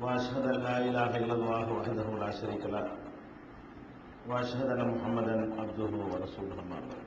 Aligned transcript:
واشهد 0.00 0.44
ان 0.46 0.58
لا 0.62 0.76
اله 0.88 1.10
الا 1.22 1.34
الله 1.34 1.66
وحده 1.72 2.08
لا 2.22 2.30
شريك 2.40 2.64
له 2.66 2.84
واشهد 4.30 4.68
ان 4.74 4.82
محمدا 4.92 5.34
عبده 5.60 5.92
ورسوله 6.12 6.56
اما 6.62 6.78
بعد 6.82 7.02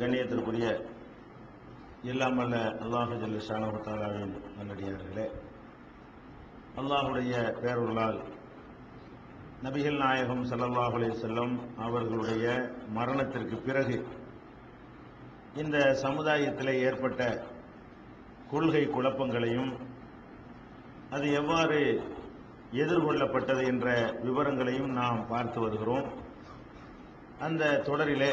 கண்ணியத்திற்குரிய 0.00 0.66
எல்லாம் 2.12 2.36
வல்ல 2.40 2.56
அல்லாஹு 2.84 3.14
ஜல்ல 3.22 3.38
ஷானஹு 3.46 3.78
தஆலாவின் 3.86 4.34
நல்லடியார்களே 4.58 5.24
அல்லாஹுடைய 6.80 7.32
பேருள்ளால் 7.62 8.18
நபிகள் 9.64 9.98
நாயகம் 10.04 10.42
ஸல்லல்லாஹு 10.50 10.92
அலைஹி 10.98 11.12
வஸல்லம் 11.16 11.54
அவர்களுடைய 11.86 12.44
மரணத்திற்கு 12.98 13.56
பிறகு 13.66 13.96
இந்த 15.62 15.76
சமுதாயத்தில் 16.04 16.72
ஏற்பட்ட 16.88 17.20
கொள்கை 18.52 18.84
குழப்பங்களையும் 18.94 19.72
அது 21.13 21.33
எவ்வாறு 21.33 21.79
எதிர்கொள்ளப்பட்டது 22.71 23.63
என்ற 23.71 23.87
விவரங்களையும் 24.21 24.91
நாம் 24.91 25.27
பார்த்து 25.27 25.59
வருகிறோம். 25.61 26.07
அந்த 27.39 27.81
தொடரிலே 27.85 28.31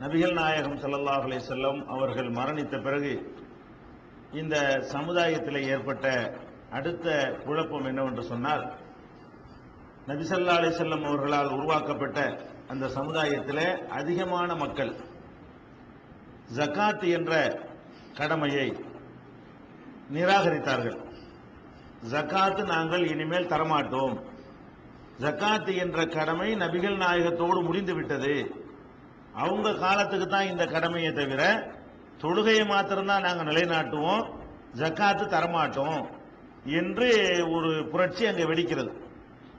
நபிகள் 0.00 0.32
நாயகம் 0.32 0.78
ஸல்லல்லாஹு 0.82 1.26
அலே 1.26 1.40
செல்லம் 1.48 1.80
அவர்கள் 1.86 2.28
மரணித்த 2.38 2.82
பிறகு 2.82 3.12
இந்த 4.32 4.56
சமுதாயத்தில் 4.80 5.60
ஏற்பட்ட 5.68 6.06
அடுத்த 6.70 7.38
குழப்பம் 7.44 7.84
என்னவென்று 7.84 8.22
சொன்னால் 8.22 8.64
நபிசல்லா 10.08 10.56
அலி 10.60 10.68
செல்லம் 10.76 11.04
அவர்களால் 11.04 11.50
உருவாக்கப்பட்ட 11.50 12.20
அந்த 12.68 12.88
சமுதாயத்தில் 12.88 13.64
அதிகமான 13.88 14.54
மக்கள் 14.54 14.92
ஜகாத் 16.56 17.04
என்ற 17.18 17.32
கடமையை 18.14 18.68
நிராகரித்தார்கள். 20.14 20.98
ஜக்காத்து 22.04 22.64
நாங்கள் 22.64 23.06
இனிமேல் 23.06 23.48
தரமாட்டோம். 23.48 24.16
ஜக்காத்து 25.20 25.76
என்ற 25.76 26.06
கடமை 26.06 26.54
நபிகள் 26.54 26.96
நாயகத்தோடு 26.96 27.62
முடிந்து 27.62 27.94
விட்டது. 27.94 28.64
அவங்க 29.32 29.74
காலத்துக்கு 29.74 30.26
தான் 30.26 30.46
இந்த 30.46 30.66
கடமையை 30.66 31.12
தவிர 31.12 31.72
தொழுகையை 32.22 32.66
மாத்திரம்தான் 32.66 33.22
நாங்கள் 33.22 33.46
நிலைநாட்டுவோம். 33.46 34.24
ஜக்காத்து 34.76 35.24
தரமாட்டோம் 35.36 36.06
என்று 36.64 37.08
ஒரு 37.50 37.88
புரட்சி 37.90 38.26
அங்கே 38.26 38.44
வெடிக்கிறது. 38.44 38.92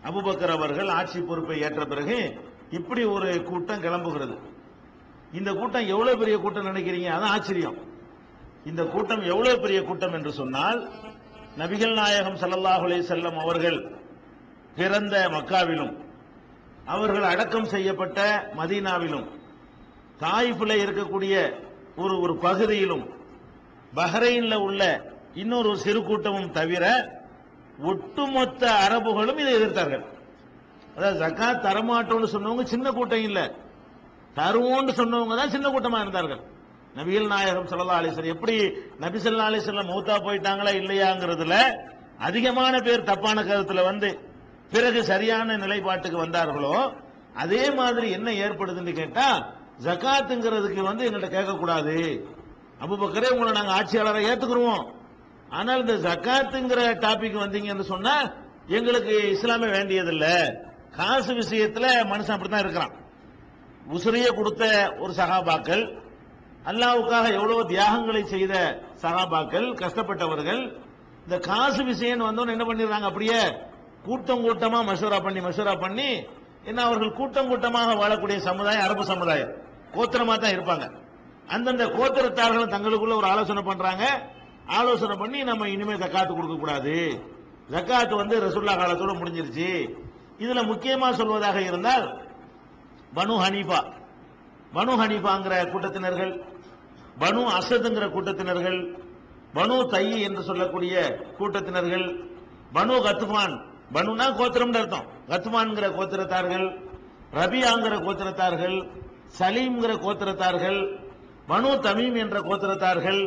அபுபக்கர் 0.03 0.55
அவர்கள் 0.57 0.87
ஆட்சி 0.87 1.19
பொறுப்பை 1.21 1.61
ஏற்ற 1.61 1.85
பிறகு 1.85 2.39
இப்படி 2.69 3.03
ஒரு 3.03 3.43
கூட்டம் 3.43 3.81
கிளம்புகிறது. 3.81 4.37
இந்த 5.33 5.53
கூட்டம் 5.53 5.87
எவ்வளவு 5.87 6.17
பெரிய 6.17 6.37
கூட்டம் 6.37 6.65
நினைக்கிறீங்க? 6.65 7.09
அதான் 7.15 7.33
ஆச்சரியம். 7.35 7.77
இந்த 8.65 8.83
கூட்டம் 8.83 9.21
எவ்வளவு 9.21 9.61
பெரிய 9.61 9.83
கூட்டம் 9.83 10.13
என்று 10.13 10.31
சொன்னால் 10.31 10.89
நபிகள் 11.59 11.95
நாயகம் 11.99 12.39
ஸல்லல்லாஹு 12.41 12.87
செல்லம் 13.11 13.37
அவர்கள் 13.43 13.77
பிறந்த 14.79 15.15
மக்காவிலும் 15.35 15.93
அவர்கள் 16.93 17.25
அடக்கம் 17.31 17.71
செய்யப்பட்ட 17.73 18.19
மதீனாவிலும் 18.59 19.27
தாயிஃபில் 20.23 20.81
இருக்கக்கூடிய 20.83 21.35
ஒரு 22.03 22.15
ஒரு 22.23 22.33
பகுதியிலும் 22.45 23.05
பஹ்ரைன்ல 23.99 24.55
உள்ள 24.67 24.81
இன்னொரு 25.41 25.71
சிறு 25.85 26.01
கூட்டமும் 26.09 26.53
தவிர 26.57 26.85
ஒட்டுமொத்த 27.91 28.61
அரபுகளும் 28.85 29.39
இதை 29.41 29.51
எதிர்த்தார்கள். 29.57 30.05
அதாவது 30.95 31.19
ஜக்கா 31.23 31.47
தரமாட்டோம்னு 31.65 32.29
சொன்னவங்க 32.35 32.63
சின்ன 32.73 32.87
கூட்டம் 32.97 33.25
இல்லை. 33.29 33.45
தருவோம்னு 34.39 34.93
சொன்னவங்க 35.01 35.35
தான் 35.39 35.53
சின்ன 35.55 35.67
கூட்டமா 35.73 35.99
இருந்தார்கள். 36.03 36.41
நபிகள் 36.95 37.27
நாயகம் 37.27 37.67
சல்லா 37.71 37.97
அலைஹி 38.01 38.33
எப்படி 38.35 38.55
நபி 38.99 39.17
சல்லா 39.25 39.49
அலைஹி 39.49 39.83
மௌத்தா 39.91 40.15
போயிட்டாங்களா 40.27 40.71
இல்லையாங்கிறதுல 40.81 41.57
அதிகமான 42.27 42.79
பேர் 42.79 43.09
தப்பான 43.09 43.43
கருத்துல 43.43 43.83
வந்து 43.83 44.09
பிறகு 44.71 44.99
சரியான 45.03 45.57
நிலைப்பாட்டுக்கு 45.57 46.17
வந்தார்களோ 46.25 46.75
அதே 47.43 47.63
மாதிரி 47.71 48.07
என்ன 48.11 48.29
ஏற்படுதுன்னு 48.45 48.93
கேட்டா 48.99 49.27
ஜகாத்துங்கிறதுக்கு 49.85 50.81
வந்து 50.87 51.05
எங்கள்கிட்ட 51.07 51.29
கேட்கக்கூடாது. 51.37 51.95
அபுபக்கரே 52.83 53.29
உங்களை 53.33 53.51
நாங்கள் 53.51 53.75
ஆட்சியாளரை 53.77 54.21
ஏத்துக்கிறோம் 54.29 54.83
ஆனால் 55.49 55.79
இந்த 55.79 55.95
ஜகாத்துங்கிற 56.07 56.81
டாபிக் 57.05 57.43
வந்தீங்கன்னு 57.43 57.85
சொன்னா 57.91 58.15
எங்களுக்கு 58.77 59.13
இஸ்லாமே 59.35 59.67
வேண்டியதில்லை. 59.77 60.35
காசு 60.97 61.31
விஷயத்துல 61.33 61.85
மனுஷன் 62.11 62.35
அப்படித்தான் 62.35 62.65
இருக்கிறான். 62.65 62.95
உசுரிய 63.95 64.27
கொடுத்த 64.39 64.63
ஒரு 64.99 65.13
சகாபாக்கள் 65.13 65.83
அல்லாவுக்காக 66.69 67.25
எவ்வளவு 67.37 67.65
தியாகங்களை 67.65 68.21
செய்த 68.25 68.53
சகாபாக்கள் 69.01 69.67
கஷ்டப்பட்டவர்கள் 69.73 70.61
இந்த 71.25 71.37
காசு 71.39 71.83
விஷயம் 71.83 72.27
வந்தோன்னு 72.29 72.55
என்ன 72.55 72.65
பண்ணிடுறாங்க? 72.65 73.07
அப்படியே 73.11 73.39
கூட்டம் 74.03 74.43
கூட்டமா 74.45 74.79
மசூரா 74.89 75.23
பண்ணி 75.23 75.39
மசூரா 75.39 75.79
பண்ணி 75.79 76.09
என்ன 76.63 76.79
அவர்கள் 76.83 77.17
கூட்டம் 77.19 77.47
கூட்டமாக 77.47 77.93
வாழக்கூடிய 77.93 78.37
சமுதாயம் 78.37 78.81
அரபு 78.81 79.03
சமுதாயம். 79.05 79.51
கோத்திரமா 79.95 80.35
தான் 80.37 80.55
இருப்பாங்க. 80.57 80.85
அந்தந்த 81.47 81.85
கோத்திரத்தார்களும் 81.85 82.73
தங்களுக்குள்ள 82.75 83.15
ஒரு 83.15 83.27
ஆலோசனை 83.27 83.61
பண்றாங்க. 83.61 84.05
ஆலோசனை 84.65 85.15
பண்ணி 85.15 85.43
நம்ம 85.43 85.67
இனிமே 85.69 85.93
ஜக்காத்து 85.93 86.33
கொடுக்க 86.35 86.55
கூடாது. 86.55 86.95
ஜக்காத்து 87.71 88.15
வந்து 88.15 88.35
ரசுல்லா 88.45 88.73
காலத்தோட 88.81 89.13
முடிஞ்சிருச்சு. 89.21 89.69
இதுல 90.39 90.61
முக்கியமா 90.71 91.09
சொல்வதாக 91.19 91.55
இருந்தால் 91.55 92.05
பனு 93.15 93.35
ஹனீஃபா. 93.43 93.79
பனு 94.75 94.93
ஹனீஃபாங்கிற 95.01 95.55
கூட்டத்தினர்கள் 95.71 96.33
பனு 97.21 97.41
அசதுங்கிற 97.59 98.05
கூட்டத்தினர்கள் 98.15 98.79
பனு 99.55 99.75
தையி 99.93 100.17
என்று 100.27 100.41
சொல்லக்கூடிய 100.43 100.95
கூட்டத்தினர்கள் 101.39 102.05
பனு 102.75 102.95
கத்துமான். 103.05 103.55
பனுனா 103.95 104.25
கோத்திரம்னு 104.39 104.79
அர்த்தம். 104.81 105.07
கத்துமான்கிற 105.29 105.87
கோத்திரத்தார்கள் 105.97 106.65
ரபியாங்கிற 107.39 107.95
கோத்திரத்தார்கள் 108.05 108.77
சலீம்ங்கிற 109.39 109.93
கோத்திரத்தார்கள் 110.05 110.79
பனு 111.47 111.71
தமீம் 111.87 112.17
என்ற 112.23 112.37
கோத்திரத்தார்கள் 112.39 113.21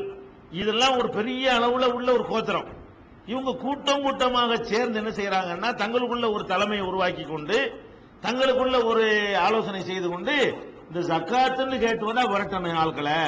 இதெல்லாம் 0.50 0.96
ஒரு 0.98 1.08
பெரிய 1.10 1.44
அளவுல 1.58 1.84
உள்ள 1.96 2.08
ஒரு 2.12 2.24
கோத்திரம். 2.26 2.68
இவங்க 3.26 3.52
கூட்டம் 3.64 4.02
கூட்டமாக 4.02 4.56
சேர்ந்து 4.70 4.98
என்ன 5.00 5.10
செய்யறாங்கன்னா 5.10 5.68
தங்களுக்குள்ள 5.82 6.26
ஒரு 6.32 6.44
தலைமையை 6.46 6.86
உருவாக்கி 6.86 7.22
கொண்டு 7.22 7.58
தங்களுக்குள்ள 8.22 8.76
ஒரு 8.84 9.04
ஆலோசனை 9.38 9.82
செய்து 9.82 10.08
கொண்டு 10.08 10.34
இந்த 10.88 11.00
ஜக்காத்துன்னு 11.10 11.78
கேட்டு 11.78 12.04
வந்தா 12.06 12.24
விரட்டணும் 12.32 12.80
ஆட்களை. 12.84 13.18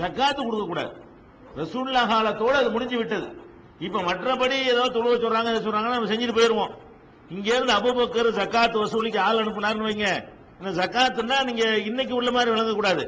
ஜக்காத்து 0.00 0.40
கொடுக்க 0.42 0.66
கூடாது. 0.66 0.92
ரசூல்லா 1.56 2.02
காலத்தோட 2.12 2.54
அது 2.60 2.70
முடிஞ்சு 2.70 2.96
விட்டது. 2.96 3.28
இப்ப 3.86 4.00
மற்றபடி 4.02 4.56
ஏதோ 4.72 4.84
தொழுவ 4.94 5.14
சொல்றாங்க 5.24 5.50
இதை 5.52 5.60
சொல்றாங்க 5.66 5.90
நம்ம 5.94 6.10
செஞ்சுட்டு 6.12 6.38
போயிருவோம். 6.38 6.72
இங்க 7.28 7.48
இருந்து 7.56 7.74
அபுபக்கர் 7.78 8.30
ஜக்காத் 8.38 8.78
வசூலிக்கு 8.82 9.18
ஆள் 9.18 9.40
அனுப்புனார்னு 9.42 9.88
வைங்க. 9.88 10.08
இந்த 10.60 10.70
ஜக்காத்துன்னா 10.80 11.36
நீங்க 11.44 11.64
இன்னைக்கு 11.88 12.14
உள்ள 12.14 12.30
மாதிரி 12.30 12.50
விளங்கக்கூடாது 12.54 13.04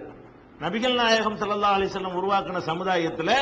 நபிகள் 0.60 0.94
நாயகம் 0.94 1.38
சல்லா 1.38 1.70
அலிசல்லம் 1.76 2.18
உருவாக்கின 2.20 2.62
சமுதாயத்தில் 2.70 3.34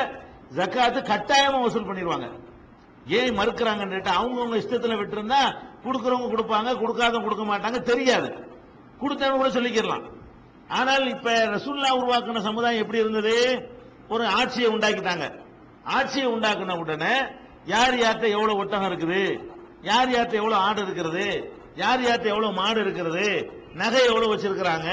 ஜக்காத்து 0.59 1.01
கட்டாயமா 1.13 1.59
வசூல் 1.63 1.89
பண்ணிடுவாங்க. 1.89 2.29
ஏன் 3.19 3.37
மறுக்கிறாங்கன்னு 3.39 4.01
அவங்கவுங்க 4.19 4.57
இஷ்டத்தில் 4.63 5.01
விட்டுருந்தா 5.01 5.41
கொடுக்குறவங்க 5.85 6.29
கொடுப்பாங்க 6.33 6.73
கொடுக்காதவங்க 6.83 7.27
கொடுக்க 7.29 7.45
மாட்டாங்க 7.45 7.79
தெரியாது. 7.83 8.29
கொடுத்தவங்க 9.03 9.39
கூட 9.41 9.49
சொல்லிக்கிடலாம். 9.49 10.05
ஆனால் 10.79 11.07
இப்ப 11.15 11.31
ரசூல்லா 11.55 11.91
உருவாக்கின 12.01 12.43
சமுதாயம் 12.43 12.83
எப்படி 12.83 12.99
இருந்தது? 12.99 13.35
ஒரு 14.09 14.25
ஆட்சியை 14.39 14.69
உண்டாக்கிட்டாங்க. 14.75 15.27
ஆட்சியை 15.97 16.29
உண்டாக்குன 16.29 16.77
உடனே 16.79 17.15
யார் 17.65 17.95
யார்கிட்ட 17.95 18.29
எவ்வளவு 18.37 18.61
ஒட்டகம் 18.63 18.89
இருக்குது? 18.91 19.23
யார் 19.83 20.11
யார்கிட்ட 20.11 20.37
எவ்வளவு 20.43 20.63
ஆடு 20.67 20.81
இருக்கிறது? 20.83 21.27
யார் 21.75 22.01
யார்கிட்ட 22.01 22.29
எவ்வளவு 22.35 22.53
மாடு 22.53 22.81
இருக்கிறது? 22.81 23.27
நகை 23.75 24.05
எவ்வளவு 24.05 24.33
வச்சிருக்கிறாங்க? 24.35 24.89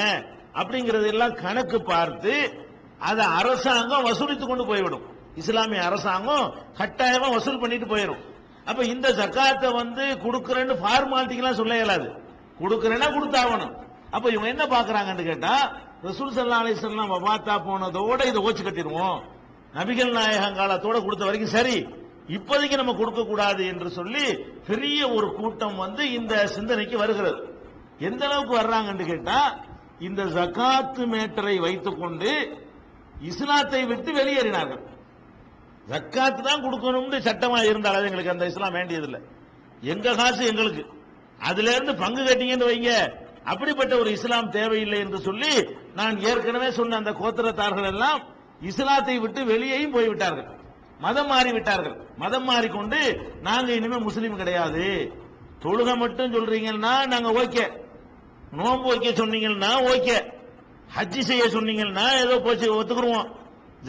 அப்படிங்கறது 0.60 1.08
எல்லாம் 1.14 1.36
கணக்கு 1.44 1.78
பார்த்து 1.82 2.34
அதை 3.10 3.26
அரசாங்கம் 3.40 4.06
வசூலித்து 4.06 4.46
கொண்டு 4.48 4.66
போய்விடும். 4.66 5.06
இஸ்லாமிய 5.36 5.82
அரசாங்கம் 5.90 6.46
கட்டாயமா 6.80 7.28
வசூல் 7.36 7.62
பண்ணிட்டு 7.62 7.88
போயிடும் 7.94 8.24
அப்ப 8.66 8.82
இந்த 8.94 9.08
ஜக்காத்தை 9.20 9.70
வந்து 9.74 10.04
கொடுக்கறேன்னு 10.26 10.74
ஃபார்மாலிட்டிக்கெல்லாம் 10.82 11.60
சொல்ல 11.60 11.76
இயலாது. 11.76 12.08
கொடுக்கறேன்னா 12.62 13.08
கொடுத்தாகணும். 13.16 13.74
அப்ப 14.12 14.26
இவங்க 14.30 14.48
என்ன 14.48 14.66
பாக்குறாங்கன்னு 14.66 15.24
கேட்டா 15.24 15.54
ரசூல் 16.04 16.34
சல்லா 16.36 16.60
அலிஸ்லாம் 16.64 17.14
பார்த்தா 17.30 17.56
போனதோட 17.68 18.20
இதை 18.26 18.40
ஓச்சு 18.44 18.64
கட்டிடுவோம். 18.66 19.20
நபிகள் 19.76 20.12
நாயகம் 20.12 20.58
காலத்தோட 20.60 20.98
கொடுத்த 21.04 21.26
வரைக்கும் 21.26 21.56
சரி. 21.58 21.78
இப்போதைக்கு 22.28 22.76
நம்ம 22.76 22.94
கொடுக்க 22.94 23.22
கூடாது 23.24 23.66
என்று 23.66 23.90
சொல்லி 23.90 24.26
பெரிய 24.68 25.00
ஒரு 25.10 25.28
கூட்டம் 25.34 25.76
வந்து 25.76 26.04
இந்த 26.12 26.48
சிந்தனைக்கு 26.48 26.98
வருகிறது. 26.98 27.40
எந்த 28.00 28.24
அளவுக்கு 28.28 28.54
வர்றாங்கன்னு 28.62 29.06
கேட்டா 29.06 29.40
இந்த 30.00 30.24
ஜகாத்து 30.24 31.06
மேட்டரை 31.14 31.56
வைத்துக்கொண்டு 31.60 32.32
இஸ்லாத்தை 33.30 33.86
விட்டு 33.86 34.12
வெளியேறினார்கள். 34.14 34.84
ஜக்காத்து 35.92 36.42
தான் 36.42 36.64
கொடுக்கணும்னு 36.66 37.20
சட்டமா 37.28 37.60
இருந்தாலும் 37.72 38.08
எங்களுக்கு 38.10 38.32
அந்த 38.32 38.46
இஸ்லாம் 38.46 38.72
வேண்டியதில்லை. 38.72 39.20
எங்க 39.82 40.14
காசு 40.16 40.42
எங்களுக்கு. 40.46 40.84
அதுல 41.40 41.74
இருந்து 41.76 41.96
பங்கு 41.96 42.22
கட்டிங்கன்னு 42.24 42.70
வைங்க. 42.72 42.94
அப்படிப்பட்ட 43.52 43.94
ஒரு 44.02 44.10
இஸ்லாம் 44.18 44.50
தேவையில்லை 44.58 45.00
என்று 45.06 45.20
சொல்லி 45.28 45.54
நான் 46.00 46.16
ஏற்கனவே 46.30 46.70
சொன்ன 46.80 46.98
அந்த 47.02 47.12
கோத்திரத்தார்கள் 47.22 47.90
எல்லாம் 47.94 48.20
இஸ்லாத்தை 48.70 49.16
விட்டு 49.24 49.42
வெளியேயும் 49.52 49.96
போய்விட்டார்கள். 49.96 50.48
மதம் 51.06 51.30
மாறி 51.32 51.52
விட்டார்கள் 51.58 51.96
மதம் 52.24 52.48
மாறிக்கொண்டு 52.50 53.00
நாங்க 53.42 53.70
இனிமே 53.80 53.98
முஸ்லீம் 54.08 54.40
கிடையாது. 54.42 54.88
தொழுகை 55.64 55.94
மட்டும் 56.04 56.34
சொல்றீங்கன்னா 56.34 56.94
நாங்க 57.14 57.30
ஓகே. 57.44 57.66
நோன்பு 58.60 58.88
வைக்க 58.92 59.10
சொன்னீங்கன்னா 59.22 59.72
ஓகே. 59.94 60.18
ஹஜ்ஜி 60.96 61.22
செய்ய 61.30 61.44
சொன்னீங்கன்னா 61.56 62.06
ஏதோ 62.24 62.36
போச்சு 62.46 62.68
ஒத்துக்குருவோம். 62.80 63.28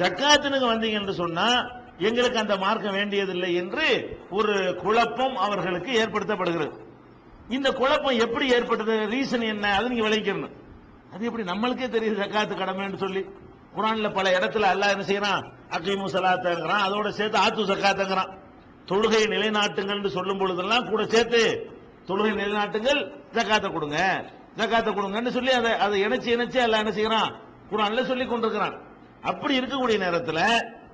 ஜக்காத்துனுக்கு 0.00 0.66
வந்தீங்க 0.72 1.00
என்று 1.02 1.14
சொன்னா 1.22 1.48
எங்களுக்கு 2.08 2.38
அந்த 2.42 2.54
மார்க்கம் 2.56 2.96
வேண்டியதில்லை 2.98 3.50
என்று 3.62 3.86
ஒரு 4.38 4.54
குழப்பம் 4.82 5.36
அவர்களுக்கு 5.46 5.90
ஏற்படுத்தப்படுகிறது. 6.02 6.76
இந்த 7.56 7.68
குழப்பம் 7.72 8.18
எப்படி 8.18 8.46
ஏற்பட்டது? 8.54 8.94
ரீசன் 9.14 9.44
என்ன? 9.52 9.74
அது 9.76 9.88
நீங்க 9.88 10.04
விளைக்கணும் 10.08 10.56
அது 11.12 11.24
எப்படி? 11.28 11.44
நம்மளுக்கே 11.50 11.86
தெரியுது 11.94 12.20
ஜக்காத்து 12.22 12.54
கடமைன்னு 12.54 12.96
சொல்லி. 12.96 13.22
குரான்ல 13.76 14.08
பல 14.14 14.38
இடத்துல 14.38 14.68
அல்லாஹ் 14.72 14.94
என்ன 14.94 15.04
செய்யறான்? 15.10 15.42
அக்கீமு 15.70 16.06
சலாத்தங்கிறான். 16.14 16.84
அதோட 16.86 17.08
சேர்த்து 17.08 17.38
ஆத்து 17.38 17.64
சக்காத்தங்கிறான் 17.64 18.30
தொழுகை 18.90 19.22
நிலைநாட்டுங்கள்னு 19.34 20.06
சொல்லும் 20.06 20.38
பொழுதெல்லாம் 20.38 20.88
கூட 20.88 21.06
சேர்த்து 21.06 21.42
தொழுகை 22.08 22.32
நிலைநாட்டுங்கள் 22.34 23.00
ஜக்காத்தை 23.32 23.72
கொடுங்க. 23.72 23.98
ஜக்காத்தை 24.56 24.90
கொடுங்கன்னு 24.92 25.28
சொல்லி 25.28 25.52
அதை 25.52 25.72
அதை 25.72 26.06
இணைச்சு 26.06 26.28
இணைச்சு 26.36 26.58
எல்லாம் 26.66 26.86
என்ன 26.86 26.94
செய்யறான்? 26.98 27.30
குரான்ல 27.70 28.04
சொல்லி 28.04 28.26
கொண்டிருக்கிறான். 28.26 28.76
அப்படி 29.22 29.60
இருக்கக்கூடிய 29.60 29.98
நேரத்தில் 29.98 30.44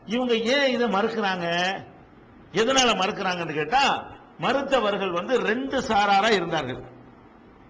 இவங்க 0.06 0.34
ஏன் 0.34 0.72
இதை 0.72 0.86
மறுக்கிறாங்க? 0.88 1.46
எதனால 2.52 2.90
மறுக்கிறாங்கன்னு 3.02 3.54
கேட்டா 3.54 3.84
மறுத்தவர்கள் 4.38 5.10
வந்து 5.10 5.38
ரெண்டு 5.38 5.80
சாராரா 5.80 6.30
இருந்தார்கள். 6.30 6.82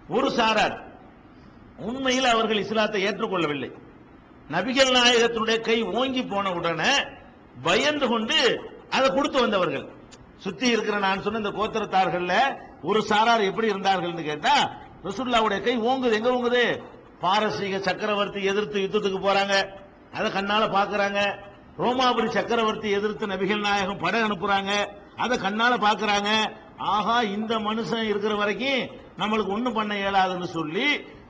ஒரு 0.08 0.30
சாரார். 0.30 0.84
உண்மையில் 1.78 2.24
அவர்கள் 2.24 2.58
இஸ்லாத்தை 2.58 3.06
ஏற்றுக்கொள்ளவில்லை. 3.06 3.72
நபிகள் 4.50 4.96
நாயகத்தினுடைய 4.96 5.60
கை 5.60 5.82
ஓங்கி 5.82 6.24
போன 6.24 6.52
உடனே 6.52 6.92
பயந்து 7.62 8.08
கொண்டு 8.08 8.60
அதை 8.90 9.08
கொடுத்து 9.08 9.40
வந்தவர்கள். 9.40 9.86
சுத்தி 10.36 10.66
இருக்கிற 10.68 10.98
நான் 10.98 11.22
சொன்ன 11.22 11.38
இந்த 11.38 11.50
கோத்திரத்தார்கள் 11.50 12.56
ஒரு 12.82 13.02
சாரார் 13.02 13.40
எப்படி 13.40 13.66
இருந்தார்கள் 13.66 14.14
கேட்டா 14.14 14.70
ரசுல்லாவுடைய 15.04 15.62
கை 15.62 15.78
ஓங்குது. 15.78 16.12
எங்க 16.12 16.30
ஓங்குது? 16.30 16.82
பாரசீக 17.20 17.78
சக்கரவர்த்தி 17.78 18.44
எதிர்த்து 18.44 18.80
யுத்தத்துக்கு 18.80 19.20
போறாங்க. 19.22 19.68
அதை 20.12 20.30
கண்ணால 20.30 20.64
பாக்குறாங்க. 20.76 21.34
ரோமாபுரி 21.78 22.28
சக்கரவர்த்தி 22.28 22.90
எதிர்த்து 22.90 23.26
நபிகள் 23.26 23.60
நாயகம் 23.60 23.98
படை 23.98 24.22
அனுப்புறாங்க. 24.22 24.88
அதை 25.16 25.38
கண்ணால 25.38 25.74
பாக்குறாங்க 25.76 26.30
ஆஹா 26.76 27.22
இந்த 27.22 27.58
மனுஷன் 27.58 28.08
இருக்கிற 28.08 28.34
வரைக்கும் 28.34 28.90
நம்மளுக்கு 29.18 29.52
ஒண்ணும் 29.52 29.72
பண்ண 29.72 29.94
இயலாதுன்னு 29.94 30.44
சொல்லி 30.44 30.86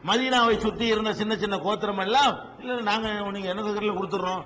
மதீனாவை 0.06 0.58
சுத்தி 0.58 0.86
இருந்த 0.86 1.12
சின்ன 1.12 1.36
சின்ன 1.36 1.58
கோத்திரம் 1.58 1.98
எல்லாம் 1.98 2.32
இல்ல 2.58 2.80
நாங்க 2.80 3.30
நீங்க 3.30 3.48
என்ன 3.48 3.62
கருல 3.62 3.94
கொடுத்துறோம் 3.94 4.42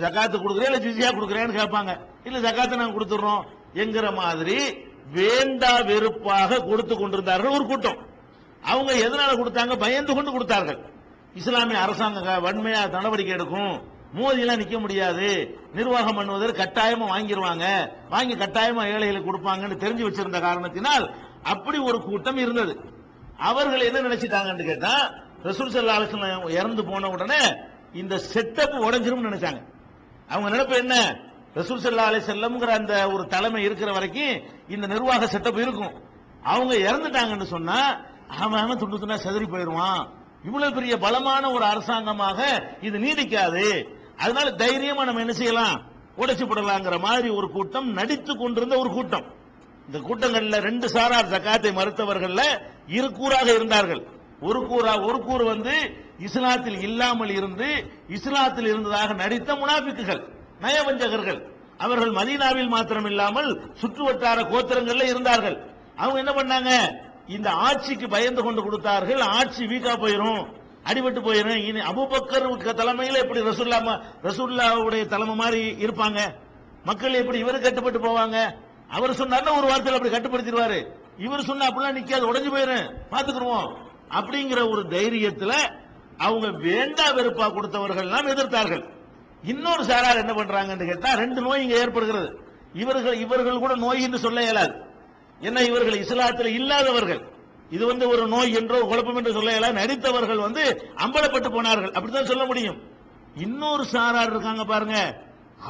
ஜக்காத்து 0.00 0.36
கொடுக்குறேன் 0.38 0.70
இல்ல 0.70 0.78
ஜிசியா 0.78 1.10
கொடுக்குறேன்னு 1.14 1.58
கேட்பாங்க. 1.60 2.00
இல்ல 2.24 2.50
ஜக்காத்து 2.50 2.76
நாங்க 2.76 2.96
கொடுத்துறோம் 2.98 3.42
என்கிற 3.74 4.10
மாதிரி 4.10 4.86
வேண்டா 5.12 5.80
வெறுப்பாக 5.80 6.60
கொடுத்து 6.60 6.96
கொண்டிருந்தார்கள் 6.96 7.50
ஒரு 7.50 7.66
கூட்டம். 7.66 7.98
அவங்க 8.62 8.92
எதனால 8.92 9.30
கொடுத்தாங்க? 9.38 9.76
பயந்து 9.76 10.14
கொண்டு 10.14 10.32
கொடுத்தார்கள். 10.32 10.78
இஸ்லாமிய 11.34 11.80
அரசாங்கம் 11.80 12.44
வன்மையா 12.44 12.90
நடவடிக்கை 12.90 13.34
எடுக்கும். 13.34 13.74
மோதிலாம் 14.14 14.60
நிக்க 14.60 14.78
முடியாது. 14.80 15.58
நிர்வாகம் 15.74 16.18
பண்ணுவதற்கு 16.18 16.62
கட்டாயமா 16.62 17.06
வாங்கிடுவாங்க 17.14 17.90
வாங்கி 18.10 18.34
கட்டாயமா 18.34 18.82
ஏழைகளுக்கு 18.92 19.30
கொடுப்பாங்கன்னு 19.30 19.82
தெரிஞ்சு 19.84 20.06
வச்சிருந்த 20.08 20.40
காரணத்தினால் 20.40 21.14
அப்படி 21.42 21.78
ஒரு 21.78 22.02
கூட்டம் 22.02 22.36
இருந்தது. 22.36 22.80
அவர்கள் 23.38 23.80
என்ன 23.80 24.08
நினைச்சிட்டாங்கன்னு 24.08 24.64
கேட்டா 24.64 25.10
ரசூல் 25.44 25.74
சல்லா 25.74 25.98
அலிஸ்லாம் 25.98 26.50
இறந்து 26.50 26.84
போன 26.84 27.08
உடனே 27.08 27.42
இந்த 27.92 28.16
செட்டப் 28.32 28.74
உடஞ்சிரும் 28.86 29.26
நினைச்சாங்க. 29.28 29.60
அவங்க 30.28 30.50
நினைப்பு 30.50 30.76
என்ன? 30.76 31.18
ரசூல் 31.54 31.84
சல்லா 31.84 32.08
அலி 32.10 32.18
செல்லம்ங்கிற 32.18 32.66
அந்த 32.66 33.10
ஒரு 33.10 33.26
தலைமை 33.26 33.62
இருக்கிற 33.62 33.92
வரைக்கும் 33.92 34.42
இந்த 34.68 34.86
நிர்வாக 34.86 35.38
செட்டப் 35.38 35.58
இருக்கும். 35.58 35.94
அவங்க 36.42 36.74
இறந்துட்டாங்கன்னு 36.74 37.42
சொன்னா 37.42 38.00
அவன் 38.28 38.60
அவன் 38.60 38.78
துண்டு 38.78 38.98
துண்டா 38.98 39.18
செதறி 39.24 39.50
போயிடுவான். 39.50 40.08
இவ்வளவு 40.44 40.74
பெரிய 40.74 40.96
பலமான 40.96 41.50
ஒரு 41.50 41.64
அரசாங்கமாக 41.64 42.68
இது 42.80 42.98
நீடிக்காது. 42.98 43.86
அதனால 44.22 44.50
தைரியமா 44.62 45.04
நம்ம 45.04 45.20
என்ன 45.20 45.32
செய்யலாம்? 45.32 45.76
உடைச்சு 46.18 46.44
போடலாங்கிற 46.46 46.96
மாதிரி 47.00 47.28
ஒரு 47.28 47.48
கூட்டம் 47.50 47.88
நடித்து 47.92 48.32
கொண்டிருந்த 48.36 48.78
ஒரு 48.78 48.90
கூட்டம். 48.90 49.26
இந்த 49.86 49.98
கூட்டங்கள்ல 50.08 50.58
ரெண்டு 50.68 50.86
சாரார் 50.88 51.30
ஜக்காத்தை 51.34 51.70
மறுத்தவர்கள்ல 51.78 52.42
இரு 52.86 53.08
கூறாக 53.20 53.48
இருந்தார்கள். 53.54 54.02
ஒரு 54.40 54.60
கூறா 54.66 54.92
ஒரு 55.00 55.18
கூறு 55.20 55.44
வந்து 55.44 55.74
இஸ்லாத்தில் 56.26 56.78
இல்லாமல் 56.80 57.32
இருந்து 57.38 57.68
இஸ்லாத்தில் 58.08 58.68
இருந்ததாக 58.72 59.12
நடித்த 59.12 59.54
முனாபிக்குகள் 59.54 60.22
நயவஞ்சகர்கள். 60.60 61.40
அவர்கள் 61.78 62.12
மதீனாவில் 62.12 62.68
மாத்திரம் 62.68 63.04
இல்லாமல் 63.04 63.50
சுற்று 63.74 64.04
வட்டார 64.04 64.40
கோத்திரங்கள்ல 64.42 65.04
இருந்தார்கள். 65.12 65.56
அவங்க 65.96 66.18
என்ன 66.22 66.32
பண்ணாங்க? 66.32 66.72
இந்த 67.26 67.48
ஆட்சிக்கு 67.66 68.08
பயந்து 68.08 68.42
கொண்டு 68.42 68.62
கொடுத்தார்கள். 68.62 69.20
ஆட்சி 69.20 69.64
வீக்கா 69.64 69.94
போயிரும். 70.04 70.42
அடிபட்டு 70.90 71.20
போயிரும். 71.26 71.64
இனி 71.64 71.80
அபுபக்கர் 71.80 72.74
தலைமையில் 72.74 73.20
எப்படி 73.22 73.40
ரசூல்லா 73.40 74.00
ரசூல்லாவுடைய 74.22 75.06
தலைமை 75.06 75.34
மாதிரி 75.34 75.86
இருப்பாங்க? 75.86 76.20
மக்கள் 76.84 77.14
எப்படி 77.14 77.42
இவரு 77.42 77.60
கட்டுப்பட்டு 77.60 77.98
போவாங்க? 77.98 78.54
அவர் 78.88 79.10
சொன்னார்னா 79.10 79.56
ஒரு 79.58 79.66
வார்த்தையில் 79.70 79.98
அப்படி 79.98 80.12
கட்டுப்படுத்திடுவாரு. 80.14 80.86
இவர் 81.18 81.42
சொன்னா 81.42 81.66
அப்படிலாம் 81.68 81.96
நிக்காது 81.98 82.30
உடஞ்சு 82.30 82.50
போயிரும். 82.56 82.86
பாத்துக்கிடுவோம் 83.10 83.68
அப்படிங்கிற 84.10 84.70
ஒரு 84.70 84.82
தைரியத்துல 84.82 85.52
அவங்க 86.18 86.48
வேண்டா 86.50 87.12
வெறுப்பா 87.12 87.46
கொடுத்தவர்கள் 87.52 88.06
எல்லாம் 88.06 88.26
எதிர்த்தார்கள். 88.26 88.84
இன்னொரு 89.42 89.84
சாரார் 89.84 90.16
என்ன 90.16 90.32
பண்றாங்கன்னு 90.32 90.86
கேட்டா 90.86 91.12
ரெண்டு 91.12 91.40
நோய் 91.40 91.62
இங்க 91.62 91.74
ஏற்படுகிறது. 91.74 92.40
இவர்கள் 92.72 93.18
இவர்கள் 93.18 93.58
கூட 93.58 93.76
நோய் 93.76 94.02
என்று 94.02 94.18
சொல்ல 94.18 94.42
இயலாது. 94.42 94.74
என்ன 95.40 95.62
இவர்கள் 95.62 95.98
இஸ்லாத்தில் 95.98 96.54
இல்லாதவர்கள். 96.58 97.29
இது 97.70 97.86
வந்து 97.86 98.08
ஒரு 98.08 98.22
நோய் 98.26 98.54
என்றோ 98.54 98.78
குழப்பம் 98.80 99.16
என்று 99.16 99.32
சொல்ல 99.32 99.70
நடித்தவர்கள் 99.72 100.44
வந்து 100.46 100.62
அம்பலப்பட்டு 100.96 101.50
போனார்கள். 101.52 101.92
அப்படித்தான் 101.92 102.30
சொல்ல 102.32 102.44
முடியும். 102.44 102.78
இன்னொரு 103.34 103.84
சாரார் 103.84 104.30
இருக்காங்க 104.30 104.64
பாருங்க. 104.64 104.98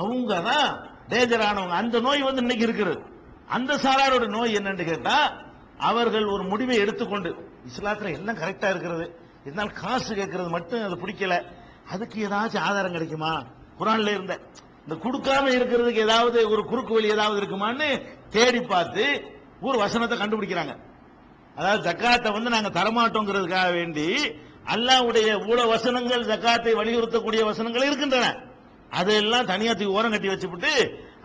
அவங்க 0.00 0.40
தான் 0.40 0.68
டேஞ்சர் 1.08 1.46
ஆனவங்க 1.48 1.76
அந்த 1.82 2.00
நோய் 2.00 2.22
வந்து 2.22 2.40
இன்னைக்கு 2.40 2.64
இருக்கிறது 2.64 3.00
அந்த 3.48 3.74
சாராரோட 3.74 4.26
நோய் 4.26 4.56
என்னன்னு 4.58 4.84
கேட்டா 4.84 5.16
அவர்கள் 5.78 6.26
ஒரு 6.26 6.42
முடிவை 6.42 6.76
எடுத்துக்கொண்டு 6.76 7.30
இஸ்லாத்துல 7.68 8.12
எல்லாம் 8.12 8.36
கரெக்டா 8.36 8.68
இருக்கிறது. 8.70 9.06
இருந்தாலும் 9.44 9.72
காசு 9.72 10.14
கேட்கறது 10.14 10.48
மட்டும் 10.48 10.84
அது 10.84 10.96
பிடிக்கல. 10.96 11.36
அதுக்கு 11.90 12.28
ஏதாச்சும் 12.28 12.66
ஆதாரம் 12.68 12.92
கிடைக்குமா? 12.92 13.32
குரான்ல 13.78 14.14
இருந்த 14.16 14.34
இந்த 14.82 14.94
கொடுக்காம 15.04 15.50
இருக்கிறதுக்கு 15.58 16.04
ஏதாவது 16.06 16.50
ஒரு 16.50 16.62
குறுக்கு 16.64 16.92
வழி 16.94 17.08
ஏதாவது 17.08 17.40
இருக்குமான்னு 17.40 17.88
தேடி 18.30 18.60
பார்த்து 18.60 19.04
ஒரு 19.60 19.78
வசனத்தை 19.78 20.18
கண்டுபிடிக்கிறாங்க. 20.18 20.74
அதாவது 21.58 21.82
ஜக்காத்தை 21.88 22.30
வந்து 22.36 22.54
நாங்க 22.54 22.70
தரமாட்டோங்கிறதுக்காக 22.78 23.70
வேண்டி 23.78 24.06
அல்லாவுடைய 24.74 25.28
ஊழ 25.50 25.60
வசனங்கள் 25.74 26.28
ஜக்காத்தை 26.30 26.72
வலியுறுத்தக்கூடிய 26.80 27.42
வசனங்கள் 27.50 27.86
இருக்கின்றன. 27.88 28.26
அதெல்லாம் 28.98 29.48
தனியா 29.52 29.72
தூக்கி 29.72 29.96
ஓரம் 29.98 30.14
கட்டி 30.14 30.28
வச்சுவிட்டு 30.32 30.72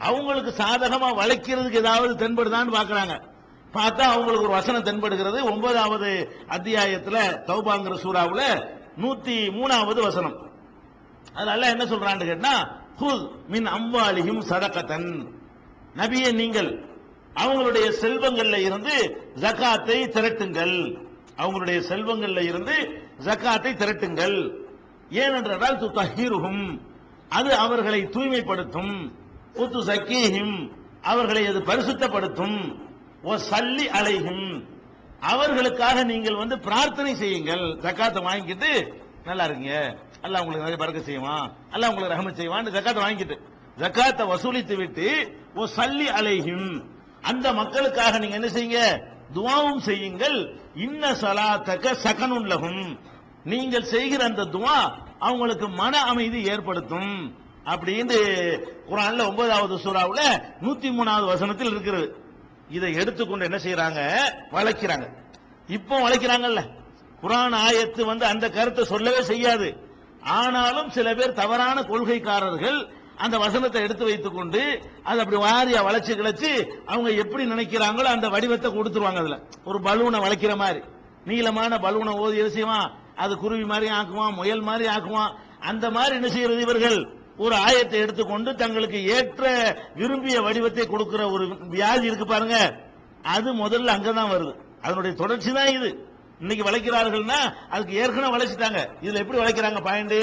அவங்களுக்கு 0.08 0.52
சாதகமா 0.62 1.10
வளைக்கிறதுக்கு 1.22 1.82
ஏதாவது 1.84 2.14
தென்படுதான்னு 2.22 2.76
பாக்குறாங்க. 2.78 3.16
பார்த்தா 3.76 4.04
அவங்களுக்கு 4.14 4.46
ஒரு 4.48 4.58
வசனம் 4.60 4.88
தென்படுகிறது. 4.88 5.40
ஒன்பதாவது 5.52 6.10
அத்தியாயத்துல 6.56 7.18
தௌபாங்கிற 7.50 7.96
சூறாவுல 8.04 8.44
நூத்தி 9.04 9.38
மூணாவது 9.58 10.00
வசனம். 10.08 10.36
அதனால 11.38 11.70
என்ன 11.74 11.86
சொல்றான்னு 11.92 12.28
கேட்டா 12.32 12.56
மின் 13.54 13.68
அம்வாலிஹிம் 13.78 14.42
சதகத்தன். 14.50 15.10
நபியை 16.00 16.30
நீங்கள் 16.42 16.70
அவங்களுடைய 17.44 17.88
செல்வங்கள்ல 18.02 18.58
இருந்து 18.68 18.96
ஜகாத்தை 19.44 19.98
திரட்டுங்கள். 20.16 20.76
அவங்களுடைய 21.42 21.80
செல்வங்கள்ல 21.92 22.44
இருந்து 22.52 22.76
ஜகாத்தை 23.28 23.72
திரட்டுங்கள். 23.82 24.38
ஏனென்றால் 25.24 25.82
துத்தஹீருகும் 25.84 26.64
அது 27.38 27.52
அவர்களை 27.66 28.02
தூய்மைப்படுத்தும். 28.16 28.96
உத்து 29.64 29.80
சக்கீஹிம் 29.92 30.56
அவர்களை 31.12 31.44
அது 31.52 31.60
பரிசுத்தப்படுத்தும். 31.72 32.58
ஓ 33.24 33.36
சல்லி 33.50 33.86
அலைகும் 34.00 34.48
அவர்களுக்காக 35.34 35.98
நீங்கள் 36.14 36.42
வந்து 36.42 36.56
பிரார்த்தனை 36.68 37.12
செய்யுங்கள். 37.22 37.66
ஜக்காத்தை 37.86 38.22
வாங்கிட்டு 38.30 38.72
நல்லா 39.28 39.46
இருக்கீங்க. 39.48 39.78
அல்ல 40.26 40.40
உங்களுக்கு 40.42 40.66
நிறைய 40.66 40.80
பறக்க 40.82 41.00
செய்வான் 41.10 41.48
அல்ல 41.74 41.90
உங்களுக்கு 41.90 42.14
ரகம 42.16 42.34
செய்வான் 42.40 42.74
ஜக்காத்தை 42.76 43.02
வாங்கிட்டு 43.06 43.36
ஜக்காத்தை 43.82 44.24
வசூலித்து 44.32 44.76
விட்டு 44.82 45.08
ஓ 45.56 45.68
சல்லி 45.78 46.08
அலைகும் 46.20 46.70
அந்த 47.26 47.54
மக்களுக்காக 47.54 48.18
நீங்க 48.18 48.36
என்ன 48.36 48.50
செய்யுங்க? 48.50 48.82
துவாவும் 49.36 49.80
செய்யுங்கள். 49.80 50.38
இன்ன 50.76 51.12
சலாத்தக 51.12 51.94
சகனுள்ளகும் 52.04 52.84
நீங்கள் 53.44 53.90
செய்கிற 53.94 54.22
அந்த 54.26 54.44
துவா 54.44 54.78
அவங்களுக்கு 55.20 55.68
மன 55.70 56.02
அமைதி 56.02 56.40
ஏற்படுத்தும். 56.44 57.14
அப்படின்னு 57.66 58.18
குரான்ல 58.90 59.28
ஒன்பதாவது 59.28 59.76
சூறாவில் 59.78 60.42
நூத்தி 60.62 60.90
மூணாவது 60.98 61.26
வசனத்தில் 61.26 61.72
இருக்கிறது. 61.72 62.08
இதை 62.70 62.94
எடுத்துக்கொண்டு 62.94 63.46
என்ன 63.46 63.58
செய்யறாங்க 63.58 64.00
வளைக்கிறாங்க. 64.52 65.08
இப்போ 65.68 65.96
வளைக்கிறாங்கல்ல. 66.10 66.62
குரான் 67.24 67.56
ஆயத்து 67.66 68.02
வந்து 68.06 68.26
அந்த 68.26 68.50
கருத்தை 68.50 68.84
சொல்லவே 68.84 69.22
செய்யாது. 69.22 69.70
ஆனாலும் 70.22 70.90
சில 70.90 71.08
பேர் 71.14 71.40
தவறான 71.42 71.82
கொள்கைக்காரர்கள் 71.82 72.80
அந்த 73.18 73.38
வசனத்தை 73.38 73.82
எடுத்து 73.82 74.04
வைத்துக் 74.04 74.34
கொண்டு 74.34 74.82
அதை 75.04 75.26
அப்படி 75.26 75.42
வாரியா 75.42 75.78
வளைச்சு 75.78 76.16
கிளச்சு 76.16 76.70
அவங்க 76.86 77.12
எப்படி 77.12 77.46
நினைக்கிறாங்களோ 77.46 78.04
அந்த 78.04 78.30
வடிவத்தை 78.30 78.72
கொடுத்துருவாங்க 78.72 79.16
அதுல. 79.16 79.40
ஒரு 79.66 79.80
பலூனை 79.80 80.20
வளைக்கிற 80.20 80.56
மாதிரி. 80.56 80.82
நீளமான 81.26 81.78
பலூனை 81.78 82.18
ஓதி 82.18 82.42
விஷயமா 82.42 82.50
செய்வான்? 82.50 82.94
அது 83.16 83.38
குருவி 83.38 83.66
மாதிரி 83.66 83.92
ஆக்குவான் 83.92 84.34
முயல் 84.34 84.62
மாதிரி 84.62 84.90
ஆக்குவான். 84.90 85.36
அந்த 85.60 85.92
மாதிரி 85.92 86.16
என்ன 86.16 86.30
செய்யறது 86.30 86.62
இவர்கள்? 86.62 87.10
ஒரு 87.38 87.56
ஆயத்தை 87.56 87.92
எடுத்துக்கொண்டு 87.92 88.56
தங்களுக்கு 88.56 89.06
ஏற்ற 89.06 89.76
விரும்பிய 89.96 90.42
வடிவத்தை 90.42 90.86
கொடுக்கிற 90.86 91.30
ஒரு 91.30 91.58
வியாதி 91.70 92.06
இருக்கு 92.06 92.26
பாருங்க. 92.26 92.76
அது 93.24 93.54
முதல்ல 93.54 93.88
அங்கதான் 93.88 94.32
வருது. 94.32 94.54
அதனுடைய 94.82 95.18
தொடர்ச்சி 95.18 95.52
தான் 95.52 95.68
இது. 95.68 96.08
இன்னைக்கு 96.40 96.72
வளைக்கிறார்கள்னா 96.72 97.54
அதுக்கு 97.70 97.94
ஏற்கனவே 97.94 98.38
வளைச்சிட்டாங்க. 98.38 98.88
இதுல 99.02 99.18
எப்படி 99.18 99.40
வளைக்கிறாங்க? 99.40 99.84
பாயிண்ட். 99.84 100.14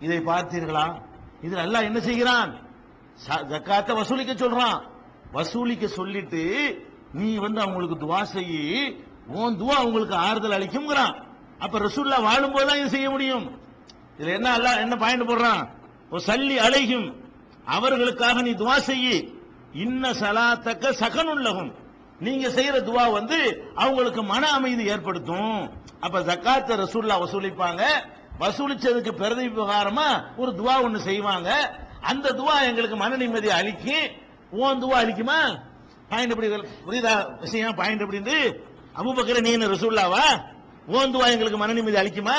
இதை 0.00 0.18
பார்த்தீர்களா? 0.18 1.04
இதுல 1.46 1.58
அல்லாஹ் 1.58 1.82
என்ன 1.82 2.00
செய்கிறான்? 2.00 2.54
ச- 3.28 3.44
ஜக்காத்தை 3.44 3.94
வசூலிக்க 3.94 4.32
சொல்றான். 4.32 4.80
வசூலிக்க 5.32 5.86
சொல்லிட்டு 5.86 6.74
நீ 7.12 7.36
வந்து 7.36 7.60
அவங்களுக்கு 7.60 8.06
துவா 8.06 8.26
செய்யி 8.34 8.96
உன் 9.26 9.60
துவா 9.60 9.66
அவங்களுக்கு 9.66 10.14
ஆறுதல் 10.14 10.50
அளிக்கும்ங்கிறான். 10.50 11.22
அப்ப 11.58 11.78
ரசூல்லா 11.78 12.22
வாழும்போது 12.22 12.66
தான் 12.66 12.78
இது 12.78 12.88
செய்ய 12.88 13.10
முடியும். 13.10 13.60
இதுல 14.18 14.34
என்ன 14.34 14.56
அல்லா 14.56 14.76
என்ன 14.76 14.96
பாயிண்ட் 14.96 15.30
போடுறான்? 15.30 15.68
சல்லி 16.10 16.56
அலைகும் 16.56 17.14
அவர்களுக்காக 17.64 18.42
நீ 18.42 18.50
துவா 18.50 18.76
செய்யி. 18.86 19.34
இன்ன 19.72 20.10
சலாத்தக்க 20.10 20.90
சகனுள்ளகும் 20.90 21.72
நீங்க 22.20 22.48
செய்யற 22.48 22.82
துவா 22.82 23.12
வந்து 23.12 23.64
அவங்களுக்கு 23.74 24.22
மன 24.22 24.50
அமைதி 24.50 24.84
ஏற்படுத்தும். 24.84 25.70
அப்ப 26.00 26.20
ஜக்காத்த 26.20 26.76
ரசூல்லா 26.76 27.18
வசூலிப்பாங்க. 27.20 27.82
வசூலிச்சதுக்கு 28.40 29.12
பிரதி 29.12 29.48
விவகாரமா 29.48 30.36
ஒரு 30.36 30.50
துவா 30.50 30.74
ஒண்ணு 30.84 30.96
செய்வாங்க. 30.96 31.50
அந்த 32.00 32.32
துவா 32.32 32.62
எங்களுக்கு 32.62 32.96
மன 32.96 33.16
நிம்மதி 33.16 33.50
அளிக்கும் 33.50 34.06
ஓன் 34.50 34.82
துவா 34.82 34.96
அளிக்குமா? 35.04 35.38
பாயிண்ட் 36.08 36.30
எப்படி 36.30 36.48
புரியுதா? 36.86 37.40
விஷயம் 37.40 37.74
பாயிண்ட் 37.74 38.00
எப்படி 38.00 38.34
அபுபக்கர 38.94 39.40
நீ 39.40 39.50
என்ன 39.50 39.66
ரசூல்லாவா 39.66 40.24
ஓன் 40.86 41.14
துவா 41.14 41.26
எங்களுக்கு 41.30 41.58
மன 41.58 41.72
நிம்மதி 41.72 41.96
அளிக்குமா? 41.96 42.36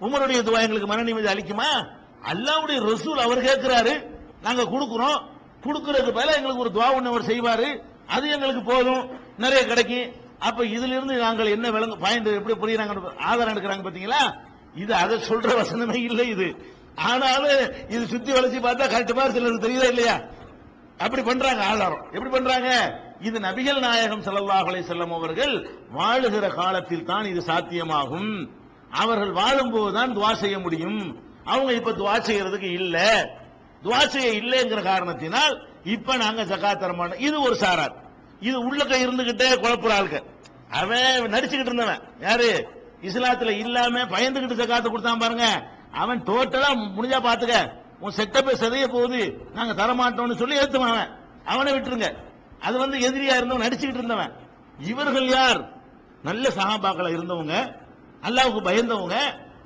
உமருடைய 0.00 0.40
துவா 0.42 0.60
எங்களுக்கு 0.60 0.86
மன 0.86 1.02
நிம்மதி 1.02 1.28
அளிக்குமா? 1.28 1.86
அல்லாவுடைய 2.32 2.78
ரசூல் 2.80 3.20
அவர் 3.20 3.44
கேட்கிறாரு. 3.44 4.06
நாங்க 4.42 4.62
கொடுக்குறோம். 4.62 5.18
கொடுக்கறதுக்கு 5.64 6.16
பதில 6.18 6.34
எங்களுக்கு 6.34 6.58
ஒரு 6.58 6.70
துவா 6.70 6.94
ஒன்று 6.94 7.10
அவர் 7.10 7.28
செய்வாரு. 7.28 7.82
அது 8.06 8.30
எங்களுக்கு 8.30 8.62
போதும். 8.62 9.10
நிறைய 9.38 9.66
கிடைக்கும். 9.66 10.20
அப்ப 10.38 10.64
இதுல 10.64 10.96
இருந்து 10.96 11.16
நாங்கள் 11.16 11.46
என்ன 11.46 11.70
விளங்கு 11.70 11.98
பாயிண்ட் 11.98 12.26
எப்படி 12.26 12.54
புரியுறாங்க 12.54 13.16
ஆதாரம் 13.18 13.54
எடுக்கிறாங்க 13.54 13.84
பாத்தீங்களா? 13.88 14.36
இது 14.74 14.94
அதை 14.94 15.18
சொல்ற 15.18 15.62
வசனமே 15.62 15.94
இல்லை 15.94 16.28
இது. 16.28 16.56
ஆனாலும் 16.94 17.72
இது 17.88 18.06
சுத்தி 18.06 18.32
வளைச்சு 18.32 18.60
பார்த்தா 18.60 18.90
கரெக்ட் 18.90 19.14
மாதிரி 19.14 19.32
சிலருக்கு 19.32 19.66
தெரியுதா 19.68 19.88
இல்லையா? 19.88 20.20
அப்படி 20.98 21.22
பண்றாங்க 21.22 21.64
ஆதாரம். 21.64 22.04
எப்படி 22.12 22.30
பண்றாங்க? 22.30 23.00
இது 23.20 23.40
நபிகள் 23.40 23.78
நாயகம் 23.78 24.22
ஸல்லல்லாஹு 24.22 24.66
அலை 24.66 24.82
செல்லம் 24.82 25.12
அவர்கள் 25.12 25.68
வாழுகிற 25.94 26.54
காலத்தில் 26.54 27.04
தான் 27.04 27.24
இது 27.24 27.40
சாத்தியமாகும். 27.40 28.48
அவர்கள் 28.90 29.32
வாழும்போது 29.32 29.92
தான் 29.92 30.14
துவா 30.14 30.32
செய்ய 30.34 30.58
முடியும். 30.58 31.16
அவங்க 31.44 31.72
இப்ப 31.72 31.92
துவா 31.92 32.20
செய்யறதுக்கு 32.20 32.70
இல்ல. 32.70 33.28
துவா 33.82 34.06
செய்ய 34.06 34.30
இல்லைங்கிற 34.30 34.82
காரணத்தினால் 34.82 35.66
இப்ப 35.84 36.16
நாங்க 36.16 36.42
ஜகாத் 36.42 36.78
தர 36.78 36.92
மாட்டோம். 36.92 37.18
இது 37.18 37.40
ஒரு 37.42 37.54
சாரார். 37.54 37.94
இது 38.40 38.70
உள்ளக்க 38.70 38.94
இருந்துகிட்டே 39.06 39.48
குழப்புற 39.54 39.92
ஆளுக்கு 39.92 40.22
அவன் 40.68 41.32
நடிச்சுக்கிட்டு 41.32 41.72
இருந்தவன். 41.72 42.02
யாரு? 42.20 42.81
இஸ்லாத்துல 43.02 43.48
இல்லாம 43.48 43.98
பயந்துகிட்டு 43.98 44.58
ஜகாத்து 44.60 44.88
கொடுத்தான் 44.88 45.18
பாருங்க. 45.18 45.68
அவன் 45.92 46.22
டோட்டலா 46.22 46.68
முடிஞ்சா 46.96 47.20
பாத்துக்க. 47.22 47.72
உன் 48.00 48.14
செட்டப்பே 48.16 48.54
சிதைய 48.54 48.88
போகுது. 48.88 49.46
நாங்க 49.54 49.86
தரமாட்டோம்னு 49.86 50.36
சொல்லி 50.36 50.58
ஏத்துவான் 50.58 50.94
அவன். 50.94 51.10
அவனை 51.44 51.72
விட்டுருங்க. 51.72 52.14
அது 52.60 52.78
வந்து 52.78 52.98
எதிரியா 52.98 53.36
இருந்தவன் 53.36 53.68
நடிச்சுக்கிட்டு 53.68 54.02
இருந்தவன். 54.02 54.32
இவர்கள் 54.80 55.26
யார்? 55.26 55.72
நல்ல 56.22 56.48
சகாபாக்கள 56.48 57.08
இருந்தவங்க. 57.12 57.76
அல்லாவுக்கு 58.22 58.60
பயந்தவங்க. 58.62 59.16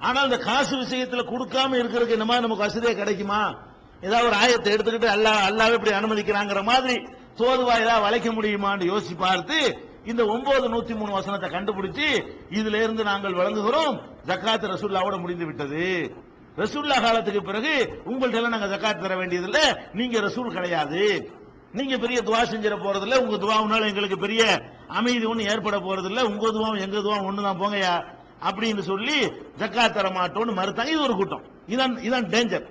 ஆனால் 0.00 0.24
இந்த 0.24 0.38
காசு 0.38 0.76
விஷயத்துல 0.76 1.24
கொடுக்காம 1.32 1.76
இருக்கிறதுக்கு 1.76 2.10
என்னமா 2.10 2.34
மாதிரி 2.34 2.46
நமக்கு 2.46 2.66
வசதியா 2.66 2.94
கிடைக்குமா? 2.94 3.58
ஏதாவது 4.00 4.26
ஒரு 4.26 4.36
ஆயத்தை 4.36 4.74
எடுத்துக்கிட்டு 4.76 5.08
அல்லாஹ் 5.08 5.44
அல்லாஹ் 5.48 5.72
இப்படி 5.72 5.96
அனுமதிக்கிறாங்கிற 5.96 6.62
மாதிரி 6.62 6.94
தோதுவா 7.36 7.80
ஏதாவது 7.80 8.00
வளைக்க 8.00 8.32
முடியுமான்னு 8.32 8.84
யோசிச்சு 8.92 9.16
பார்த்து 9.18 9.58
இந்த 10.06 10.24
ஒன்பது 10.24 10.68
நூத்தி 10.68 10.96
மூணு 10.96 11.12
வசனத்தை 11.12 11.50
கண்டுபிடிச்சு 11.50 12.32
இதுல 12.50 12.74
இருந்து 12.74 13.04
நாங்கள் 13.04 13.32
வழங்குகிறோம் 13.32 14.00
ஜக்காத் 14.26 14.68
ரசூல்லாவோட 14.74 15.20
முடிந்து 15.20 15.44
விட்டது. 15.44 16.14
ரசூல்லா 16.56 17.02
காலத்துக்கு 17.02 17.42
பிறகு 17.42 18.02
உங்கள்ட்ட 18.04 18.34
எல்லாம் 18.34 18.50
நாங்க 18.50 18.76
ஜக்காத் 18.76 19.00
தர 19.00 19.16
வேண்டியதில்லை. 19.16 19.62
நீங்க 19.92 20.20
ரசூல் 20.20 20.52
கிடையாது. 20.52 21.30
நீங்க 21.72 21.98
பெரிய 21.98 22.22
துவா 22.22 22.42
செஞ்சிட 22.44 22.76
போறதில்ல. 22.76 23.16
உங்க 23.16 23.46
துவாவுனால 23.46 23.86
எங்களுக்கு 23.88 24.18
பெரிய 24.18 24.62
அமைதி 24.88 25.26
ஒண்ணு 25.26 25.40
ஏற்பட 25.40 25.78
போறதில்ல. 25.78 26.22
உங்க 26.22 26.46
துவாவும் 26.46 26.80
எங்க 26.80 26.98
துவாவும் 26.98 27.26
ஒண்ணுதான் 27.30 27.60
போங்கயா 27.62 28.04
அப்படின்னு 28.50 28.80
சொல்லி 28.80 29.26
ஜக்காத் 29.58 29.90
தர 29.90 30.08
மாட்டோம்னு 30.08 30.58
மறுத்தாங்க. 30.58 30.86
இது 30.86 31.02
ஒரு 31.02 31.14
கூட்டம். 31.14 31.42
இதான் 31.66 31.98
இதான் 32.08 32.28
டேஞ்சர் 32.28 32.66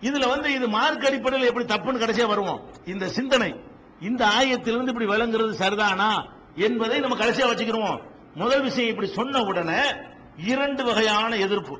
இதுல 0.00 0.28
வந்து 0.28 0.52
இது 0.52 0.68
மார்க் 0.68 1.04
அடிப்படையில் 1.04 1.48
எப்படி 1.48 1.74
தப்புன்னு 1.74 2.02
கடைசியா 2.02 2.26
வருவோம். 2.26 2.60
இந்த 2.84 3.08
சிந்தனை. 3.08 3.54
இந்த 4.00 4.26
ஆயத்திலிருந்து 4.26 4.88
இப்படி 4.88 5.06
விளங்குறது 5.06 5.54
சரிதானா? 5.58 6.34
என்பதை 6.56 7.00
நம்ம 7.00 7.16
கடைசியா 7.16 7.46
வச்சுக்கிறோம் 7.50 7.96
முதல் 8.34 8.62
விஷயம் 8.62 8.90
இப்படி 8.92 9.08
சொன்ன 9.08 9.42
உடனே 9.42 9.80
இரண்டு 10.52 10.84
வகையான 10.84 11.36
எதிர்ப்பு. 11.36 11.76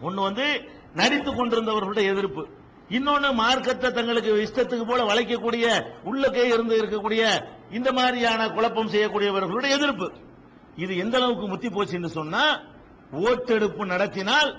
ஒன்னு 0.00 0.20
வந்து 0.22 0.46
நடித்து 0.94 1.30
கொண்டிருந்தவர்களுடைய 1.30 2.06
எதிர்ப்பு. 2.14 2.42
இன்னொன்னு 2.96 3.28
மார்க்கத்தை 3.34 3.90
தங்களுக்கு 3.90 4.32
இஷ்டத்துக்கு 4.46 4.84
போல 4.86 5.02
வளைக்கக்கூடிய 5.10 5.66
உள்ளக்கே 6.10 6.44
இருந்து 6.54 6.74
இருக்கக்கூடிய 6.80 7.22
இந்த 7.70 7.92
மாதிரியான 7.92 8.48
குழப்பம் 8.50 8.92
செய்யக்கூடியவர்களுடைய 8.94 9.70
எதிர்ப்பு. 9.78 10.08
இது 10.76 10.96
எந்த 10.96 11.16
அளவுக்கு 11.16 11.46
முத்தி 11.48 11.68
போச்சுன்னு 11.68 12.10
சொன்னா 12.18 12.44
ஓட்டெடுப்பு 13.10 13.86
நடத்தினால் 13.86 14.50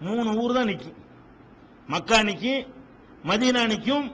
மூணு 0.00 0.30
ஊர் 0.42 0.54
தான் 0.54 0.70
நிக்கும். 0.72 0.98
மக்கா 1.88 2.18
நிக்கும் 2.22 2.62
மதீனா 3.30 3.62
நிக்கும் 3.72 4.06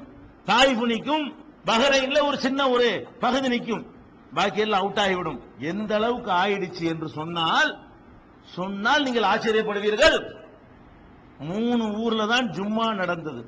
தாய்ஃபு 0.46 0.86
நிக்கும் 0.94 1.24
பஹ்ரைன்ல 1.66 2.18
ஒரு 2.26 2.38
சின்ன 2.38 2.68
ஒரு 2.70 2.88
பகுதி 3.20 3.48
நிக்கும். 3.48 3.84
பாக்கி 4.36 4.60
எல்லாம் 4.64 4.82
அவுட் 4.82 5.00
ஆகிவிடும். 5.04 5.38
எந்த 5.70 5.92
அளவுக்கு 5.98 6.30
ஆயிடுச்சு 6.42 6.84
என்று 6.92 7.08
சொன்னால் 7.18 7.70
சொன்னால் 8.56 9.04
நீங்கள் 9.06 9.28
ஆச்சரியப்படுவீர்கள். 9.30 10.18
மூணு 11.50 11.84
ஊர்ல 12.02 12.26
தான் 12.34 12.46
ஜும்மா 12.56 12.86
நடந்தது. 13.00 13.42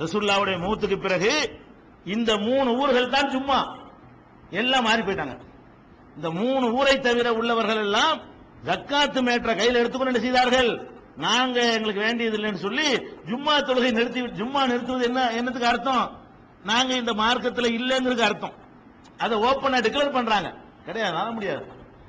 ரசுல்லாவுடைய 0.00 0.56
மூத்துக்கு 0.64 0.98
பிறகு 1.06 1.32
இந்த 2.14 2.30
மூணு 2.48 2.70
ஊர்கள் 2.80 3.14
தான் 3.14 3.30
ஜும்மா. 3.34 3.60
எல்லாம் 4.60 4.86
மாறி 4.88 5.02
போயிட்டாங்க. 5.02 5.36
இந்த 6.16 6.28
மூணு 6.40 6.66
ஊரை 6.78 6.96
தவிர 7.06 7.28
உள்ளவர்கள் 7.38 7.80
எல்லாம் 7.86 8.18
ஜக்காத்து 8.68 9.20
மேற்ற 9.28 9.50
கையில் 9.60 9.80
எடுத்துக்கொண்டு 9.80 10.12
என்ன 10.12 10.22
செய்தார்கள்? 10.26 10.70
நாங்க 11.26 11.58
எங்களுக்கு 11.76 12.04
வேண்டியது 12.06 12.36
இல்லைன்னு 12.38 12.64
சொல்லி 12.66 12.88
ஜும்மா 13.30 13.54
தொழுகை 13.68 13.90
நிறுத்தி 13.98 14.20
ஜும்மா 14.40 14.62
நிறுத்துவது 14.70 15.04
என்ன 15.10 15.20
என்னத்துக்கு 15.38 15.72
அர்த்தம்? 15.72 16.06
நாங்க 16.70 16.92
இந்த 17.02 17.12
மார்க்கத்தில் 17.22 17.76
இல்லைங்கிறதுக்கு 17.78 18.28
அர்த்தம். 18.30 18.56
அதை 19.18 19.38
ஓப்பனா 19.38 19.80
டிக்ளேர் 19.86 20.12
பண்றாங்க. 20.12 20.54
கிடையாது 20.84 21.12
நான் 21.12 21.32
முடியாது. 21.32 21.66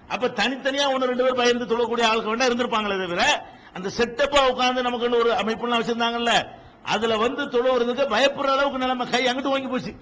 அப்ப 0.07 0.27
தனித்தனியா 0.27 0.91
ஒன்னு 0.93 1.05
ரெண்டு 1.05 1.23
பேர் 1.23 1.35
பயந்து 1.35 1.65
தொழக்கூடிய 1.65 2.03
ஆளுக்கு 2.03 2.29
வேண்டாம் 2.29 2.49
இருந்திருப்பாங்களே 2.49 2.97
தவிர 3.01 3.45
அந்த 3.73 3.91
செட்டப்பா 3.97 4.49
உட்கார்ந்து 4.49 4.81
நமக்கு 4.81 5.17
ஒரு 5.17 5.31
அமைப்புலாம் 5.31 5.81
வச்சிருந்தாங்கல்ல 5.81 6.47
அதுல 6.83 7.17
வந்து 7.17 7.43
தொழுவுறதுக்கு 7.45 8.13
பயப்படுற 8.13 8.47
அளவுக்கு 8.47 8.77
நிலைமை 8.77 9.09
கை 9.09 9.25
அங்கிட்டு 9.25 9.49
வாங்கி 9.49 9.67
போச்சு. 9.67 9.95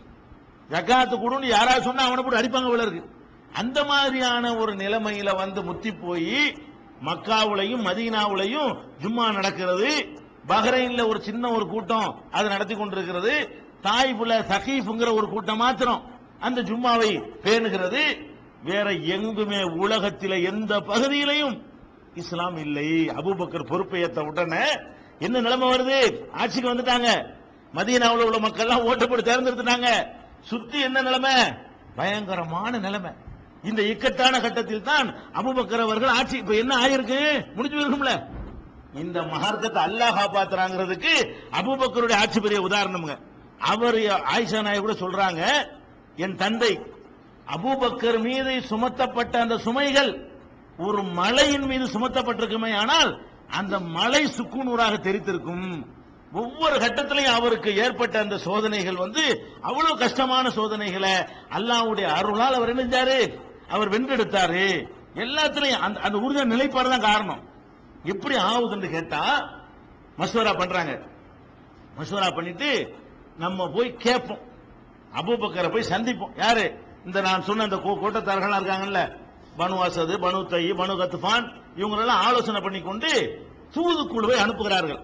ஜக்காத்து 0.69 1.15
கொடுன்னு 1.15 1.45
யாராவது 1.45 1.81
சொன்னா 1.81 2.05
அவனை 2.05 2.23
போட்டு 2.23 2.41
அடிப்பாங்க 2.41 2.69
விலருக்கு 2.69 3.09
அந்த 3.53 3.83
மாதிரியான 3.83 4.55
ஒரு 4.55 4.73
நிலைமையில 4.73 5.35
வந்து 5.35 5.63
முத்தி 5.63 5.91
போய் 5.91 6.57
மக்காவுலையும் 7.05 7.85
மதீனாவுலையும் 7.85 8.77
ஜும்மா 9.01 9.33
நடக்கிறது. 9.33 10.07
பஹ்ரைன்ல 10.47 11.07
ஒரு 11.07 11.21
சின்ன 11.21 11.51
ஒரு 11.51 11.67
கூட்டம் 11.67 12.23
அது 12.31 12.49
நடத்தி 12.49 12.75
கொண்டிருக்கிறது. 12.75 13.63
தாய்புல 13.83 14.33
சகீஃபுங்கிற 14.51 15.13
ஒரு 15.13 15.29
கூட்டம் 15.29 15.57
மாத்திரம். 15.57 16.14
அந்த 16.39 16.61
ஜும்மாவை 16.61 17.23
பேணுகிறது. 17.43 18.33
வேற 18.63 18.91
எங்குமே 18.91 19.57
உலகத்தில 19.57 20.43
எந்த 20.43 20.79
பகுதியிலையும் 20.79 21.61
இஸ்லாம் 22.13 22.57
இல்லை. 22.57 23.09
அபூபக்கர் 23.09 23.65
பொறுப்பை 23.65 24.03
ஏத்த 24.03 24.19
உடனே 24.19 24.65
என்ன 25.19 25.39
நிலைமை 25.39 25.69
வருது? 25.69 26.29
ஆட்சிக்கு 26.31 26.73
வந்துட்டாங்க. 26.73 27.33
மதியனாவில் 27.73 28.23
உள்ள 28.23 28.39
மக்கள் 28.39 28.65
எல்லாம் 28.65 28.83
ஓட்டு 28.83 29.09
போட்டு 29.09 29.31
தேர்ந்தெடுத்துட்டாங்க. 29.31 30.07
சுத்தி 30.41 30.81
என்ன 30.81 31.01
நிலைமை? 31.01 31.33
பயங்கரமான 31.95 32.77
நிலைமை. 32.77 33.11
இந்த 33.63 33.81
இக்கட்டான 33.81 34.41
கட்டத்தில் 34.41 34.81
தான் 34.81 35.15
அபுபக்கர் 35.33 35.81
அவர்கள் 35.81 36.09
ஆட்சி 36.09 36.37
இப்ப 36.37 36.53
என்ன 36.53 36.75
ஆயிருக்கு? 36.75 37.53
முடிஞ்சு 37.55 37.77
போயிருக்கும்ல. 37.77 38.25
இந்த 38.93 39.21
மார்க்கத்தை 39.21 39.83
அல்லாஹ் 39.83 40.17
காப்பாத்துறாங்கிறதுக்கு 40.17 41.33
அபூபக்கருடைய 41.61 42.13
ஆட்சி 42.13 42.39
பெரிய 42.39 42.61
உதாரணம்ங்க. 42.61 43.17
அவர் 43.59 43.95
ஆயிஷா 44.35 44.61
நாய் 44.61 44.79
கூட 44.79 44.93
சொல்றாங்க. 44.93 45.67
என் 46.15 46.35
தந்தை 46.35 46.73
அபூபக்கர் 47.55 48.19
மீது 48.21 48.53
சுமத்தப்பட்ட 48.69 49.39
அந்த 49.39 49.55
சுமைகள் 49.55 50.11
ஒரு 50.77 51.03
மலையின் 51.03 51.65
மீது 51.65 51.85
சுமத்தப்பட்டிருக்குமே 51.85 52.71
ஆனால் 52.75 53.11
அந்த 53.47 53.79
மலை 53.79 54.21
சுக்குநூறாக 54.37 54.95
தெரித்திருக்கும். 55.07 55.67
ஒவ்வொரு 56.33 56.75
கட்டத்திலையும் 56.75 57.37
அவருக்கு 57.39 57.75
ஏற்பட்ட 57.75 58.19
அந்த 58.19 58.37
சோதனைகள் 58.37 58.95
வந்து 58.95 59.23
அவ்வளவு 59.61 59.97
கஷ்டமான 59.97 60.49
சோதனைகளை 60.49 61.13
அல்லாவுடைய 61.57 62.07
அருளால் 62.19 62.53
அவர் 62.53 62.73
இணைஞ்சாரு 62.75 63.19
அவர் 63.67 63.89
வென்றெடுத்தாரு. 63.89 64.65
எல்லாத்திலையும் 65.15 65.83
அந்த 65.85 65.99
அந்த 65.99 66.17
உறுதியான 66.17 66.51
நிலைப்பாடு 66.55 66.89
தான் 66.89 67.07
காரணம். 67.11 67.43
எப்படி 68.03 68.35
ஆகுதுன்னு 68.35 68.89
கேட்டா 68.89 69.21
மசோரா 70.17 70.53
பண்றாங்க. 70.53 71.01
மசோரா 71.95 72.29
பண்ணிட்டு 72.29 72.95
நம்ம 73.37 73.67
போய் 73.69 73.95
கேட்போம். 74.05 74.43
அபூபக்கரை 75.15 75.71
போய் 75.71 75.89
சந்திப்போம். 75.89 76.37
யாரு? 76.37 76.79
இந்த 77.05 77.21
நான் 77.21 77.41
சொன்ன 77.41 77.63
இந்த 77.63 77.75
கூட்டத்தார்கள் 77.75 78.55
இருக்காங்கல்ல. 78.59 79.15
பனு 79.57 79.77
அசது 79.77 80.17
பனு 80.17 80.45
தை 80.45 80.71
பனு 80.71 80.95
கத்துஃபான் 80.95 81.51
இவங்களெல்லாம் 81.75 82.23
ஆலோசனை 82.27 82.61
பண்ணி 82.61 82.81
கொண்டு 82.81 83.41
தூதுக்குழுவை 83.71 84.35
அனுப்புகிறார்கள். 84.37 84.99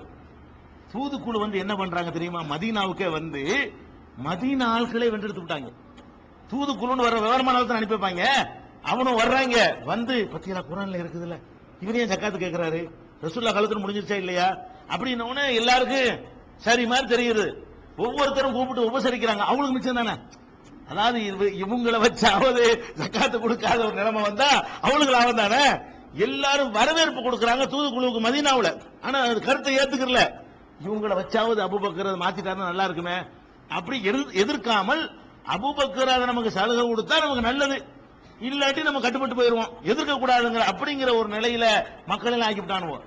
தூதுக்குழு 0.94 1.40
வந்து 1.40 1.58
என்ன 1.58 1.76
பண்றாங்க 1.76 2.10
தெரியுமா? 2.10 2.42
மதீனாவுக்கே 2.42 3.12
வந்து 3.12 3.74
மதீனா 4.24 4.66
ஆட்களே 4.78 5.10
வென்றெடுத்து 5.10 5.42
விட்டாங்க. 5.42 5.72
தூதுக்குழுன்னு 6.52 6.96
வர 6.96 7.20
விவரமான 7.20 7.58
ஆள் 7.58 7.66
தான் 7.66 7.78
அனுப்பி 7.78 7.96
வைப்பாங்க. 7.96 8.26
அவனும் 8.82 9.20
வர்றாங்க. 9.20 9.84
வந்து 9.84 10.30
பத்தியலா 10.34 10.62
குரான்ல 10.62 10.98
இருக்குதுல்ல. 10.98 11.42
இவரையும் 11.80 12.10
சக்காத்து 12.10 12.38
கேட்கிறாரு 12.38 12.92
ரசூல்லா 13.22 13.52
காலத்துல 13.54 13.80
முடிஞ்சிருச்சா 13.80 14.12
இல்லையா? 14.12 14.58
அப்படின்னு 14.88 15.54
எல்லாருக்கும் 15.54 16.26
சரி 16.56 16.86
மாதிரி 16.86 17.16
தெரியுது. 17.16 17.54
ஒவ்வொருத்தரும் 18.02 18.54
கூப்பிட்டு 18.54 18.90
உபசரிக்கிறாங்க. 18.90 19.38
அவங்களுக்கு 19.38 19.72
மிச்சம் 19.72 19.96
தானே? 19.96 20.20
அதாவது 20.90 21.20
இவங்களை 21.20 21.66
இவங்கள 21.66 22.00
வச்சாவது 22.00 22.84
ஜக்காத்து 22.98 23.40
கொடுக்காத 23.40 23.86
ஒரு 23.86 23.94
நிலைமை 23.94 24.22
வந்தா 24.22 24.66
அவங்களுக்கு 24.82 25.16
லாபம் 25.16 25.36
தானே? 25.36 25.80
எல்லாரும் 26.14 26.72
வரவேற்பு 26.72 27.22
கொடுக்கறாங்க 27.22 27.66
தூதுக்குழுவுக்கு 27.68 28.20
மதினாவில். 28.20 28.82
ஆனா 29.02 29.20
அது 29.20 29.42
கருத்தை 29.42 29.76
ஏத்துக்கல 29.76 30.32
இவங்கள 30.88 31.16
வச்சாவது 31.16 31.62
அபுபக்கர் 31.62 32.18
மாத்திட்டாரு 32.18 32.56
நல்லா 32.56 32.84
இருக்குமே? 32.84 33.18
அப்படி 33.70 34.02
எதிர்- 34.04 34.34
எதிர்க்காமல் 34.34 35.10
அபுபக்கர் 35.46 36.08
அதை 36.08 36.26
நமக்கு 36.26 36.52
சலுகை 36.52 36.94
கொடுத்தா 36.94 37.20
நமக்கு 37.20 37.42
நல்லது. 37.42 37.86
இல்லாட்டி 38.42 38.84
நம்ம 38.84 39.00
கட்டுப்பட்டு 39.00 39.36
போயிருவோம். 39.36 39.70
எதிர்க்க 39.82 40.14
கூடாதுங்கிற 40.14 40.64
அப்படிங்கிற 40.74 41.18
ஒரு 41.18 41.30
நிலையில 41.30 41.84
மக்கள் 42.06 42.32
எல்லாம் 42.32 42.50
ஆக்கிவிட்டானுவோம் 42.50 43.02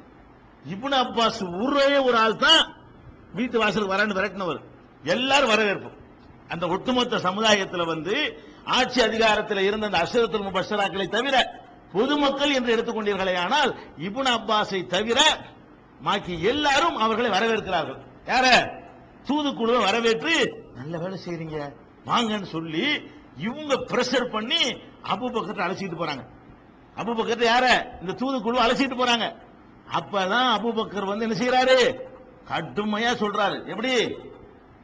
இப்னு 0.69 0.95
அப்பாஸ் 0.95 1.65
ஒரே 1.65 1.99
ஒரு 1.99 2.17
ஆள் 2.17 2.37
தான் 2.37 2.77
வீட்டு 3.35 3.59
வாசலுக்கு 3.59 3.95
வரான்னு 3.95 4.25
விரட்டினவர். 4.25 4.61
எல்லாரும் 5.05 5.49
வரவேற்பு 5.49 5.91
அந்த 6.49 6.67
ஒட்டுமொத்த 6.67 7.19
சமுதாயத்தில் 7.19 7.85
வந்து 7.85 8.15
ஆட்சி 8.65 9.01
அதிகாரத்தில் 9.01 9.59
இருந்த 9.59 9.87
அந்த 9.87 9.99
அஷரத்துல் 10.05 10.47
முபஷராக்களை 10.49 11.09
தவிர 11.09 11.63
பொதுமக்கள் 11.93 12.53
என்று 12.53 12.75
எடுத்துக்கொண்டீர்களே 12.77 13.35
ஆனால் 13.37 13.71
இபுன் 13.99 14.31
அப்பாஸை 14.37 14.87
தவிர 14.87 15.21
மாக்கி 16.01 16.43
எல்லாரும் 16.43 16.97
அவர்களை 16.97 17.31
வரவேற்கிறார்கள். 17.31 17.99
யார? 18.27 18.47
தூதுக்குழுவை 19.29 19.81
வரவேற்று 19.85 20.35
நல்ல 20.75 20.99
வேலை 20.99 21.19
செய்றீங்க 21.27 21.59
வாங்கன்னு 22.07 22.43
சொல்லி 22.43 22.87
இவங்க 23.37 23.75
பிரஷர் 23.93 24.27
பண்ணி 24.31 24.63
அபுபக்கத்தை 25.13 25.63
அழைச்சிட்டு 25.67 26.01
போறாங்க. 26.01 26.25
பக்கத்தை 26.97 27.49
யார? 27.49 27.67
இந்த 28.01 28.13
தூதுக்குழு 28.13 28.65
அழைச்சிட்டு 28.65 28.97
போறாங்க. 29.01 29.27
அப்பதான் 29.99 30.49
அபுபக்கர் 30.57 31.11
வந்து 31.11 31.27
என்ன 31.29 31.37
செய்யறாரு 31.41 31.79
கடுமையா 32.51 33.13
சொல்றாரு. 33.23 33.67
எப்படி? 33.67 33.93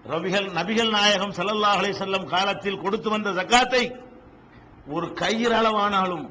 ரபிகள் 0.05 0.47
நபிகள் 0.51 0.91
நாயகம் 0.91 1.33
சல்லல்லா 1.33 1.71
அலைஹி 1.79 1.95
செல்லம் 2.03 2.25
காலத்தில் 2.25 2.81
கொடுத்து 2.81 3.11
வந்த 3.11 3.31
ஜக்காத்தை 3.31 3.97
ஒரு 4.89 5.07
கையிறளவானாலும் 5.07 6.31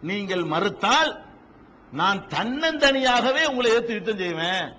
நீங்கள் 0.00 0.44
மறுத்தால் 0.44 1.24
நான் 1.92 2.26
தன்னந்தனியாகவே 2.28 3.44
உங்களை 3.44 3.70
ஏத்து 3.72 3.92
யுத்தம் 3.94 4.18
செய்வேன். 4.18 4.74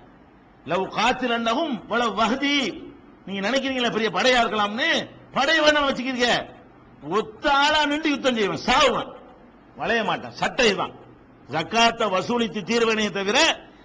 லவ் 0.64 0.94
காத்தில் 0.94 1.30
அண்ணகும் 1.30 1.86
பல 1.86 2.08
வகதி 2.08 2.82
நீங்க 3.26 3.50
நினைக்கிறீங்களா 3.50 3.92
பெரிய 3.92 4.10
படையா 4.10 4.40
இருக்கலாம்னு? 4.42 5.08
படை 5.32 5.60
வேணாம் 5.60 5.88
வச்சுக்கிறீங்க. 5.88 6.46
ஒத்த 7.02 7.52
ஆளா 7.52 7.86
நின்று 7.86 8.10
யுத்தம் 8.10 8.34
செய்வேன். 8.34 8.64
சாவுவேன். 8.66 9.10
வளைய 9.76 10.04
மாட்டேன். 10.04 10.30
சட்டை 10.30 10.74
தான். 10.74 10.94
ஜக்காத்தை 11.50 12.06
வசூலித்து 12.16 12.60
தீர்வனையை 12.72 13.10
தவிர 13.10 13.38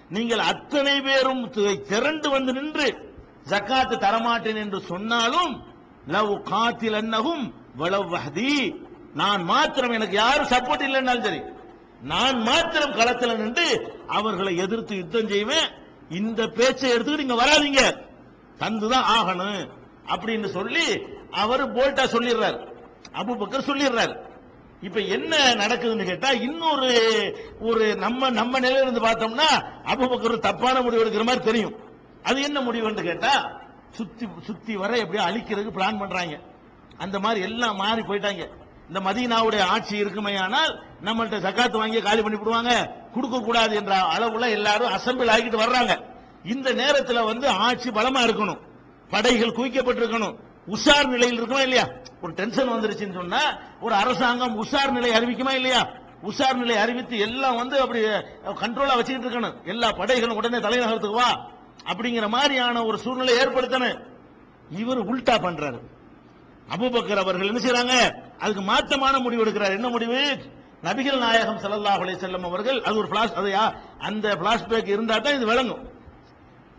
நீங்கள் 0.10 0.40
அத்தனை 0.40 1.02
பேரும் 1.02 1.50
திரண்டு 1.90 2.30
வந்து 2.30 2.54
நின்று 2.54 3.11
ஜக்காத்து 3.50 3.96
தரமாட்டேன் 3.98 4.56
என்று 4.56 4.82
சொன்னாலும் 4.82 5.64
லவ் 6.08 6.44
காத்தில் 6.44 6.94
அன்னகும் 6.94 7.54
வளவஹதி 7.80 8.76
நான் 9.14 9.44
மாத்திரம் 9.44 9.92
எனக்கு 9.92 10.16
யாரும் 10.16 10.48
சப்போர்ட் 10.48 10.86
இல்லைன்னாலும் 10.88 11.22
சரி 11.22 11.42
நான் 12.02 12.42
மாத்திரம் 12.42 12.94
களத்தில் 12.94 13.38
நின்று 13.38 13.96
அவர்களை 14.08 14.58
எதிர்த்து 14.58 14.96
யுத்தம் 14.96 15.28
செய்வேன். 15.28 15.70
இந்த 16.10 16.48
பேச்சை 16.48 16.94
எடுத்துக்கிட்டு 16.94 17.26
நீங்க 17.26 17.46
வராதீங்க. 17.46 17.98
தந்துதான் 18.60 19.10
ஆகணும் 19.18 19.70
அப்படின்னு 20.08 20.46
சொல்லி 20.46 21.02
அவர் 21.32 21.74
போல்ட்டா 21.74 22.04
சொல்லிடுறார். 22.06 22.68
அபூபக்கர் 23.14 23.70
சொல்லிடுறார். 23.70 24.16
இப்ப 24.82 25.00
என்ன 25.00 25.38
நடக்குதுன்னு 25.38 26.06
கேட்டா 26.06 26.30
இன்னொரு 26.30 26.92
ஒரு 27.60 27.96
நம்ம 27.96 28.30
நம்ம 28.30 28.60
நிலையில 28.60 28.82
இருந்து 28.82 29.00
பார்த்தோம்னா 29.00 29.50
அபு 29.84 30.04
பக்கர் 30.04 30.40
தப்பான 30.40 30.82
முடிவு 30.82 31.06
எடுக்கிற 31.06 31.26
மாதிரி 31.26 31.44
தெரியும். 31.44 31.76
அது 32.24 32.42
என்ன 32.42 32.62
முடிவுன்னு 32.62 33.04
கேட்டா 33.04 33.52
சுத்தி 33.92 34.28
சுத்தி 34.46 34.76
வர 34.76 34.98
எப்படியோ 34.98 35.24
அழிக்கிறதுக்கு 35.28 35.78
பிளான் 35.78 36.00
பண்றாங்க. 36.00 36.40
அந்த 36.98 37.20
மாதிரி 37.20 37.42
எல்லாம் 37.42 37.76
மாறி 37.76 38.02
போயிட்டாங்க. 38.02 38.44
இந்த 38.88 39.00
மதீனாவுடைய 39.08 39.62
ஆட்சி 39.62 39.98
இருக்குமே 39.98 40.36
ஆனால் 40.36 40.84
நம்மள்ட்ட 41.04 41.38
ஜக்காத்து 41.46 41.78
வாங்கி 41.78 42.02
காலி 42.02 42.22
பண்ணி 42.22 42.38
விடுவாங்க. 42.38 42.96
கொடுக்க 43.14 43.40
கூடாது 43.40 43.76
என்ற 43.76 43.96
அளவுல 44.16 44.50
எல்லாரும் 44.50 44.94
அசம்பிள் 44.94 45.32
ஆகிட்டு 45.36 45.62
வர்றாங்க. 45.64 45.94
இந்த 46.44 46.74
நேரத்துல 46.74 47.26
வந்து 47.26 47.48
ஆட்சி 47.50 47.90
பலமா 47.90 48.22
இருக்கணும். 48.28 48.60
படைகள் 49.10 49.56
குவிக்கப்பட்டிருக்கணும். 49.56 50.36
உஷார் 50.68 51.08
நிலையில் 51.08 51.38
இருக்குமா 51.38 51.62
இல்லையா? 51.62 51.88
ஒரு 52.22 52.34
டென்ஷன் 52.34 52.70
வந்துருச்சுன்னு 52.70 53.14
சொன்னா 53.14 53.42
ஒரு 53.82 53.94
அரசாங்கம் 53.96 54.64
உஷார் 54.64 54.92
நிலை 54.92 55.12
அறிவிக்குமா 55.12 55.52
இல்லையா? 55.52 55.88
உஷார் 56.24 56.54
நிலை 56.54 56.78
அறிவித்து 56.78 57.18
எல்லாம் 57.18 57.56
வந்து 57.56 57.80
அப்படி 57.80 58.02
கண்ட்ரோலா 58.64 58.96
வச்சுக்கிட்டு 58.96 59.30
இருக்கணும். 59.30 59.64
எல்லா 59.64 59.92
படைகளும் 59.92 60.36
உடனே 60.36 60.58
தலைநகரத்துக்கு 60.58 61.20
வா. 61.22 61.50
அப்படிங்கிற 61.86 62.30
மாதிரியான 62.30 62.86
ஒரு 62.86 62.98
சூழ்நிலை 62.98 63.38
ஏற்படுத்தணும் 63.38 64.00
இவர் 64.72 64.98
உல்டா 65.06 65.36
பண்றாரு. 65.42 65.80
அபூபக்கர் 66.70 67.18
அவர்கள் 67.18 67.48
என்ன 67.48 67.60
செய்யறாங்க 67.60 67.96
அதுக்கு 68.40 68.62
மாற்றமான 68.62 69.20
முடிவு 69.20 69.46
எடுக்கிறார். 69.46 69.72
என்ன 69.72 69.90
முடிவு? 69.90 70.20
நபிகள் 70.84 71.18
நாயகம் 71.18 71.60
ஸல்லல்லாஹு 71.60 72.02
அலை 72.02 72.16
செல்லம் 72.16 72.46
அவர்கள் 72.46 72.82
அது 72.82 72.98
ஒரு 72.98 73.08
பிளாஷ் 73.08 73.36
அதையா 73.36 73.64
அந்த 74.00 74.36
பிளாஷ்பேக் 74.36 74.88
இருந்தா 74.88 75.18
தான் 75.18 75.34
இது 75.34 75.46
விளங்கும். 75.46 75.84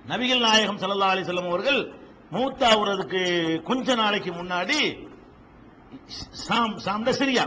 நபிகள் 0.09 0.41
நாயகம் 0.41 0.79
ஸல்லல்லாஹு 0.79 1.11
அலி 1.11 1.23
செல்லம் 1.23 1.49
அவர்கள் 1.49 1.81
மூத்தாவுறதுக்கு 2.33 3.23
கொஞ்ச 3.63 3.95
நாளைக்கு 3.95 4.33
முன்னாடி 4.33 4.79
சாம் 6.47 6.79
சாம்ட 6.79 7.11
சிரியா 7.11 7.45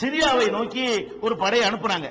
சிரியாவை 0.00 0.50
நோக்கி 0.50 0.84
ஒரு 1.20 1.36
படையை 1.36 1.68
அனுப்புறாங்க 1.68 2.08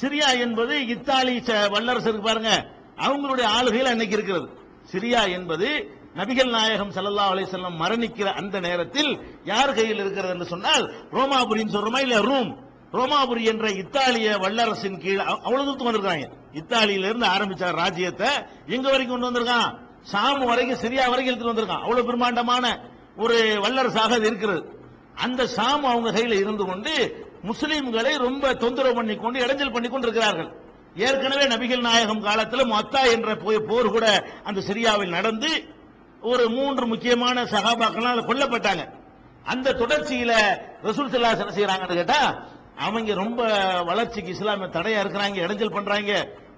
சிரியா 0.00 0.38
என்பது 0.38 0.86
இத்தாலி 0.86 1.40
ச- 1.40 1.68
வல்லரசு 1.70 2.08
இருக்கு 2.08 2.28
பாருங்க. 2.28 2.52
அவங்களுடைய 2.96 3.42
ஆளுகையில் 3.42 3.86
அன்னைக்கு 3.86 4.16
இருக்கிறது. 4.16 4.48
சிரியா 4.92 5.30
என்பது 5.30 5.98
நபிகள் 6.16 6.50
நாயகம் 6.50 6.90
சல்லா 6.90 7.24
அலைஹி 7.32 7.46
செல்லம் 7.52 7.80
மரணிக்கிற 7.80 8.24
அந்த 8.24 8.60
நேரத்தில் 8.60 9.20
யார் 9.44 9.74
கையில் 9.74 9.98
இருக்கிறது 9.98 10.32
என்று 10.32 10.44
சொன்னால் 10.44 10.94
ரோமாபுரின்னு 11.12 11.74
சொல்றோமா 11.74 12.00
இல்ல 12.00 12.20
ரூம். 12.20 12.62
ரோமாபுரி 12.92 13.42
என்ற 13.42 13.70
இத்தாலிய 13.70 14.38
வல்லரசின் 14.38 14.98
கீழ் 14.98 15.18
அவ்வளவு 15.18 15.64
தூரத்துக்கு 15.64 15.90
வந்திருக்காங்க. 15.92 16.28
இத்தாலியில 16.52 17.08
இருந்து 17.10 17.26
ஆரம்பிச்ச 17.26 17.72
ராஜ்யத்தை 17.72 18.28
எங்க 18.66 18.90
வரைக்கும் 18.90 19.20
கொண்டு 19.20 19.30
வந்திருக்கான்? 19.30 19.74
சாம் 20.00 20.44
வரைக்கும் 20.44 20.78
சிரியா 20.78 21.08
வரைக்கும் 21.08 21.26
எடுத்துட்டு 21.26 21.52
வந்திருக்கான். 21.52 21.80
அவ்வளவு 21.80 22.06
பிரம்மாண்டமான 22.06 22.80
ஒரு 23.16 23.58
வல்லரசாக 23.62 24.12
அது 24.18 24.26
இருக்கிறது. 24.26 24.78
அந்த 25.14 25.46
சாம் 25.46 25.84
அவங்க 25.84 26.10
கையில 26.10 26.32
இருந்து 26.32 26.64
கொண்டு 26.64 27.26
முஸ்லீம்களை 27.42 28.18
ரொம்ப 28.18 28.54
தொந்தரவு 28.54 28.94
பண்ணி 28.94 29.14
கொண்டு 29.16 29.46
இடைஞ்சல் 29.46 29.72
பண்ணி 29.72 29.88
கொண்டு 29.88 30.06
இருக்கிறார்கள் 30.06 30.63
ஏற்கனவே 31.06 31.44
நபிகள் 31.52 31.86
நாயகம் 31.86 32.24
காலத்தில் 32.26 32.70
மொத்தா 32.72 33.00
என்ற 33.14 33.30
போய் 33.44 33.66
போர் 33.68 33.94
கூட 33.94 34.06
அந்த 34.48 34.60
சிரியாவில் 34.68 35.16
நடந்து 35.18 35.50
ஒரு 36.32 36.44
மூன்று 36.56 36.84
முக்கியமான 36.92 37.44
சகாபாக்கள்லாம் 37.52 38.28
கொல்லப்பட்டாங்க. 38.28 38.84
அந்த 39.52 39.74
தொடர்ச்சியில 39.80 40.32
ரசூல் 40.88 41.10
ஸல்லல்லாஹு 41.12 41.42
என்ன 41.44 41.56
செய்யறாங்கன்னு 41.56 41.98
கேட்டா 42.00 42.20
அவங்க 42.86 43.14
ரொம்ப 43.22 43.40
வளர்ச்சிக்கு 43.90 44.30
இஸ்லாமிய 44.36 44.68
தடையா 44.76 45.00
இருக்கிறாங்க 45.02 45.38
இடைஞ்சல் 45.46 45.76
பண்றாங்க. 45.76 46.12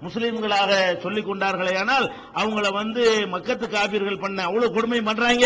முஸ்லீம்களாக 0.05 0.71
சொல்லிக் 1.03 1.27
கொண்டார்களே 1.29 1.73
ஆனால் 1.81 2.05
அவங்கள 2.39 2.67
வந்து 2.79 3.03
மக்கத்து 3.33 3.65
காபீர்கள் 3.75 4.23
பண்ண 4.23 4.39
அவ்வளவு 4.49 4.75
கொடுமை 4.77 5.01
பண்றாங்க. 5.09 5.45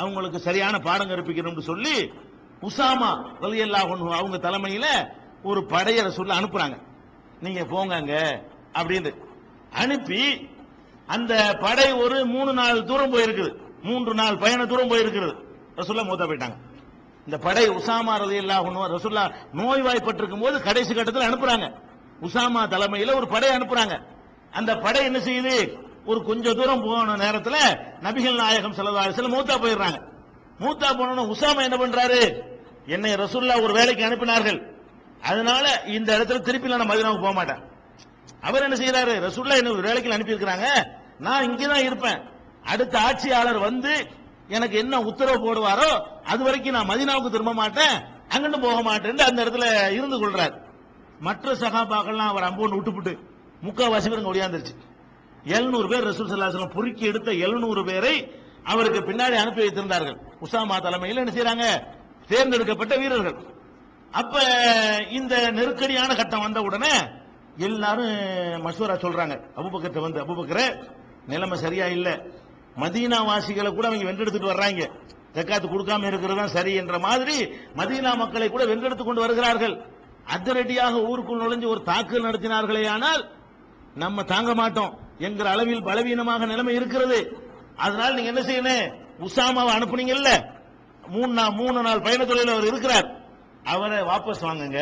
அவங்களுக்கு 0.00 0.38
சரியான 0.48 0.78
பாடம் 0.86 1.10
கற்பிக்கணும்னு 1.10 1.64
சொல்லி 1.70 1.96
உசாமா 2.68 3.12
ரலியல்லாஹு 3.44 3.92
அவங்க 4.18 4.38
தலைமையில 4.48 4.86
ஒரு 5.50 5.60
படையை 5.72 6.10
சொல்ல 6.18 6.40
அனுப்புறாங்க. 6.40 6.76
நீங்க 7.44 7.64
போங்க 7.72 7.94
அப்படின்னு 8.78 9.10
அனுப்பி 9.82 10.20
அந்த 11.06 11.32
படை 11.60 11.92
ஒரு 12.02 12.26
மூணு 12.34 12.52
நாள் 12.58 12.84
தூரம் 12.90 13.12
போயிருக்குது. 13.14 13.50
மூன்று 13.82 14.14
நாள் 14.20 14.36
பயண 14.42 14.66
தூரம் 14.66 14.90
போயிருக்கிறது 14.90 15.34
ரசுல்லா 15.78 16.04
மூத்தா 16.10 16.26
போயிட்டாங்க. 16.30 16.56
இந்த 17.26 17.38
படை 17.46 17.64
உசாமா 17.68 18.14
ரதி 18.22 18.38
அன்ஹு 18.40 18.84
ரசுல்லா 18.94 19.24
நோய்வாய்ப்பட்டிருக்கும் 19.60 20.44
போது 20.44 20.62
கடைசி 20.62 20.94
கட்டத்தில் 20.94 21.28
அனுப்புறாங்க. 21.28 21.66
உசாமா 22.26 22.68
தலைமையில் 22.68 23.14
ஒரு 23.14 23.28
படை 23.28 23.48
அனுப்புறாங்க. 23.56 23.94
அந்த 24.50 24.76
படை 24.78 25.04
என்ன 25.04 25.18
செய்யுது? 25.18 25.78
ஒரு 26.04 26.22
கொஞ்ச 26.24 26.54
தூரம் 26.54 26.82
போன 26.84 27.16
நேரத்தில் 27.16 27.60
நபிகள் 28.06 28.40
நாயகம் 28.42 28.74
ஸல்லல்லாஹு 28.74 29.06
அலைஹி 29.06 29.34
மூத்தா 29.36 29.56
போயிடுறாங்க. 29.64 29.98
மூத்தா 30.60 30.88
போனோன்னு 30.98 31.32
உசாமா 31.34 31.62
என்ன 31.68 31.76
பண்றாரு? 31.84 32.20
என்னை 32.86 33.12
ரசுல்லா 33.14 33.62
ஒரு 33.62 33.72
வேலைக்கு 33.72 34.08
அனுப்பினார்கள். 34.08 34.73
அதனால 35.30 35.66
இந்த 35.96 36.10
இடத்துல 36.16 36.40
திருப்பி 36.46 36.72
நான் 36.72 36.90
மதினாவுக்கு 36.90 37.26
போக 37.26 37.34
மாட்டேன். 37.38 37.62
அவர் 38.48 38.64
என்ன 38.66 38.76
செய்யறாரு 38.82 39.12
ரசூல்லா 39.26 39.60
என்ன 39.60 39.72
ஒரு 39.76 39.84
வேலைக்கு 39.88 40.16
அனுப்பி 40.16 40.34
இருக்கிறாங்க 40.34 40.68
நான் 41.26 41.46
இங்கதான் 41.48 41.86
இருப்பேன். 41.88 42.20
அடுத்த 42.72 42.94
ஆட்சியாளர் 43.08 43.58
வந்து 43.68 43.92
எனக்கு 44.48 44.76
என்ன 44.82 45.00
உத்தரவு 45.10 45.38
போடுவாரோ 45.44 45.90
அது 46.32 46.42
வரைக்கும் 46.46 46.76
நான் 46.76 46.90
மதினாவுக்கு 46.90 47.34
திரும்ப 47.34 47.54
மாட்டேன். 47.62 47.94
அங்கிட்டு 48.34 48.60
போக 48.66 48.78
மாட்டேன் 48.88 49.26
அந்த 49.28 49.44
இடத்துல 49.44 49.66
இருந்து 49.96 50.16
கொள்றாரு. 50.22 50.56
மற்ற 51.26 51.54
சகாபாக்கள்லாம் 51.62 52.32
அவர் 52.32 52.48
அம்போன்னு 52.48 52.78
விட்டுப்புட்டு 52.78 53.12
முக்காவாசி 53.66 54.08
பேருங்க 54.10 54.32
ஒடியாந்துருச்சு. 54.32 54.74
எழுநூறு 55.56 55.86
பேர் 55.88 56.08
ரசூல் 56.08 56.30
சல்லாஹம் 56.30 56.74
பொறுக்கி 56.76 57.04
எடுத்த 57.10 57.30
எழுநூறு 57.46 57.82
பேரை 57.84 58.14
அவருக்கு 58.72 59.00
பின்னாடி 59.00 59.36
அனுப்பி 59.42 59.62
வைத்திருந்தார்கள். 59.62 60.18
உசாமா 60.44 60.76
தலைமையில் 60.86 61.20
என்ன 61.22 61.32
செய்யறாங்க 61.36 61.66
தேர்ந்தெடுக்கப்பட்ட 62.28 62.94
வீரர்கள். 63.02 63.36
அப்ப 64.20 64.42
இந்த 65.10 65.50
நெருக்கடியான 65.58 66.14
கட்டம் 66.14 66.44
வந்த 66.46 66.60
உடனே 66.62 66.94
எல்லாரும் 67.66 68.12
மசூரா 68.64 68.94
சொல்றாங்க. 69.04 69.34
அபுபக்கத்தை 69.58 70.00
வந்து 70.00 70.22
அபுபக்கர 70.24 70.60
நிலைமை 71.26 71.56
சரியா 71.58 71.86
இல்ல. 71.86 72.08
மதீனா 72.82 73.18
வாசிகளை 73.24 73.70
கூட 73.72 73.86
அவங்க 73.88 74.06
வென்றெடுத்துட்டு 74.10 74.52
வர்றாங்க. 74.52 74.84
ஜக்காத்து 75.34 75.66
கொடுக்காம 75.70 76.06
இருக்கிறது 76.06 76.40
தான் 76.40 76.54
சரி 76.56 76.74
என்ற 76.74 76.98
மாதிரி 76.98 77.36
மதீனா 77.76 78.16
மக்களை 78.16 78.50
கூட 78.50 78.64
வென்றெடுத்து 78.64 79.04
கொண்டு 79.04 79.20
வருகிறார்கள். 79.20 79.74
அதிரடியாக 80.34 81.00
ஊருக்குள் 81.00 81.42
நுழைஞ்சு 81.42 81.66
ஒரு 81.68 81.82
தாக்குதல் 81.82 82.26
நடத்தினார்களே 82.28 82.88
ஆனால் 82.88 83.22
நம்ம 83.94 84.22
தாங்க 84.22 84.54
மாட்டோம். 84.54 84.92
என்கிற 85.18 85.50
அளவில் 85.50 85.82
பலவீனமாக 85.82 86.46
நிலைமை 86.46 86.74
இருக்கிறது. 86.74 87.18
அதனால 87.76 88.14
நீங்க 88.14 88.32
என்ன 88.32 88.42
செய்யணும்? 88.50 88.92
உசாமாவை 89.26 89.72
அனுப்புனீங்கல்ல. 89.76 90.30
மூணு 91.08 91.32
நாள் 91.32 91.50
மூணு 91.50 91.82
நாள் 91.82 92.04
பயணத்தொழில் 92.06 92.54
அவர் 92.54 92.70
இருக்கிறார். 92.72 93.08
அவரை 93.64 93.98
வாபஸ் 93.98 94.44
வாங்குங்க. 94.46 94.80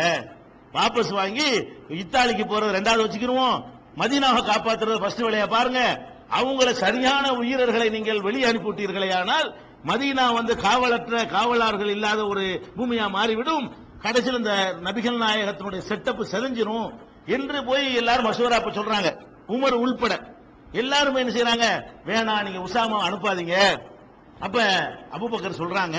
வாபஸ் 0.74 1.12
வாங்கி 1.12 1.48
இத்தாலிக்கு 1.88 2.44
போறது 2.44 2.76
ரெண்டாவது 2.78 3.04
வச்சுக்கிருவோம். 3.04 3.64
மதீனாவை 3.96 4.40
காப்பாத்துறது 4.50 5.00
ஃபர்ஸ்ட் 5.00 5.22
வேலையா 5.22 5.46
பாருங்க. 5.46 6.10
அவங்கள 6.40 6.70
சரியான 6.70 7.32
உயிரர்களை 7.32 7.90
நீங்கள் 7.90 8.20
வெளியே 8.20 8.46
அனுப்பிவிட்டீர்களே 8.46 9.14
ஆனால் 9.14 9.54
மதீனா 9.86 10.32
வந்து 10.34 10.56
காவலற்ற 10.56 11.26
காவலாளர்கள் 11.26 11.90
இல்லாத 11.90 12.26
ஒரு 12.26 12.72
பூமியா 12.76 13.10
மாறிவிடும். 13.10 13.76
கடைசியில் 14.00 14.38
இந்த 14.38 14.74
நபிகள் 14.82 15.22
நாயகத்தினுடைய 15.22 15.82
செட்டப் 15.88 16.30
செதஞ்சிரும் 16.32 16.88
என்று 17.26 17.64
போய் 17.64 17.94
எல்லாரும் 17.94 18.26
மசூரா 18.26 18.58
இப்ப 18.60 18.70
சொல்றாங்க. 18.70 19.10
உமர் 19.48 19.76
உள்பட. 19.84 20.20
எல்லாரும் 20.72 21.14
என்ன 21.14 21.32
செய்யறாங்க 21.32 21.66
வேணாம் 22.06 22.42
நீங்க 22.42 22.60
உசாமா 22.68 22.98
அனுப்பாதீங்க. 23.08 23.56
அப்ப 24.40 24.58
அபுபக்கர் 25.18 25.60
சொல்றாங்க 25.62 25.98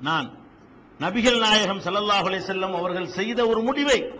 நான் 0.00 0.40
நபிகள் 1.00 1.38
நாயகம் 1.38 1.80
ஸல்லல்லாஹு 1.80 2.40
செல்லம் 2.46 2.76
அவர்கள் 2.76 3.06
செய்த 3.06 3.46
ஒரு 3.46 3.62
முடிவை 3.62 4.10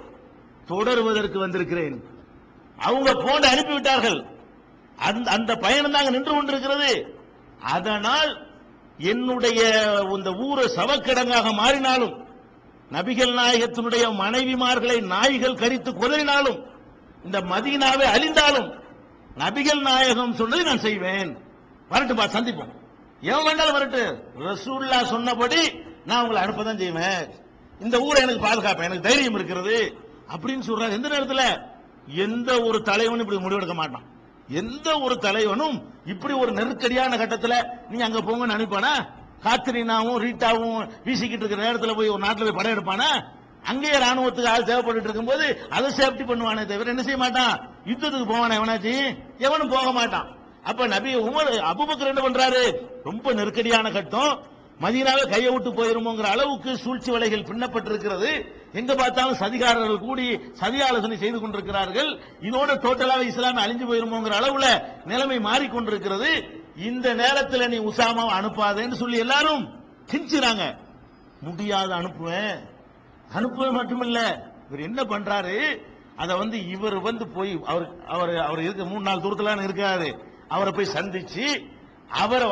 தொடருவதற்கு 0.69 1.39
வந்திருக்கிறேன். 1.39 2.05
அவங்க 2.77 3.13
போன்று 3.13 3.49
அனுப்பிவிட்டார்கள். 3.49 4.27
அந்த 4.97 5.31
அந்த 5.31 5.57
பயணம் 5.57 5.93
தாங்க 5.93 6.11
நின்று 6.11 6.35
கொண்டிருக்கிறது. 6.35 7.17
அதனால் 7.63 8.47
என்னுடைய 8.99 9.61
இந்த 10.13 10.33
ஊரை 10.33 10.65
சவக்கிடங்காக 10.65 11.53
மாறினாலும் 11.53 12.25
நபிகள் 12.93 13.35
நாயகத்தினுடைய 13.35 14.15
மனைவிமார்களை 14.15 15.01
நாய்கள் 15.01 15.55
கரித்து 15.55 15.91
குதறினாலும் 15.91 16.67
இந்த 17.25 17.41
மதீனாவை 17.41 18.07
அழிந்தாலும் 18.17 18.81
நபிகள் 19.39 19.81
நாயகம் 19.81 20.35
சொன்னதை 20.35 20.65
நான் 20.65 20.79
செய்வேன். 20.79 21.37
வரட்டுப்பா 21.91 22.25
சந்திப்போம். 22.25 22.73
எவன் 23.21 23.45
வேண்டாலும் 23.45 23.77
வரட்டு. 23.77 24.23
ரசூல்லா 24.39 25.05
சொன்னபடி 25.05 25.73
நான் 26.07 26.27
உங்களை 26.27 26.43
அனுப்பதான் 26.43 26.77
செய்வேன். 26.77 27.29
இந்த 27.81 27.99
ஊரை 27.99 28.23
எனக்கு 28.23 28.41
பாதுகாப்பேன். 28.41 28.85
எனக்கு 28.85 29.09
தைரியம் 29.09 29.35
இருக்கிறது. 29.35 29.97
அப்படின்னு 30.37 30.63
சொல்றாரு. 30.67 30.91
எந்த 30.91 31.09
நேரத்தில்? 31.09 31.59
எந்த 32.07 32.61
ஒரு 32.61 32.83
தலைவனும் 32.83 33.31
இப்படி 33.31 33.55
முடிவெடுக்க 33.55 33.75
மாட்டான். 33.75 34.03
எந்த 34.49 34.99
ஒரு 34.99 35.19
தலைவனும் 35.19 35.95
இப்படி 36.07 36.35
ஒரு 36.35 36.53
நெருக்கடியான 36.53 37.17
கட்டத்தில் 37.17 37.65
நீங்க 37.89 38.05
அங்க 38.05 38.19
போங்கன்னு 38.19 38.51
அனுப்பானா 38.51 39.07
காத்திரினாவும் 39.43 40.23
ரீட்டாவும் 40.23 40.89
வீசிக்கிட்டு 41.05 41.37
இருக்கிற 41.37 41.63
நேரத்தில் 41.63 41.97
போய் 41.97 42.09
ஒரு 42.09 42.19
நாட்டில் 42.19 42.53
போய் 42.53 42.65
படையெடுப்பானா 42.65 43.25
அங்கேயே 43.63 43.97
ராணுவத்துக்கு 43.97 44.47
ஆள் 44.47 44.63
தேவைப்பட்டு 44.63 45.03
இருக்கும்போது 45.03 45.67
அதை 45.71 45.91
சேஃப்டி 45.97 46.21
பண்ணுவானே 46.21 46.67
தவிர 46.67 46.85
என்ன 46.85 47.03
செய்ய 47.03 47.17
மாட்டான்? 47.17 47.71
யுத்தத்துக்கு 47.85 48.29
போவானே 48.29 48.55
எவனாச்சு? 48.55 49.19
எவனும் 49.39 49.69
போக 49.69 49.93
மாட்டான். 49.93 50.37
அப்ப 50.65 50.87
நபி 50.87 51.15
உமர் 51.15 51.73
அபுபக்கர் 51.73 52.15
என்ன 52.15 52.29
பண்றாரு? 52.29 52.77
ரொம்ப 53.05 53.33
நெருக்கடியான 53.33 53.91
கட்டம். 53.91 54.43
மதீனாவை 54.83 55.25
கையை 55.31 55.51
விட்டு 55.53 55.71
போயிருமோங்கிற 55.71 56.29
அளவுக்கு 56.35 56.71
சூழ்ச்சி 56.77 57.11
வலைகள் 57.13 57.49
பின்னப்பட்டிருக்கிறது. 57.49 58.31
எங்க 58.73 58.95
பார்த்தாலும் 58.95 59.39
சதிகாரர்கள் 59.39 60.05
கூடி 60.07 60.27
சதி 60.53 60.79
ஆலோசனை 60.83 61.17
செய்து 61.17 61.41
கொண்டிருக்கிறார்கள். 61.41 62.11
இதோட 62.41 62.71
டோட்டலாக 62.85 63.29
இஸ்லாமை 63.31 63.61
அழிஞ்சு 63.65 63.87
போயிருமோங்கிற 63.91 64.35
அளவுல 64.41 64.67
நிலைமை 65.05 65.39
மாறிக்கொண்டிருக்கிறது. 65.39 66.31
இந்த 66.77 67.15
நேரத்தில் 67.15 67.69
நீ 67.69 67.79
உசாமாவை 67.79 68.33
அனுப்பாதேன்னு 68.39 68.95
சொல்லி 68.95 69.19
எல்லாரும் 69.19 69.63
கிஞ்சுறாங்க 70.13 70.65
முடியாத 71.41 71.95
அனுப்புவேன். 71.95 72.57
அனுப்புவது 73.33 73.73
மட்டுமில்ல. 73.79 74.21
இவர் 74.69 74.87
என்ன 74.89 75.03
பண்றாரு? 75.03 75.57
அதை 76.17 76.37
வந்து 76.37 76.57
இவர் 76.69 76.97
வந்து 77.01 77.25
போய் 77.29 77.53
அவர் 77.65 77.87
அவர் 78.07 78.33
அவர் 78.39 78.63
இருக்க 78.63 78.85
மூணு 78.85 79.03
நாள் 79.03 79.21
தூரத்தில் 79.21 79.67
இருக்காரு. 79.69 80.09
அவரை 80.49 80.73
போய் 80.73 80.95
சந்திச்சு 80.95 81.47
அவரை 82.23 82.49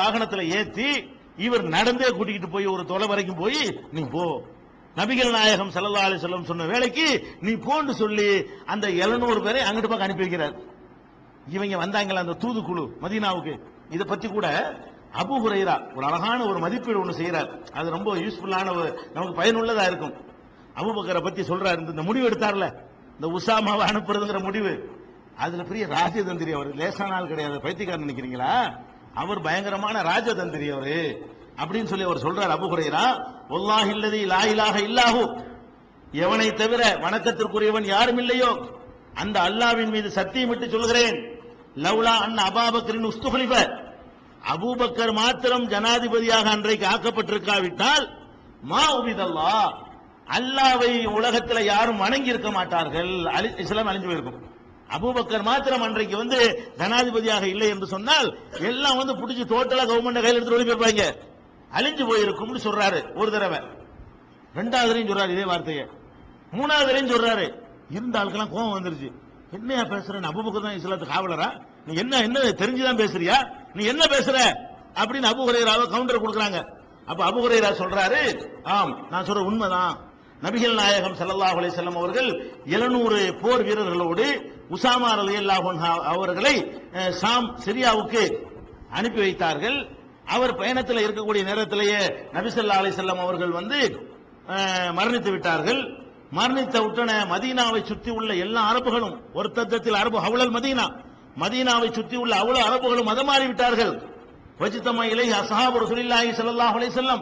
வாகனத்தில் 0.00 0.52
ஏற்றி 0.58 1.18
இவர் 1.40 1.62
நடந்தே 1.62 2.08
கூட்டிக்கிட்டு 2.08 2.48
போய் 2.48 2.66
ஒரு 2.66 2.84
தொலை 2.84 3.06
வரைக்கும் 3.06 3.36
போய் 3.36 3.80
நீ 3.92 4.02
போ. 4.02 4.42
நபிகள் 4.96 5.30
நாயகம் 5.30 5.70
ஸல்லல்லாஹு 5.70 5.98
அலி 5.98 6.14
செல்லம் 6.14 6.44
சொன்ன 6.44 6.64
வேலைக்கு 6.64 7.36
நீ 7.40 7.52
போன்னு 7.52 7.90
சொல்லி 7.90 8.44
அந்த 8.66 8.90
700 8.90 9.42
பேரை 9.42 9.62
அங்கிட்டு 9.62 9.88
பக்கம் 9.88 10.00
அனுப்பி 10.00 10.24
வைக்கிறார். 10.24 10.60
இவங்க 11.48 11.76
வந்தாங்களா 11.76 12.14
அந்த 12.14 12.32
தூதுக்குழு 12.32 12.88
மதீனாவுக்கு. 13.02 13.58
இதை 13.90 14.06
பத்தி 14.06 14.28
கூட 14.28 14.76
அபு 15.12 15.30
ஹுரைரா 15.30 15.96
ஒரு 15.96 16.06
அழகான 16.06 16.44
ஒரு 16.44 16.58
மதிப்பீடு 16.58 17.00
ஒன்று 17.00 17.14
செய்கிறார். 17.14 17.62
அது 17.72 17.90
ரொம்ப 17.90 18.14
யூஸ்ஃபுல்லான 18.14 18.76
ஒரு 18.76 19.10
நமக்கு 19.14 19.42
பயனுள்ளதா 19.42 19.82
இருக்கும். 19.82 20.14
அபுபக்கரை 20.76 21.22
பத்தி 21.22 21.42
சொல்றாரு. 21.42 21.78
இந்த- 21.78 21.90
இந்த 21.90 22.02
முடிவு 22.02 22.28
எடுத்தார்ல? 22.28 22.74
இந்த 23.20 23.26
உசாமாவை 23.26 23.84
அனுப்புறதுங்கிற 23.84 24.42
முடிவு. 24.42 24.90
அதுல 25.36 25.62
பெரிய 25.62 25.86
ராஜதந்திரி 25.86 26.52
அவர் 26.52 26.74
லேசானால் 26.74 27.26
கிடையாது. 27.26 27.60
பைத்தியக்காரன் 27.60 28.06
நினைக்கிறீங்களா? 28.06 28.80
அவர் 29.14 29.40
பயங்கரமான 29.40 30.02
ராஜதந்திரி 30.02 30.72
அவரு. 30.72 31.30
அப்படின்னு 31.56 31.84
சொல்லி 31.84 32.04
அவர் 32.04 32.16
சொல்றார் 32.16 32.60
அபு 32.60 32.64
ஹுரைரா 32.64 33.30
ஒல்லாஹ் 33.48 33.88
இல்லதி 33.88 34.26
லா 34.26 34.42
இல்லாஹு. 34.42 35.42
எவனை 36.12 36.52
தவிர 36.52 36.94
வணக்கத்திற்குரியவன் 36.94 37.84
யாரும் 37.84 38.18
இல்லையோ. 38.18 38.56
அந்த 39.14 39.40
அல்லாவின் 39.40 39.90
மீது 39.90 40.08
சத்தியமிட்டு 40.08 40.68
சொல்கிறேன் 40.68 41.40
லவ்லா 41.74 42.18
அன் 42.18 42.36
அபாபக்கரின் 42.36 43.04
உஸ்துகலிப 43.04 43.78
அபூபக்கர் 44.54 45.12
மாத்திரம் 45.12 45.68
ஜனாதிபதியாக 45.68 46.50
அன்றைக்கு 46.50 46.86
ஆக்கப்பட்டிருக்காவிட்டால் 46.86 48.08
மா 48.62 48.96
உபிதல்லா 48.96 49.74
அல்லாவை 50.30 51.04
உலகத்தில் 51.04 51.64
யாரும் 51.64 51.96
வணங்கி 51.96 52.28
இருக்க 52.28 52.50
மாட்டார்கள். 52.50 53.08
அலி- 53.08 53.58
இஸ்லாம் 53.58 53.86
அழிஞ்சு 53.86 54.04
போயிருக்கும். 54.04 54.58
அபூபக்கர் 54.90 55.42
மாத்திரம் 55.42 55.82
அன்றைக்கு 55.82 56.16
வந்து 56.16 56.72
ஜனாதிபதியாக 56.76 57.42
இல்லை 57.42 57.68
என்று 57.68 57.86
சொன்னால் 57.86 58.38
எல்லாம் 58.60 58.96
வந்து 58.96 59.14
பிடிச்சி 59.16 59.46
டோட்டலா 59.46 59.82
கவர்மெண்ட் 59.82 60.22
கையில் 60.22 60.46
எடுத்து 60.46 60.54
ஓடி 60.54 60.64
போயிருப்பாங்க. 60.64 61.16
அழிஞ்சு 61.74 62.04
போயிருக்கும்னு 62.04 62.60
சொல்றாரு 62.64 63.18
ஒரு 63.18 63.30
தடவை. 63.30 63.58
ரெண்டாவது 64.54 64.98
சொல்றாரு 64.98 65.30
இதே 65.30 65.44
வார்த்தையை. 65.44 65.86
மூணாவது 66.52 66.90
சொல்றாரு. 66.90 67.52
இருந்த 67.90 68.18
ஆளுக்கெல்லாம் 68.18 68.50
கோபம் 68.50 68.84
வந்துருச்சு. 68.84 69.12
என்னையா 69.50 69.82
பேசுற? 69.82 70.22
அபுபக்கர் 70.22 70.62
தான் 70.62 70.74
இஸ்லாத்து 70.74 71.04
காவலரா? 71.04 71.60
நீ 71.86 71.94
என்ன 71.94 72.22
என்ன 72.22 72.40
தெரிஞ்சுதான் 72.40 72.96
பேசுறியா? 72.96 73.50
நீ 73.74 73.84
என்ன 73.84 74.04
பேசுற? 74.04 74.54
அப்படின்னு 74.94 75.30
அபுகுரையராவை 75.32 75.88
கவுண்டர் 75.88 76.22
கொடுக்குறாங்க. 76.22 76.64
அப்ப 77.06 77.30
அபு 77.30 77.50
சொல்றாரு 77.54 78.46
ஆம் 78.62 79.06
நான் 79.10 79.24
சொல்ற 79.24 79.38
உண்மைதான். 79.38 80.09
நபிகள் 80.44 80.76
நாயகம் 80.80 81.16
ஸல்லல்லாஹு 81.20 81.56
அலிசல்லம் 81.60 81.98
அவர்கள் 82.00 82.28
700 82.74 83.24
போர் 83.42 83.64
வீரர்களோடு 83.68 84.26
உசாமா 84.74 85.08
அலி 85.22 85.34
அல்லாஹன் 85.40 85.80
அவர்களை 86.12 86.54
சாம் 87.22 87.48
சிரியாவுக்கு 87.64 88.22
அனுப்பி 88.98 89.20
வைத்தார்கள். 89.24 89.78
அவர் 90.34 90.52
பயணத்தில் 90.60 91.02
இருக்கக்கூடிய 91.04 91.42
நேரத்திலேயே 91.50 92.00
நபி 92.36 92.48
ஸல்லல்லாஹு 92.56 92.98
செல்லம் 93.00 93.24
அவர்கள் 93.24 93.52
வந்து 93.58 93.80
மரணித்து 94.98 95.30
விட்டார்கள். 95.34 95.80
மரணித்த 96.38 96.76
உடனே 96.86 97.16
மதீனாவை 97.32 97.80
சுற்றி 97.90 98.10
உள்ள 98.18 98.30
எல்லா 98.44 98.62
அரபுகளும் 98.70 99.16
ஒரு 99.38 99.48
தத்தத்தில் 99.56 99.98
அரபு 100.02 100.18
ஹவுலல் 100.26 100.54
மதீனா 100.56 100.86
மதீனாவை 101.42 101.88
சுற்றி 101.98 102.16
உள்ள 102.22 102.32
அவ்வளவு 102.42 102.66
அரபுகளும் 102.68 103.08
மதம் 103.10 103.28
மாறிவிட்டார்கள் 103.30 103.92
விட்டார்கள். 103.92 104.62
வஜித்தமா 104.62 105.02
இலை 105.12 105.26
அசஹாபு 105.42 105.76
ரசூலில்லாஹி 105.84 106.30
சல்லாஹ் 106.38 106.74
அலைஹி 106.78 107.18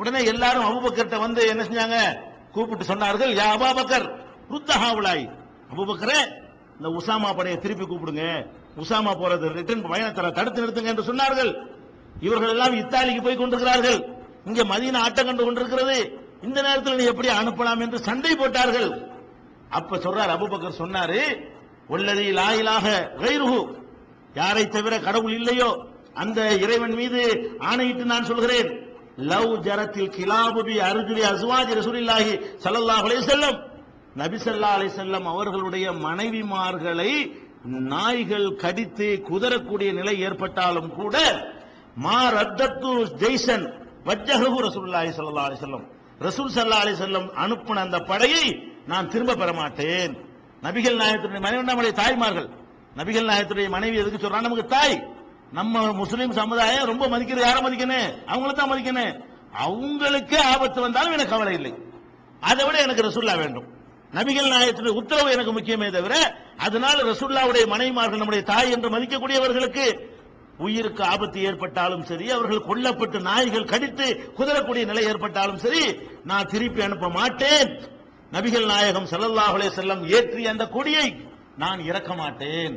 உடனே 0.00 0.20
எல்லாரும் 0.32 0.66
அபூபக்கர்ட்ட 0.68 1.16
வந்து 1.24 1.42
என்ன 1.52 1.62
செஞ்சாங்க? 1.66 1.98
கூப்பிட்டு 2.54 2.84
சொன்னார்கள் 2.92 3.32
யா 3.40 3.46
அபாபக்கர் 3.56 4.06
ருத்தஹாவுலாய் 4.52 5.24
அபூபக்கரே 5.72 6.18
இந்த 6.76 6.88
உசாமா 6.98 7.28
படையை 7.36 7.56
திருப்பி 7.64 7.84
கூப்பிடுங்க. 7.84 8.24
உசாமா 8.82 9.12
போறது 9.20 9.46
ரிட்டர்ன் 9.58 9.88
பயணத்தை 9.92 10.30
தடுத்து 10.38 10.62
நிறுத்துங்க 10.62 10.92
என்று 10.92 11.08
சொன்னார்கள். 11.10 11.50
இவர்கள் 12.26 12.52
எல்லாம் 12.54 12.74
இத்தாலிக்கு 12.80 13.22
போய் 13.26 13.40
கொண்டிருக்கிறார்கள். 13.40 13.98
இங்க 14.48 14.62
மதீனா 14.72 15.02
ஆட்டம் 15.06 15.28
கண்டு 15.28 15.44
கொண்டிருக்கிறது. 15.44 15.96
இந்த 16.46 16.58
நேரத்தில் 16.66 16.98
நீ 17.00 17.04
எப்படி 17.12 17.28
அனுப்பலாம் 17.40 17.82
என்று 17.84 17.98
சண்டை 18.08 18.32
போட்டார்கள். 18.40 18.88
அப்ப 19.78 19.96
சொல்றார் 19.96 20.34
அபூபக்கர் 20.36 20.80
சொன்னாரு 20.82 21.20
உள்ளதி 21.94 22.26
லாயிலாக 22.40 22.86
வைருகு 23.22 23.60
யாரை 24.40 24.64
தவிர 24.68 24.94
கடவுள் 25.06 25.34
இல்லையோ? 25.40 25.70
அந்த 26.22 26.40
இறைவன் 26.64 26.94
மீது 27.00 27.20
ஆணையிட்டு 27.68 28.04
நான் 28.12 28.28
சொல்கிறேன். 28.30 28.68
லவ் 29.18 29.52
ஜரத்தில் 29.66 30.10
கிலாபுபி 30.16 30.74
அருஜுலி 30.90 31.22
அஸ்வாஜி 31.32 31.72
ரசூலில்லாஹி 31.80 32.32
ஸல்லல்லாஹு 32.64 33.04
அலைஹி 33.06 33.22
வஸல்லம். 33.22 33.56
நபி 34.22 34.36
சல்லா 34.36 34.70
அலைஹி 34.76 34.94
செல்லம் 35.00 35.26
அவர்களுடைய 35.26 35.86
மனைவிமார்களை 35.92 37.12
நாய்கள் 37.92 38.56
கடித்து 38.56 39.22
குதறக்கூடிய 39.28 39.92
நிலை 39.92 40.20
ஏற்பட்டாலும் 40.20 40.90
கூட 40.94 41.16
மா 41.96 42.18
ரத்தத்து 42.38 42.92
ஜெய்சன் 43.22 43.64
வஜ்ஜஹு 44.08 44.56
ரசூலுல்லாஹி 44.66 45.10
சல்லா 45.18 45.44
அலி 45.48 45.56
செல்லம் 45.64 45.84
ரசூல் 46.20 46.54
சல்லா 46.56 46.78
அலி 46.84 46.94
செல்லம் 46.94 47.28
அனுப்பின 47.44 47.82
அந்த 47.86 47.98
படையை 48.10 48.44
நான் 48.86 49.08
திரும்ப 49.08 49.34
பெற 49.34 49.52
மாட்டேன். 49.52 50.14
நபிகள் 50.62 51.00
நாயகத்துடைய 51.00 51.40
மனைவி 51.40 51.62
நம்முடைய 51.62 51.94
தாய்மார்கள். 52.02 52.48
நபிகள் 52.96 53.28
நாயகத்துடைய 53.30 53.68
மனைவி 53.68 53.96
எதுக்கு 53.96 54.18
சொல்றான்? 54.18 54.46
நமக்கு 54.48 54.66
தாய். 54.66 54.96
நம்ம 55.58 55.82
முஸ்லீம் 56.00 56.38
சமுதாயம் 56.40 56.88
ரொம்ப 56.90 57.04
மதிக்கிறது 57.12 57.46
யாரை 57.46 57.60
மதிக்கணும்? 57.64 58.08
அவங்கள 58.32 58.52
தான் 58.58 58.70
மதிக்கணும். 58.72 59.14
அவங்களுக்கே 59.64 60.38
ஆபத்து 60.52 60.78
வந்தாலும் 60.84 61.14
எனக்கு 61.16 61.34
கவலை 61.34 61.52
இல்லை. 61.58 61.72
அதை 62.42 62.62
விட 62.66 62.76
எனக்கு 62.86 63.06
ரசுல்லா 63.06 63.34
வேண்டும். 63.42 63.66
நபிகள் 64.16 64.52
நாயகத்துடைய 64.54 64.94
உத்தரவு 65.00 65.28
எனக்கு 65.36 65.52
முக்கியமே 65.56 65.88
தவிர 65.96 66.14
அதனால 66.66 66.96
ரசுல்லாவுடைய 67.10 67.64
மனைவிமார்கள் 67.72 68.20
நம்முடைய 68.22 68.44
தாய் 68.50 68.72
என்று 68.74 68.88
மதிக்கக்கூடியவர்களுக்கு 68.94 69.86
உயிருக்கு 70.66 71.02
ஆபத்து 71.12 71.38
ஏற்பட்டாலும் 71.48 72.04
சரி 72.10 72.26
அவர்கள் 72.34 72.66
கொல்லப்பட்டு 72.68 73.20
நாய்கள் 73.28 73.70
கடித்து 73.72 74.06
குதிரக்கூடிய 74.38 74.84
நிலை 74.90 75.04
ஏற்பட்டாலும் 75.12 75.62
சரி 75.64 75.84
நான் 76.30 76.50
திருப்பி 76.52 76.82
அனுப்ப 76.86 77.08
மாட்டேன். 77.18 77.70
நபிகள் 78.36 78.70
நாயகம் 78.72 79.08
ஸல்லல்லாஹு 79.12 79.70
செல்லம் 79.78 80.02
ஏற்றி 80.16 80.18
ஏற்றிய 80.18 80.52
அந்த 80.54 80.66
கொடியை 80.76 81.06
நான் 81.62 81.80
இறக்க 81.90 82.12
மாட்டேன். 82.22 82.74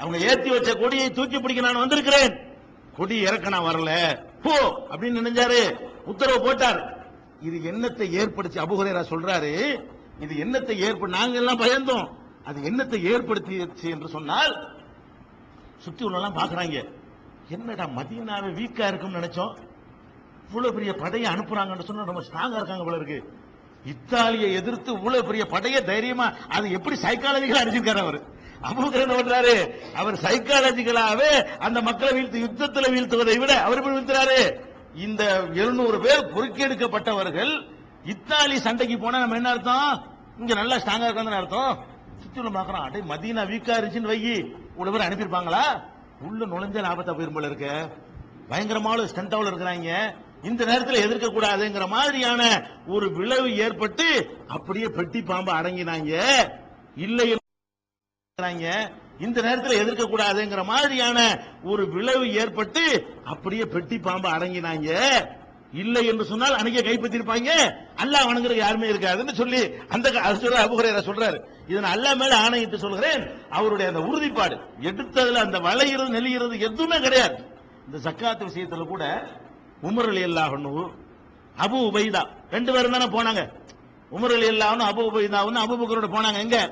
அவங்க 0.00 0.18
ஏத்தி 0.30 0.50
வச்ச 0.50 0.70
கொடியை 0.74 1.10
தூக்கி 1.10 1.38
பிடிக்க 1.40 1.60
நான் 1.66 1.82
வந்திருக்கிறேன். 1.84 2.34
கொடி 2.96 3.16
இறக்க 3.26 3.48
நான் 3.48 3.68
வரல. 3.68 3.92
போ 4.44 4.54
அப்படின்னு 4.90 5.20
நினைஞ்சாரு. 5.20 5.60
உத்தரவு 6.12 6.40
போட்டார். 6.46 6.80
இது 7.46 7.56
என்னத்தை 7.72 8.06
ஏற்படுத்தி 8.20 8.58
அபுகுரேரா 8.60 9.02
சொல்றாரு 9.12 9.52
இது 10.24 10.34
என்னத்தை 10.44 10.74
ஏற்படு 10.86 11.12
நாங்க 11.12 11.36
எல்லாம் 11.42 11.62
பயந்தோம். 11.64 12.06
அது 12.48 12.58
என்னத்தை 12.70 12.98
ஏற்படுத்தியது 13.12 13.90
என்று 13.90 14.08
சொன்னால் 14.08 14.52
சுத்தி 15.84 16.04
உள்ளெல்லாம் 16.04 16.38
பாக்குறாங்க 16.40 16.76
என்னடா 17.48 17.84
மதியனாவே 17.96 18.50
வீக்கா 18.58 18.84
இருக்கும்னு 18.86 19.18
நினைச்சோம். 19.20 19.54
இவ்வளவு 20.48 20.74
பெரிய 20.76 20.92
படையை 20.92 21.26
அனுப்புறாங்கன்னு 21.32 21.86
சொன்னா 21.88 22.10
ரொம்ப 22.10 22.22
ஸ்ட்ராங்கா 22.28 22.58
இருக்காங்க 22.60 22.84
போல 22.84 22.96
இருக்கு. 22.96 23.18
இத்தாலியை 23.92 24.48
எதிர்த்து 24.52 24.90
இவ்வளவு 24.92 25.26
பெரிய 25.26 25.44
படையை 25.44 25.80
தைரியமா 25.84 26.26
அது 26.48 26.70
எப்படி 26.70 26.96
சைக்காலஜிக்கலா 27.02 27.62
அடிச்சிருக்காரு 27.64 28.02
அவர். 28.04 28.18
அபூபக்கர் 28.68 29.18
பண்றாரு? 29.18 29.54
அவர் 30.00 30.16
சைக்காலஜிக்கலாவே 30.26 31.30
அந்த 31.66 31.78
மக்களை 31.88 32.10
வீழ்த்து 32.16 32.44
யுத்தத்துல 32.44 32.90
வீழ்த்துவதை 32.94 33.36
விட 33.42 33.54
அவர் 33.66 33.84
வீழ்த்துறாரு? 33.86 34.40
இந்த 35.06 35.22
700 35.62 35.98
பேர் 36.04 36.28
பொறுக்கெடுக்கப்பட்டவர்கள் 36.34 37.52
இத்தாலி 38.12 38.56
சண்டைக்கு 38.66 38.96
போனா 39.02 39.20
நம்ம 39.22 39.36
என்ன 39.40 39.52
அர்த்தம்? 39.54 39.90
இங்க 40.40 40.52
நல்லா 40.60 40.76
ஸ்ட்ராங்கா 40.82 41.08
இருக்கான்னு 41.08 41.40
அர்த்தம். 41.42 41.72
சுத்தில 42.22 42.50
பாக்குறோம் 42.56 42.84
அடே 42.86 43.00
மதீனா 43.12 43.42
வீக்கா 43.52 43.76
இருந்துச்சுன்னு 43.78 44.12
வை 44.12 44.18
இவ்வளவு 44.30 44.94
பேர் 44.94 45.06
அனுப்பியிருப்பாங்களா? 45.06 45.64
உள்ள 46.26 46.44
நுழைஞ்ச 46.52 46.78
லாபத்தை 46.86 47.12
போயிரும் 47.14 47.36
போல 47.38 47.50
இருக்க. 47.50 47.68
பயங்கரமான 48.50 49.06
ஸ்ட்ரென்த்தாவில் 49.10 49.50
இருக்கிறாங்க. 49.50 49.90
இந்த 50.48 50.62
நேரத்தில் 50.70 51.04
எதிர்க்க 51.04 51.28
கூடாதுங்கிற 51.36 51.84
மாதிரியான 51.94 52.42
ஒரு 52.94 53.06
விளைவு 53.18 53.48
ஏற்பட்டு 53.66 54.08
அப்படியே 54.56 54.88
பெட்டி 54.98 55.22
பாம்பு 55.30 55.52
அடங்கினாங்க. 55.58 56.12
இல்லை 57.06 57.26
இந்த 59.20 59.40
நேரத்தில் 59.40 59.78
எதிர்க்க 59.78 60.04
கூடாதுங்கிற 60.04 60.64
மாதிரியான 60.64 61.38
ஒரு 61.64 61.88
விளைவு 61.88 62.34
ஏற்பட்டு 62.34 63.06
அப்படியே 63.24 63.64
பெட்டி 63.64 63.98
பாம்பு 63.98 64.28
அடங்கினாங்க. 64.28 64.98
இல்லை 65.72 66.06
என்று 66.06 66.24
சொன்னால் 66.24 66.54
அன்னைக்கே 66.54 66.80
கைப்பற்றிருப்பாங்க 66.80 67.50
அல்லாஹ் 67.96 68.28
வணங்குறது 68.28 68.54
யாருமே 68.54 68.90
இருக்காதுன்னு 68.90 69.32
சொல்லி 69.32 69.70
அந்த 69.88 70.12
க- 70.12 70.20
அது 70.20 70.50
சொல்ற 70.50 70.54
சொல்றாரு. 70.54 71.40
இதன் 71.68 71.82
நான் 71.82 71.98
அல்லாஹ் 71.98 72.16
மேல 72.16 72.36
ஆணையிட்டு 72.36 72.78
சொல்கிறேன். 72.78 73.30
அவருடைய 73.50 73.92
அந்த 73.92 74.02
உறுதிப்பாடு 74.02 74.58
எடுத்ததுல 74.80 75.34
அந்த 75.34 75.58
வளையிறது 75.58 76.08
நெல்கிறது 76.08 76.58
எதுவுமே 76.58 77.00
கிடையாது. 77.00 77.44
இந்த 77.86 78.10
சக்காத்து 78.10 78.44
விஷயத்துல 78.44 78.86
கூட 78.86 79.28
Umar 79.82 80.08
Ali 80.08 80.24
Allah 80.24 80.90
Abu 81.58 81.76
Ubaidah 81.90 82.26
ரெண்டு 82.50 82.72
பேரும் 82.72 82.92
தானே 82.92 83.04
போனாங்க. 83.04 83.48
உமர் 84.12 84.34
அலி 84.34 84.48
அல்லாஹ் 84.48 84.88
அபு 84.90 85.02
உபைதாவும் 85.02 85.56
அபுபக்கரோட 85.56 86.08
போனாங்க. 86.08 86.38
எங்க? 86.38 86.70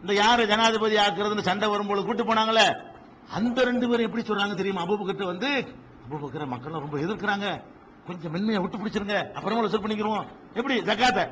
இந்த 0.00 0.14
யாரு 0.14 0.46
ஜனாதிபதி 0.46 0.96
ஆக்குறதுன்னு 0.96 1.40
சண்டை 1.40 1.68
வரும்போது 1.68 2.04
கூட்டு 2.04 2.24
போனாங்களே? 2.24 2.82
அந்த 3.30 3.64
ரெண்டு 3.64 3.88
பேரும் 3.88 4.14
எப்படி 4.14 4.24
சொல்றாங்க 4.24 4.54
தெரியுமா? 4.54 4.82
அபுபக்கர்ட்ட 4.82 5.24
வந்து 5.24 5.66
அபுபக்கர 6.10 6.46
மக்கள் 6.46 6.72
ரொம்ப 6.72 6.98
எதிர்க்கிறாங்க. 6.98 7.62
கொஞ்சம் 8.06 8.34
மென்மையை 8.34 8.60
விட்டு 8.60 8.76
பிடிச்சிருங்க. 8.76 9.30
அப்புறமா 9.30 9.60
வசூல் 9.60 9.80
பண்ணிக்கிறோம். 9.80 10.26
எப்படி? 10.54 10.80
ஜக்காத்த. 10.80 11.28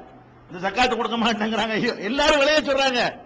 இந்த 0.53 0.71
ஜக்காத்தை 0.71 0.97
கொடுக்க 0.97 1.17
மாட்டேங்கிறாங்க. 1.19 1.71
ஐயோ, 1.71 1.95
எல்லாரும் 1.95 2.39
விளைய 2.39 2.61
சொல்றாங்க. 2.61 3.17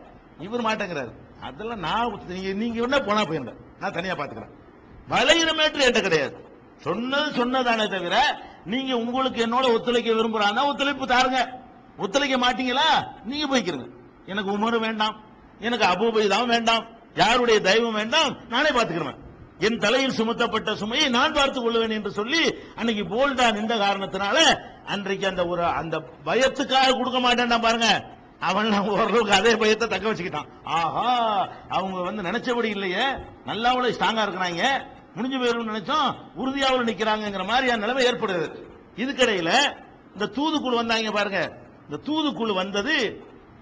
இவர் 0.42 0.62
மாட்டேங்கிறாரு. 0.62 1.12
அதெல்லாம் 1.40 1.79
நான் 1.79 2.20
நீங்க 2.26 2.53
நீங்க 2.53 2.83
என்ன 2.83 2.98
போனா 2.98 3.22
போயிருங்க. 3.22 3.55
நான் 3.81 3.92
தனியா 3.92 4.14
பாத்துக்கிறேன். 4.14 4.50
வளையிற 5.09 5.53
மேட்ரு 5.53 5.81
என்கிட்ட 5.81 6.00
கிடையாது. 6.00 6.48
சொன்னது 6.76 7.44
சொன்னதானே 7.44 7.90
தவிர 7.90 8.42
நீங்க 8.64 8.96
உங்களுக்கு 8.96 9.46
என்னோட 9.46 9.72
ஒத்துழைக்க 9.72 10.12
விரும்புறாங்க 10.12 10.64
ஒத்துழைப்பு 10.64 11.07
தாருங்க. 11.07 11.48
ஒத்துழைக்க 11.96 12.38
மாட்டீங்களா? 12.38 13.07
நீங்க 13.24 13.59
போய்க்கிறீங்க 13.59 13.88
எனக்கு 14.26 14.53
உமரும் 14.53 14.81
வேண்டாம். 14.81 15.29
எனக்கு 15.61 15.87
அபூபைதாவும் 15.87 16.53
வேண்டாம் 16.55 16.87
யாருடைய 17.14 17.61
தெய்வம் 17.61 17.92
வேண்டாம் 17.92 18.37
நானே 18.49 18.68
பார்த்துக்கிறேன். 18.68 19.18
என் 19.59 19.79
தலையில் 19.79 20.16
சுமத்தப்பட்ட 20.18 20.75
சுமையை 20.75 21.09
நான் 21.09 21.33
பார்த்துக் 21.33 21.64
கொள்வேன் 21.64 21.90
என்று 21.90 22.11
சொல்லி 22.11 22.42
அன்னைக்கு 22.77 23.05
போல்டா 23.05 23.46
நின்ற 23.53 23.75
காரணத்தினால 23.77 24.37
அன்றைக்கு 24.87 25.27
அந்த 25.27 25.46
ஒரு 25.46 25.64
அந்த 25.64 25.96
பயத்துக்காக 26.27 26.94
கொடுக்க 26.96 27.18
மாட்டேன்டா 27.18 27.61
பாருங்க. 27.61 27.88
அவன் 28.40 28.68
ஓரளவுக்கு 28.88 29.33
அதே 29.33 29.57
பயத்தை 29.57 29.88
தக்க 29.88 30.12
வச்சுக்கிட்டான். 30.12 30.49
ஆஹா 30.64 31.09
அவங்க 31.68 31.99
வந்து 32.01 32.23
நினைச்சபடி 32.23 32.64
இல்லையே. 32.64 33.05
நல்லாவும் 33.46 33.96
ஸ்ட்ராங்கா 33.96 34.25
இருக்கிறாங்க. 34.27 34.64
முடிஞ்சு 35.14 35.38
போயிடும் 35.38 35.70
நினைச்சோம் 35.73 36.09
உறுதியாவில் 36.37 36.88
நிக்கிறாங்கங்கிற 36.90 37.44
மாதிரியான 37.46 37.81
நிலைமை 37.81 38.05
ஏற்படுது. 38.07 38.46
இதுக்கிடையில 38.96 39.53
இந்த 40.14 40.27
தூதுக்குழு 40.37 40.81
வந்தாங்க 40.83 41.11
பாருங்க. 41.11 41.40
இந்த 41.88 41.99
தூதுக்குழு 42.07 42.55
வந்தது 42.55 42.96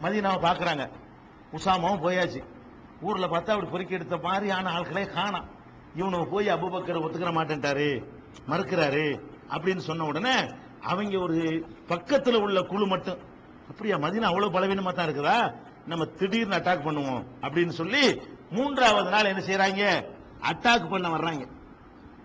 மதியனாவை 0.02 0.40
பாக்குறாங்க 0.48 0.84
உசாமாவும் 1.52 2.02
போயாச்சு. 2.02 2.44
ஊர்ல 3.00 3.26
பார்த்தா 3.26 3.50
அப்படி 3.50 3.66
பொறுக்கி 3.66 3.94
எடுத்த 3.94 4.16
மாதிரியான 4.16 4.70
ஆட்களே 4.70 5.06
காணாம் 5.06 5.44
இவனை 5.96 6.24
போய் 6.24 6.48
அபுபக்கர் 6.48 7.02
ஒத்துக்கிற 7.02 7.30
மாட்டேன்ட்டாரு. 7.32 8.04
மறுக்கிறாரு. 8.48 9.20
அப்படின்னு 9.48 9.78
சொன்ன 9.78 10.04
உடனே 10.04 10.34
அவங்க 10.82 11.18
ஒரு 11.18 11.66
பக்கத்தில் 11.87 12.34
உள்ள 12.34 12.62
குழு 12.62 12.87
மட்டும் 12.87 13.18
அப்படியா 13.68 13.96
மதினா 13.96 14.20
அவ்வளவு 14.20 14.61
பலவீனமா 14.61 14.92
தான் 14.92 15.08
இருக்குதா? 15.08 15.54
நம்ம 15.87 16.04
திடீர்னு 16.04 16.56
அட்டாக் 16.56 16.87
பண்ணுவோம். 16.87 17.24
அப்படின்னு 17.40 17.68
சொல்லி 17.68 18.20
மூன்றாவது 18.50 19.11
நாள் 19.11 19.24
என்ன 19.24 19.40
செய்யறாங்க 19.40 20.04
அட்டாக் 20.52 20.90
பண்ண 20.90 21.08
வர்றாங்க. 21.08 21.46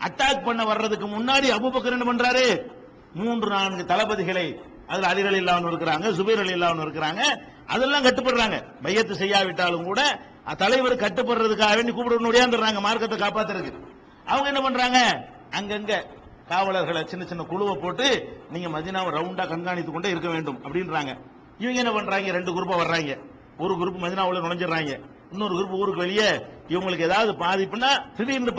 அட்டாக் 0.08 0.44
பண்ண 0.44 0.66
வர்றதுக்கு 0.66 1.08
முன்னாடி 1.08 1.50
அபுபக்கர் 1.58 1.92
என்ன 1.92 2.14
பண்றாரு? 2.14 2.72
மூன்று 3.14 3.50
நான்கு 3.50 3.86
தளபதிகளை 3.86 4.62
அதுல 4.88 5.14
அலிகள் 5.14 5.36
இல்லாமல் 5.36 5.78
இருக்கிறாங்க 5.78 6.06
சுபைர் 6.12 6.40
அலி 6.40 6.52
இல்லாமல் 6.52 6.88
இருக்கிறாங்க. 6.88 7.22
அதெல்லாம் 7.68 8.04
கட்டுப்படுறாங்க. 8.04 8.64
மையத்து 8.84 9.12
செய்யாவிட்டாலும் 9.12 9.84
கூட 9.84 10.20
தலைவர் 10.58 10.96
கட்டுப்படுறதுக்காக 10.96 11.76
வேண்டி 11.76 11.92
கூப்பிட்டு 11.92 12.32
ஒடியாந்துடுறாங்க 12.32 12.80
மார்க்கத்தை 12.82 13.18
காப்பாத்துறதுக்கு. 13.20 13.80
அவங்க 14.26 14.48
என்ன 14.48 14.62
பண்றாங்க? 14.62 15.28
அங்கங்க 15.60 16.04
காவலர்களை 16.48 17.04
சின்ன 17.06 17.26
சின்ன 17.26 17.44
குழுவை 17.44 17.76
போட்டு 17.76 18.40
நீங்க 18.50 18.80
மதினாவை 18.80 19.12
ரவுண்டா 19.12 19.48
கண்காணித்து 19.48 19.92
கொண்டே 19.92 20.10
இருக்க 20.10 20.30
வேண்டும் 20.30 20.60
அப்படின்றாங்க. 20.64 21.18
இவங்க 21.58 21.80
என்ன 21.80 21.92
பண்றாங்க? 21.92 22.32
ரெண்டு 22.32 22.52
குரூப்பா 22.52 22.78
வர்றாங்க. 22.78 23.20
ஒரு 23.58 23.74
குரூப் 23.76 24.02
மதினாவுல 24.04 24.42
நுழைஞ்சிடுறாங்க. 24.44 25.00
இன்னொரு 25.32 25.56
குரூப் 25.56 25.70
ஊருக்கு 25.70 26.00
வெளியே 26.00 26.30
இவங்களுக்கு 26.68 27.00
ஏதாவது 27.00 27.32
பாதிப்புனா 27.32 28.16
திடீர்னு 28.18 28.52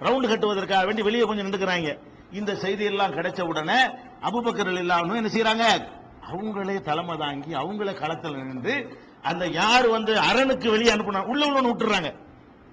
ரவுண்டு 0.00 0.28
கட்டுவதற்காக 0.28 0.84
வேண்டி 0.84 1.02
வெளியே 1.02 1.22
கொஞ்சம் 1.22 1.50
நின்றுக்கிறாங்க. 1.50 1.98
இந்த 2.32 2.54
செய்தி 2.54 2.84
எல்லாம் 2.84 3.12
கிடைச்ச 3.12 3.40
உடனே 3.42 3.86
அபுபக்கர் 4.22 4.78
இல்லாமல் 4.78 5.16
என்ன 5.16 5.28
செய்யறாங்க? 5.28 5.88
அவங்களே 6.30 6.80
தலைமை 6.80 7.16
தாங்கி 7.16 7.54
அவங்கள 7.54 7.94
களத்தில் 7.94 8.36
நின்று 8.36 8.98
அந்த 9.22 9.46
யார் 9.46 9.88
வந்து 9.88 10.14
அரணுக்கு 10.14 10.68
வெளியே 10.68 10.92
அனுப்புனா 10.92 11.24
உள்ள 11.24 11.46
உள்ள 11.46 11.60
விட்டுறாங்க. 11.60 12.14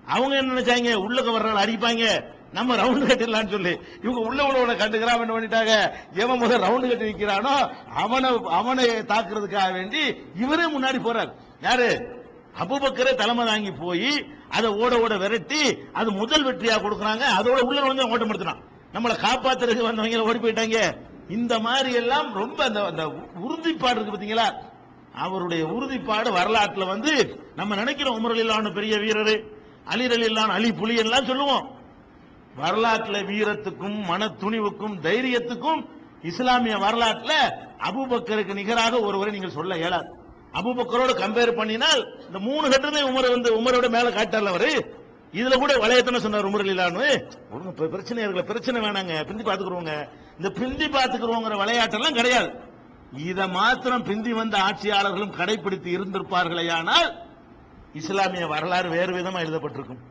அவங்க 0.08 0.36
என்ன 0.36 0.54
நினைச்சாங்க? 0.54 0.92
உள்ளக்க 1.06 1.30
வர்றவங்க 1.32 1.64
அடிப்பாங்க. 1.66 2.24
நம்ம 2.52 2.76
ரவுண்டு 2.76 3.06
கட்டிடலாம்னு 3.10 3.50
சொல்லி. 3.50 3.80
இவங்க 4.02 4.20
உள்ள 4.20 4.44
உள்ளவனை 4.44 4.76
கண்டுக்கிறா 4.78 5.14
என்ன 5.20 5.36
பண்ணிட்டாங்க? 5.36 5.94
எவன் 6.14 6.38
முதல் 6.38 6.62
ரவுண்டு 6.62 6.88
கட்டி 6.88 7.06
நிற்கிறானோ 7.06 7.54
அவனை 7.96 8.30
அவனை 8.50 8.90
தாக்குறதுக்காக 8.90 9.74
வேண்டி 9.74 10.04
இவரே 10.36 10.66
முன்னாடி 10.78 11.00
போறார். 11.08 11.32
யாரு? 11.62 11.88
அபுபக்கரே 12.60 13.16
தலைமை 13.16 13.46
தாங்கி 13.46 13.72
போய் 13.72 14.28
அதை 14.50 14.70
ஓட 14.70 15.00
ஓட 15.00 15.18
விரட்டி 15.18 15.78
அது 15.94 16.12
முதல் 16.12 16.46
வெற்றியா 16.46 16.76
கொடுக்குறாங்க. 16.76 17.24
அதோட 17.40 17.60
உள்ள 17.60 17.82
வந்து 17.82 18.10
ஓட்டம் 18.10 18.30
எடுத்துனான் 18.30 18.62
நம்மளை 18.94 19.16
காப்பாத்துறதுக்கு 19.26 19.88
வந்தவங்க 19.90 20.22
ஓடி 20.22 20.40
போயிட்டாங்க. 20.40 20.80
இந்த 21.30 21.60
மாதிரி 21.60 21.94
எல்லாம் 21.94 22.34
ரொம்ப 22.34 22.64
அந்த 22.64 22.86
அந்த 22.86 23.08
உறுதிப்பாடு 23.40 24.00
இருக்கு 24.00 24.18
பாத்தீங்களா? 24.18 24.54
அவருடைய 25.14 25.68
உறுதிப்பாடு 25.68 26.32
வரலாற்றுல 26.32 26.86
வந்து 26.88 27.42
நம்ம 27.56 27.76
நினைக்கிறோம் 27.76 28.18
உமரல் 28.18 28.34
அலிலான 28.34 28.74
பெரிய 28.74 28.98
வீரர் 28.98 29.44
அலிரல் 29.86 30.24
அலிலான் 30.24 30.50
அலி 30.50 30.72
புலி 30.72 30.96
எல்லாம் 30.96 31.26
சொல்லுவோம். 31.26 31.72
வரலாற்றுல 32.58 33.26
வீரத்துக்கும் 33.26 34.06
மன 34.06 34.28
துணிவுக்கும் 34.28 35.00
தைரியத்துக்கும் 35.02 35.86
இஸ்லாமிய 36.22 36.78
வரலாற்றுல 36.78 37.32
அபூபக்கருக்கு 37.80 38.54
நிகராக 38.54 39.00
ஒருவரை 39.00 39.34
நீங்கள் 39.34 39.50
சொல்ல 39.50 39.78
இயலாது. 39.78 40.10
அபூபக்கரோட 40.54 41.12
கம்பேர் 41.24 41.58
பண்ணினால் 41.58 42.26
இந்த 42.28 42.40
மூணு 42.40 42.70
கட்டத்தை 42.70 43.04
உமர் 43.04 43.30
வந்து 43.30 43.62
உமரோட 43.62 43.90
மேல 43.90 44.10
காட்டார்ல 44.10 44.46
அவரு. 44.46 45.03
இதுல 45.40 45.56
கூட 45.62 45.74
வளையத்தனை 45.84 46.20
சொன்னார் 46.24 46.48
உமர் 46.50 46.72
இல்லான்னு 46.72 47.08
பிரச்சனை 47.96 48.20
இருக்கல 48.24 48.44
பிரச்சனை 48.52 48.78
வேணாங்க 48.86 49.14
பிந்தி 49.30 49.44
பாத்துக்கிறவங்க 49.48 49.94
இந்த 50.40 50.50
பிந்தி 50.60 50.88
பாத்துக்கிறவங்கிற 50.96 51.56
விளையாட்டெல்லாம் 51.62 52.18
கிடையாது. 52.20 52.50
இதை 53.30 53.46
மாத்திரம் 53.60 54.06
பிந்தி 54.10 54.32
வந்த 54.40 54.56
ஆட்சியாளர்களும் 54.68 55.36
கடைபிடித்து 55.40 55.90
இருந்திருப்பார்களேயானால் 55.96 57.10
இஸ்லாமிய 58.00 58.46
வரலாறு 58.54 58.88
வேறு 58.98 59.12
விதமா 59.18 59.40
எழுதப்பட்டிருக்கும். 59.46 60.02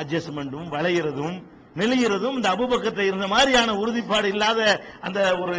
அட்ஜஸ்ட்மெண்ட்டும் 0.00 0.68
வளையிறதும் 0.74 1.36
நெளிகிறதும் 1.80 2.36
இந்த 2.38 2.48
அபுபக்கத்தை 2.54 3.04
இருந்த 3.10 3.26
மாதிரியான 3.32 3.74
உறுதிப்பாடு 3.82 4.28
இல்லாத 4.34 4.60
அந்த 5.06 5.20
ஒரு 5.42 5.56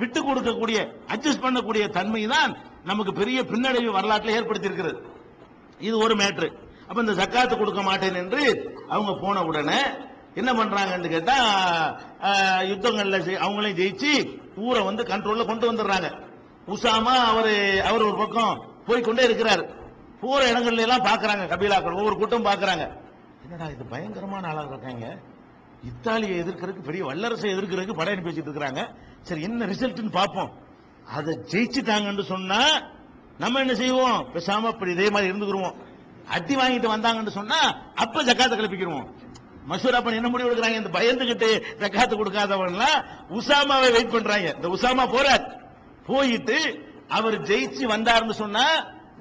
விட்டு 0.00 0.20
கொடுக்கக்கூடிய 0.26 0.78
அட்ஜஸ்ட் 1.14 1.44
பண்ணக்கூடிய 1.44 1.84
தன்மை 1.96 2.22
தான் 2.34 2.52
நமக்கு 2.90 3.12
பெரிய 3.20 3.38
பின்னடைவு 3.52 3.92
வரலாற்றில் 3.98 4.36
ஏற்படுத்தி 4.38 4.70
இருக்கிறது 4.70 4.98
இது 5.88 5.96
ஒரு 6.06 6.14
மேட்ரு. 6.22 6.48
அப்ப 6.88 6.98
இந்த 7.04 7.14
ஜக்காத்து 7.20 7.54
கொடுக்க 7.58 7.80
மாட்டேன் 7.88 8.20
என்று 8.22 8.42
அவங்க 8.94 9.12
போன 9.24 9.42
உடனே 9.48 9.80
என்ன 10.40 10.50
பண்றாங்கன்னு 10.58 11.08
கேட்டா 11.14 11.36
யுத்தங்கள்ல 12.70 13.18
அவங்களையும் 13.44 13.80
ஜெயிச்சு 13.80 14.12
ஊரை 14.66 14.82
வந்து 14.88 15.02
கண்ட்ரோல்ல 15.10 15.44
கொண்டு 15.50 15.66
வந்துடுறாங்க. 15.70 16.08
உசாமா 16.74 17.14
அவரு 17.30 17.54
அவர் 17.88 18.06
ஒரு 18.08 18.16
பக்கம் 18.22 18.54
போய்கொண்டே 18.86 19.24
இருக்கிறார். 19.28 19.62
போற 20.22 20.40
இடங்கள்ல 20.52 20.84
எல்லாம் 20.86 21.06
பாக்குறாங்க 21.08 21.44
கபீலாக்கள் 21.52 21.98
ஒவ்வொரு 21.98 22.16
கூட்டம் 22.20 22.46
பாக்குறாங்க. 22.48 22.84
என்னடா 23.44 23.66
இது 23.74 23.84
பயங்கரமான 23.92 24.48
ஆளாக 24.50 24.72
இருக்காங்க. 24.74 25.06
இத்தாலியை 25.90 26.36
எதிர்க்கிறதுக்கு 26.42 26.88
பெரிய 26.88 27.02
வல்லரசை 27.08 27.48
எதிர்க்கிறதுக்கு 27.54 27.98
படையணி 27.98 28.22
அனுப்பி 28.22 28.48
இருக்கிறாங்க. 28.48 28.82
சரி 29.28 29.42
என்ன 29.48 29.66
ரிசல்ட்னு 29.72 30.16
பார்ப்போம். 30.20 30.50
அதை 31.16 31.34
ஜெயிச்சுட்டாங்கன்னு 31.52 32.24
சொன்னா 32.32 32.60
நம்ம 33.42 33.60
என்ன 33.64 33.74
செய்வோம்? 33.82 34.18
பேசாம 34.34 34.70
இப்படி 34.74 34.90
இதே 34.96 35.08
மாதிரி 35.14 35.30
இருந்துக்கிறோம் 35.30 35.76
அத்தி 36.36 36.54
வாங்கிட்டு 36.60 36.88
வந்தாங்கன்னு 36.94 37.38
சொன்னா 37.38 37.60
அப்ப 38.04 38.22
ஜக்காத்தை 38.28 38.56
கிளப்பிக்கிறோம் 38.56 39.06
மசூரா 39.70 39.98
அப்பன் 39.98 40.18
என்ன 40.18 40.28
முடிவு 40.32 40.50
எடுக்கிறாங்க? 40.50 40.80
இந்த 40.82 40.92
பயந்துகிட்டு 40.98 41.48
ஜக்காத்து 41.80 42.14
கொடுக்காதவன்லாம் 42.18 42.98
உசாமாவை 43.38 43.88
வெயிட் 43.96 44.14
பண்றாங்க. 44.14 44.48
இந்த 44.58 44.68
உசாமா 44.76 45.04
போறார். 45.14 45.44
போயிட்டு 46.08 46.58
அவர் 47.16 47.36
ஜெயிச்சு 47.50 47.84
வந்தாருன்னு 47.94 48.36
சொன்னா 48.42 48.64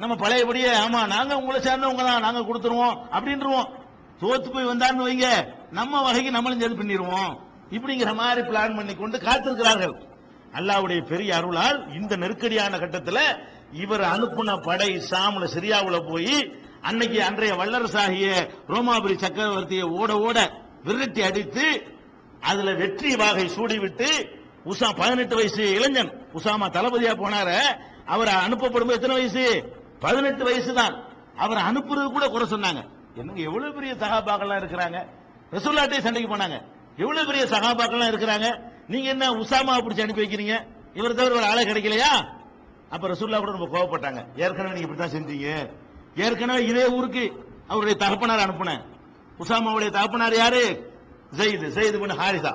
நம்ம 0.02 0.14
பழையபடியே 0.24 0.72
ஆமா 0.84 1.00
நாங்க 1.16 1.34
உங்களை 1.42 1.60
சேர்ந்தவங்க 1.68 2.04
தான் 2.10 2.26
நாங்க 2.26 2.42
கொடுத்துருவோம் 2.48 2.96
அப்படின்றவோம். 3.16 3.68
தோத்து 4.22 4.50
போய் 4.54 4.72
வந்தாருன்னு 4.72 5.08
வைங்க. 5.08 5.30
நம்ம 5.80 6.02
வகைக்கு 6.08 6.32
நம்மளும் 6.36 6.62
சேர்ந்து 6.62 6.82
பண்ணிடுவோம் 6.82 7.32
இப்படிங்கிற 7.76 8.12
மாதிரி 8.22 8.42
பிளான் 8.50 8.78
பண்ணி 8.78 8.94
கொண்டு 8.96 9.18
காத்திருக்கிறார்கள். 9.28 9.96
அல்லாவுடைய 10.58 11.00
பெரிய 11.12 11.30
அருளால் 11.40 11.80
இந்த 12.00 12.14
நெருக்கடியான 12.24 12.78
கட்டத்தில் 12.84 13.24
இவர் 13.84 14.04
அனுப்புன 14.14 14.56
படை 14.68 14.92
சாமுல 15.10 15.48
சிரியாவுல 15.56 15.98
போய் 16.12 16.38
அன்னைக்கு 16.82 17.24
அன்றைய 17.24 17.54
வல்லரசாகிய 17.54 18.28
ரோமாபுரி 18.68 19.16
சக்கரவர்த்தியை 19.18 19.82
ஓட 19.82 20.20
ஓட 20.20 20.66
விரட்டி 20.84 21.22
அடித்து 21.22 21.96
அதுல 22.42 22.74
வெற்றி 22.74 23.16
வாகை 23.16 23.50
சூடிவிட்டு 23.50 24.10
உஷா 24.66 24.96
பதினெட்டு 24.98 25.36
வயசு 25.36 25.74
இளைஞன் 25.74 26.28
உசாமா 26.34 26.68
தளபதியா 26.70 27.14
போனார 27.24 27.50
அவர் 28.06 28.28
அனுப்பப்படும் 28.28 28.90
எத்தனை 28.90 29.16
வயசு? 29.16 29.74
பதினெட்டு 30.00 30.44
வயசு 30.44 30.74
தான் 30.74 31.04
அவர் 31.36 31.58
அனுப்புறது 31.58 32.08
கூட 32.12 32.28
குறை 32.28 32.48
சொன்னாங்க. 32.50 32.82
என்னங்க 33.16 33.42
எவ்வளவு 33.42 33.74
பெரிய 33.74 33.94
சகாபாக்கள்லாம் 33.94 34.62
இருக்கிறாங்க? 34.62 35.06
ரசூல்லாட்டே 35.52 36.00
சண்டைக்கு 36.00 36.36
போனாங்க. 36.36 36.62
எவ்வளவு 36.98 37.26
பெரிய 37.26 37.46
சகாபாக்கள்லாம் 37.46 38.08
இருக்கிறாங்க? 38.08 38.62
நீங்க 38.88 39.10
என்ன 39.10 39.32
உசாமா 39.32 39.74
பிடிச்சி 39.84 40.02
அனுப்பி 40.02 40.26
வைக்கிறீங்க? 40.26 40.66
இவர் 40.94 41.14
தவிர 41.14 41.36
ஒரு 41.36 41.46
ஆளை 41.46 41.66
கிடைக்கலையா? 41.66 42.28
அப்ப 42.90 43.08
ரசூல்லா 43.08 43.40
கூட 43.40 43.52
ரொம்ப 43.52 43.80
கோவப்பட்டாங்க. 43.80 44.26
ஏற்கனவே 44.36 44.74
நீங்க 44.74 44.88
இப்படித்தான் 44.88 45.16
செஞ்சீங்க. 45.18 45.72
ஏற்கனவே 46.26 46.62
இதே 46.72 46.86
ஊருக்கு 46.98 47.24
அவருடைய 47.72 47.96
தகப்பனார் 48.04 48.44
அனுப்புனேன். 48.46 48.84
உசாமாவுடைய 49.44 49.90
தகப்பனார் 49.98 50.36
யாரு? 50.44 50.64
ஜெயிது 51.38 51.68
ஜெயிது 51.78 51.98
பின் 52.04 52.18
ஹாரிசா. 52.22 52.52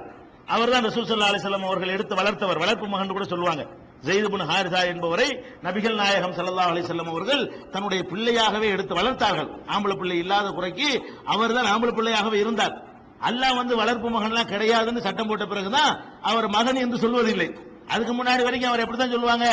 அவர் 0.54 0.72
தான் 0.74 0.86
ரசூசல்லா 0.88 1.30
அலிசல்லாம் 1.30 1.66
அவர்கள் 1.68 1.94
எடுத்து 1.96 2.14
வளர்த்தவர். 2.20 2.60
வளர்ப்பு 2.62 2.86
மகன் 2.92 3.16
கூட 3.16 3.26
சொல்லுவாங்க. 3.32 3.64
ஜெயிது 4.06 4.28
பின் 4.32 4.46
ஹாரிசா 4.50 4.80
என்பவரை 4.92 5.26
நபிகள் 5.66 5.98
நாயகம் 6.00 6.34
சல்லா 6.38 6.64
அலிசல்லம் 6.72 7.10
அவர்கள் 7.12 7.42
தன்னுடைய 7.74 8.00
பிள்ளையாகவே 8.12 8.68
எடுத்து 8.76 8.94
வளர்த்தார்கள். 9.00 9.50
ஆம்பளை 9.74 9.96
பிள்ளை 10.00 10.16
இல்லாத 10.22 10.48
குறைக்கு 10.56 10.88
அவர் 11.34 11.54
தான் 11.58 11.70
ஆம்பளை 11.72 11.92
பிள்ளையாகவே 11.98 12.40
இருந்தார். 12.44 12.74
அல்லாஹ் 13.28 13.58
வந்து 13.60 13.74
வளர்ப்பு 13.82 14.08
மகன்லாம் 14.16 14.50
கிடையாதுன்னு 14.52 15.04
சட்டம் 15.06 15.28
போட்ட 15.30 15.44
பிறகுதான் 15.52 15.92
அவர் 16.30 16.48
மகன் 16.56 16.82
என்று 16.84 16.98
சொல்வதில்லை. 17.04 17.48
அதுக்கு 17.92 18.12
முன்னாடி 18.18 18.42
வரைக்கும் 18.48 18.70
அவர் 18.72 18.84
எப்படிதான் 18.84 19.14
சொல்லுவாங்க? 19.14 19.46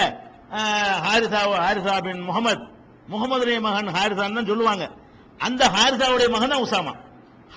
ஹாரிசா 1.05 1.41
ஹாரிசா 1.65 1.95
பின் 2.07 2.27
முகமது 2.29 2.63
முகமதுடைய 3.11 3.59
மகன் 3.59 3.87
ஹாரிசான் 3.87 4.33
தான் 4.33 4.45
சொல்லுவாங்க. 4.45 4.89
அந்த 5.37 5.67
ஹாரிசாவுடைய 5.67 6.29
மகன் 6.29 6.49
தான் 6.49 6.61
உசாமா. 6.61 6.93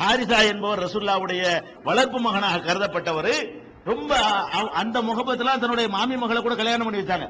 ஹாரிசா 0.02 0.46
என்பவர் 0.46 0.78
ரசுல்லாவுடைய 0.78 1.64
வளர்ப்பு 1.84 2.20
மகனாக 2.20 2.72
கருதப்பட்டவர். 2.72 3.60
ரொம்ப 3.84 4.16
அ- 4.16 4.70
அந்த 4.72 5.02
முகப்பத்துல 5.02 5.44
தன்னுடைய 5.44 5.88
மாமி 5.88 6.16
மகளை 6.16 6.42
கூட 6.42 6.54
கல்யாணம் 6.54 6.90
பண்ணி 6.90 7.02
வச்சாங்க. 7.02 7.28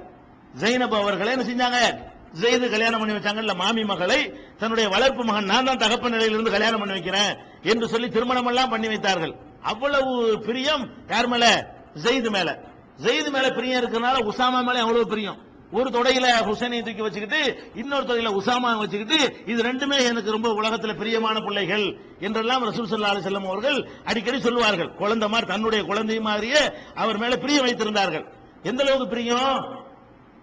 ஜெயினப் 0.60 0.94
அவர்களை 0.94 1.36
என்ன 1.38 1.44
செஞ்சாங்க? 1.44 1.94
ஜெயிது 2.40 2.70
கல்யாணம் 2.70 3.00
பண்ணி 3.00 3.16
வச்சாங்கல்ல 3.16 3.54
மாமி 3.54 3.84
மகளை 3.84 4.34
தன்னுடைய 4.58 4.88
வளர்ப்பு 4.88 5.24
மகன் 5.24 5.44
நான் 5.44 5.64
தான் 5.64 5.78
தகப்ப 5.78 6.08
நிலையிலிருந்து 6.08 6.50
கல்யாணம் 6.50 6.78
பண்ணி 6.78 6.94
வைக்கிறேன் 6.94 7.36
என்று 7.62 7.88
சொல்லி 7.88 8.08
திருமணம் 8.08 8.46
எல்லாம் 8.46 8.68
பண்ணி 8.68 8.86
வைத்தார்கள். 8.86 9.34
அவ்வளவு 9.62 10.38
பிரியம் 10.46 10.90
யார் 11.08 11.26
மேல? 11.26 11.74
ஜெயிது 12.02 12.30
மேல. 12.30 12.58
ஜெயிது 13.02 13.30
மேல 13.30 13.50
பிரியம் 13.50 13.82
இருக்கிறனால 13.82 14.16
உசாமா 14.16 14.62
மேல 14.64 14.80
அவ்வளவு 14.80 15.06
பிரியம். 15.06 15.51
ஒரு 15.72 15.90
தொடையில 15.90 16.26
ஹுசைனை 16.48 16.82
தூக்கி 16.82 17.02
வச்சுக்கிட்டு 17.02 17.70
இன்னொரு 17.74 18.04
தொடையில 18.04 18.30
உசாமா 18.38 18.78
வச்சுக்கிட்டு 18.78 19.18
இது 19.46 19.62
ரெண்டுமே 19.62 20.04
எனக்கு 20.04 20.30
ரொம்ப 20.30 20.48
உலகத்துல 20.48 20.96
பிரியமான 20.96 21.40
பிள்ளைகள் 21.40 22.00
என்றெல்லாம் 22.20 22.64
ரசூல் 22.64 22.90
சல்லா 22.90 23.12
அலைஹி 23.12 23.46
அவர்கள் 23.46 23.88
அடிக்கடி 24.04 24.40
சொல்லுவார்கள். 24.40 24.90
குழந்தை 24.94 25.28
மாதிரி 25.28 25.50
தன்னுடைய 25.50 25.84
குழந்தை 25.84 26.20
மாதிரியே 26.20 26.62
அவர் 26.94 27.18
மேல 27.18 27.36
பிரியம் 27.36 27.66
வைத்திருந்தார்கள். 27.66 28.24
எந்த 28.62 28.82
அளவுக்கு 28.82 29.08
பிரியம்? 29.08 29.80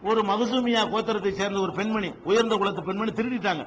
ஒரு 0.04 0.22
மகசூமியா 0.22 0.82
கோத்திரத்தை 0.94 1.32
சேர்ந்த 1.32 1.60
ஒரு 1.60 1.72
பெண்மணி 1.72 2.12
உயர்ந்த 2.24 2.56
குலத்து 2.56 2.84
பெண்மணி 2.84 3.12
திருடிட்டாங்க. 3.12 3.64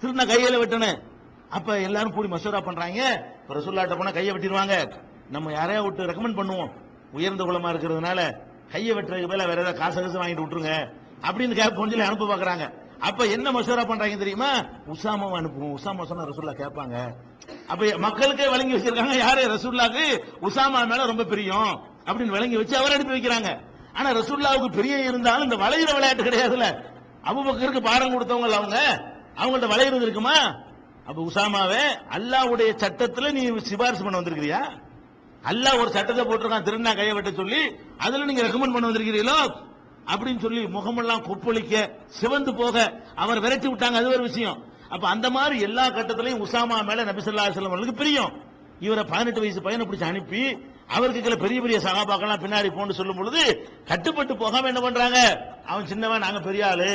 திருடின 0.00 0.26
கையில 0.32 0.56
வெட்டனு. 0.62 1.02
அப்ப 1.48 1.80
எல்லாரும் 1.80 2.14
கூடி 2.14 2.28
மசூரா 2.28 2.60
பண்றாங்க. 2.60 3.26
ரசூல்லாட்ட 3.48 3.96
போனா 3.98 4.10
கையை 4.10 4.34
வெட்டிடுவாங்க. 4.34 4.92
நம்ம 5.30 5.52
யாரையா 5.52 5.82
விட்டு 5.82 6.02
ரெக்கமெண்ட் 6.02 6.38
பண்ணுவோம். 6.40 6.72
உயர்ந்த 7.12 7.44
குலமா 7.44 7.70
இருக்கிறதுனால 7.72 8.32
கையை 8.72 8.96
வெட்டுறதுக்கு 8.96 9.28
மேல 9.28 9.46
வேற 9.46 9.60
ஏதாவது 9.60 9.78
காசு 9.78 10.02
காசு 10.02 10.22
வாங்கிட்டு 10.22 10.44
விட்டுருங்க. 10.44 10.92
அப்படின்னு 11.22 11.54
கேட்போம் 11.54 11.88
சொல்லி 11.88 12.04
அனுப்ப 12.04 12.36
பாக்குறாங்க. 12.36 12.80
அப்ப 12.98 13.24
என்ன 13.24 13.50
மசூரா 13.50 13.86
பண்றாங்க 13.86 14.16
தெரியுமா? 14.16 14.50
உசாமாவை 14.92 15.36
அனுப்புவோம். 15.40 15.74
உசாமா 15.78 16.04
சொன்னா 16.04 16.24
ரசூல்லா 16.24 16.54
கேட்பாங்க. 16.62 16.96
அப்ப 17.66 17.92
மக்களுக்கே 17.96 18.48
வழங்கி 18.48 18.74
வச்சிருக்காங்க. 18.74 19.16
யாரு? 19.18 19.42
ரசூல்லாக்கு 19.54 20.04
உசாமா 20.42 20.86
மேல 20.86 21.06
ரொம்ப 21.06 21.24
பிரியம். 21.24 21.80
அப்படின்னு 22.06 22.26
வழங்கி 22.26 22.56
வச்சு 22.56 22.76
அவர் 22.76 22.92
அனுப்பி 22.92 23.14
வைக்கிறாங்க. 23.14 23.58
ஆனா 23.92 24.10
ரசூல்லாவுக்கு 24.10 24.72
பிரியம் 24.72 25.02
இருந்தாலும் 25.02 25.50
இந்த 25.50 25.56
வளையிற 25.56 25.92
விளையாட்டு 25.92 26.22
கிடையாதுல்ல. 26.22 26.84
அபுபக்கருக்கு 27.24 27.80
பாடம் 27.80 28.12
கொடுத்தவங்க 28.12 28.50
அவங்க. 28.50 29.04
அவங்கள்ட்ட 29.36 29.70
வளையிறது 29.74 30.02
இருக்குமா? 30.02 30.56
அப்ப 31.06 31.22
உசாமாவே 31.22 31.82
அல்லாஹ்வுடைய 32.10 32.70
சட்டத்துல 32.76 33.32
நீ 33.32 33.60
சிபாரிசு 33.60 34.02
பண்ண 34.02 34.20
வந்திருக்கிறியா? 34.20 34.60
அல்லாஹ் 35.42 35.78
ஒரு 35.78 35.90
சட்டத்தை 35.90 36.24
போட்டிருக்கான். 36.24 36.62
திருநா 36.62 36.94
கையை 36.94 37.12
வெட்ட 37.12 37.30
சொல்லி 37.30 37.76
அதுல 37.98 38.24
நீங்க 38.24 38.42
ரெக்கமெண்ட் 38.42 38.72
பண்ண 38.72 38.88
வந்திருக்கிறீங்களோ 38.88 39.70
அப்படின்னு 40.12 40.42
சொல்லி 40.44 40.60
முகமெல்லாம் 40.76 41.24
கொப்பளிக்க 41.28 41.74
சிவந்து 42.20 42.52
போக 42.60 42.76
அவர் 43.22 43.42
விரட்டி 43.44 43.68
விட்டாங்க. 43.68 43.98
அது 44.00 44.14
ஒரு 44.16 44.24
விஷயம். 44.30 44.58
அப்ப 44.94 45.04
அந்த 45.14 45.26
மாதிரி 45.36 45.56
எல்லா 45.66 45.84
கட்டத்திலையும் 45.96 46.42
உசாமா 46.46 46.78
மேல 46.88 47.04
நபிசல்லா 47.10 47.44
ஸல்லல்லாஹு 47.52 47.70
அவர்களுக்கு 47.70 48.00
பிரியம். 48.02 48.32
இவரை 48.86 49.02
பதினெட்டு 49.10 49.42
வயசு 49.42 49.60
பையனை 49.66 49.84
பிடிச்சி 49.86 50.06
அனுப்பி 50.10 50.42
அவருக்கு 50.94 51.20
கீழே 51.24 51.36
பெரிய 51.42 51.58
பெரிய 51.64 51.76
சகாபாக்கெல்லாம் 51.84 52.42
பின்னாடி 52.44 52.68
போன்னு 52.76 52.96
சொல்லும் 52.98 53.18
பொழுது 53.20 53.42
கட்டுப்பட்டு 53.90 54.34
போகாம 54.40 54.68
என்ன 54.70 54.80
பண்றாங்க? 54.84 55.18
அவன் 55.70 55.86
சின்னவன் 55.92 56.24
நாங்க 56.24 56.40
பெரிய 56.48 56.64
ஆளு. 56.70 56.88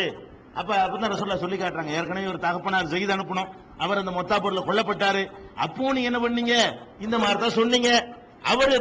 அப்ப 0.59 0.71
அப்பதான் 0.83 1.11
ரசோல்லா 1.13 1.39
சொல்லி 1.43 1.57
காட்டுறாங்க. 1.57 1.91
ஏற்கனவே 1.97 2.31
ஒரு 2.33 2.39
தகப்பனார் 2.45 2.91
செய்து 2.93 3.15
அனுப்பணும். 3.15 3.49
அவர் 3.83 4.01
அந்த 4.01 4.13
மொத்தாப்பூர்ல 4.17 4.61
கொல்லப்பட்டாரு. 4.67 5.23
அப்போ 5.65 5.93
நீங்க 5.95 6.09
என்ன 6.11 6.21
பண்ணீங்க? 6.25 6.55
இந்த 7.05 7.15
மாதிரி 7.23 7.39
தான் 7.43 7.57
சொன்னீங்க. 7.59 7.89
அவர் 8.51 8.73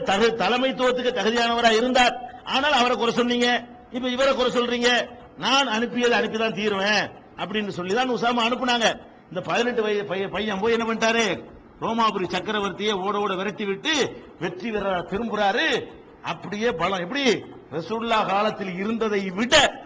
தலைமைத்துவத்துக்கு 0.42 1.12
தகுதியானவரா 1.18 1.72
இருந்தார். 1.80 2.14
ஆனால் 2.54 2.78
அவரை 2.80 2.96
குறை 2.96 3.14
சொன்னீங்க. 3.20 3.48
இப்ப 3.96 4.08
இவரை 4.08 4.34
குறை 4.34 4.52
சொல்றீங்க. 4.52 5.08
நான் 5.38 5.66
அனுப்பியது 5.66 6.14
அனுப்பிதான் 6.16 6.54
தீருவேன். 6.54 7.10
அப்படின்னு 7.36 7.68
சொல்லி 7.68 7.94
தான் 7.94 8.10
உசாமா 8.10 8.42
அனுப்புனாங்க. 8.42 9.00
இந்த 9.28 9.40
பதினெட்டு 9.44 9.82
வயது 9.82 10.04
பையன் 10.04 10.30
பையன் 10.30 10.60
போய் 10.60 10.72
என்ன 10.72 10.92
பண்ணிட்டாரு? 10.92 11.44
ரோமாபுரி 11.80 12.28
சக்கரவர்த்தியை 12.28 12.92
ஓட 12.92 13.18
ஓட 13.18 13.34
விரட்டி 13.34 13.64
விட்டு 13.64 14.22
வெற்றி 14.40 14.70
பெற 14.70 15.00
திரும்புறாரு. 15.00 15.86
அப்படியே 16.22 16.72
பலம். 16.72 16.98
எப்படி? 16.98 17.44
ரசூல்லா 17.72 18.26
காலத்தில் 18.26 18.74
இருந்ததை 18.74 19.30
விட 19.30 19.84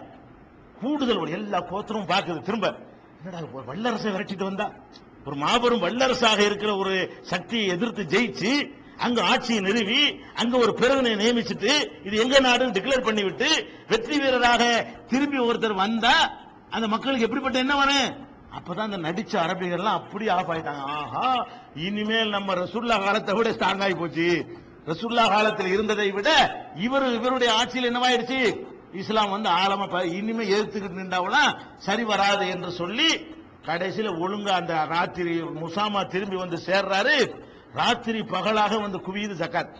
கூடுதல் 0.81 1.17
ஒரு 1.17 1.31
எல்லா 1.31 1.59
கோத்திரமும் 1.59 2.09
பார்க்குது. 2.09 2.41
திரும்ப. 2.41 2.75
என்னடா 3.23 3.45
ஒரு 3.51 3.65
வல்லரசை 3.65 4.11
விரட்டிட்டு 4.11 4.43
வந்தா? 4.43 4.71
ஒரு 5.25 5.35
மாபெரும் 5.35 5.81
வல்லரசாக 5.81 6.39
இருக்கிற 6.39 6.75
ஒரு 6.75 7.17
சக்தியை 7.21 7.67
எதிர்த்து 7.67 8.03
ஜெயிச்சு 8.03 8.79
அங்க 9.05 9.19
ஆட்சியை 9.31 9.61
நிறுவி 9.67 10.01
அங்க 10.41 10.55
ஒரு 10.63 10.71
பிரதனை 10.79 11.11
நியமிச்சுட்டு 11.21 11.71
இது 12.07 12.15
எங்க 12.23 12.35
நாடுன்னு 12.47 12.75
டிக்ளேர் 12.77 13.07
பண்ணிவிட்டு 13.07 13.49
வெற்றி 13.91 14.17
வீரராக 14.23 14.63
திரும்பி 15.11 15.39
ஒருத்தர் 15.47 15.81
வந்தா 15.85 16.15
அந்த 16.75 16.87
மக்களுக்கு 16.87 17.25
எப்படிப்பட்ட 17.27 17.57
என்ன 17.65 17.75
வரும்? 17.75 18.09
அப்பதான் 18.57 18.89
அந்த 18.89 18.99
நடிச்ச 19.07 19.33
அரபிகள்லாம் 19.43 19.99
அப்படி 19.99 20.25
ஆஃப் 20.35 20.51
ஆயிட்டாங்க. 20.53 20.83
ஆஹா 20.97 21.27
இனிமேல் 21.87 22.33
நம்ம 22.35 22.53
ரசுல்லா 22.61 22.97
காலத்தை 23.05 23.33
விட 23.37 23.49
ஸ்ட்ராங் 23.55 23.83
ஆகி 23.85 23.95
போச்சு. 24.01 24.27
ரசுல்லா 24.89 25.25
காலத்தில் 25.33 25.73
இருந்ததை 25.75 26.07
விட 26.17 26.29
இவர் 26.85 27.05
இவருடைய 27.17 27.49
ஆட்சியில் 27.59 27.89
என்னவாயிடுச்சு? 27.91 28.39
இஸ்லாம் 29.01 29.33
வந்து 29.35 29.49
ஆழமா 29.61 29.85
இனிமே 30.19 30.43
எதிர்த்துக்கிட்டு 30.53 31.01
நின்றாவெல்லாம் 31.01 31.51
சரி 31.85 32.03
வராது 32.03 32.45
என்று 32.55 32.71
சொல்லி 32.81 33.09
கடைசியில 33.67 34.11
ஒழுங்கா 34.23 34.53
அந்த 34.61 34.75
ராத்திரி 34.93 35.33
முசாமா 35.61 36.01
திரும்பி 36.13 36.37
வந்து 36.43 36.57
சேர்றாரு. 36.67 37.17
ராத்திரி 37.73 38.23
பகலாக 38.23 38.77
வந்து 38.77 38.97
குவியுது 38.97 39.35
ஜக்காத். 39.39 39.75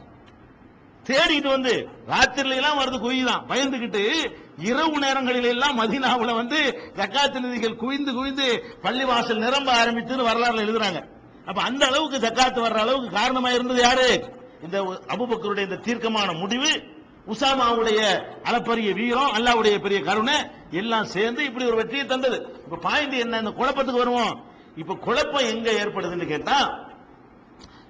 தேடிட்டு 1.07 1.47
வந்து 1.47 1.89
ராத்திரில 2.07 2.55
எல்லாம் 2.55 2.79
வருது 2.79 2.99
குவிதான் 2.99 3.51
பயந்துகிட்டு 3.51 4.31
இரவு 4.57 4.99
நேரங்களில் 4.99 5.43
எல்லாம் 5.43 5.79
மதீனாவுல 5.79 6.35
வந்து 6.35 6.79
ஜக்காத்து 6.95 7.39
நிதிகள் 7.39 7.75
குவிந்து 7.75 8.13
குவிந்து 8.13 8.63
பள்ளிவாசல் 8.81 9.37
நிரம்ப 9.37 9.85
ஆரம்பித்துன்னு 9.85 10.27
வரலாறுல 10.27 10.63
எழுதுறாங்க. 10.65 11.07
அப்ப 11.45 11.61
அந்த 11.61 11.87
அளவுக்கு 11.87 12.27
ஜக்காத்து 12.27 12.65
வர்ற 12.65 12.77
அளவுக்கு 12.77 13.09
காரணமா 13.09 13.49
இருந்தது 13.49 13.81
யாரு? 13.81 14.33
இந்த 14.63 14.83
அபுபக்கருடைய 14.83 15.63
இந்த 15.63 15.75
தீர்க்கமான 15.75 16.33
முடிவு 16.33 16.83
உசாமாவுடைய 17.27 18.25
அளப்பரிய 18.43 18.93
வீரம் 18.93 19.31
அல்லாவுடைய 19.33 19.79
பெரிய 19.79 20.01
கருணை 20.01 20.35
எல்லாம் 20.71 21.05
சேர்ந்து 21.05 21.45
இப்படி 21.45 21.65
ஒரு 21.65 21.75
வெற்றியை 21.75 22.05
தந்தது. 22.05 22.61
இப்ப 22.63 22.75
பாயிண்ட் 22.75 23.13
என்ன? 23.13 23.37
இந்த 23.37 23.49
குழப்பத்துக்கு 23.49 23.97
வருவோம். 23.97 24.45
இப்ப 24.75 24.95
குழப்பம் 24.95 25.45
எங்க 25.45 25.71
ஏற்படுதுன்னு 25.71 26.25
கேட்டா 26.25 26.89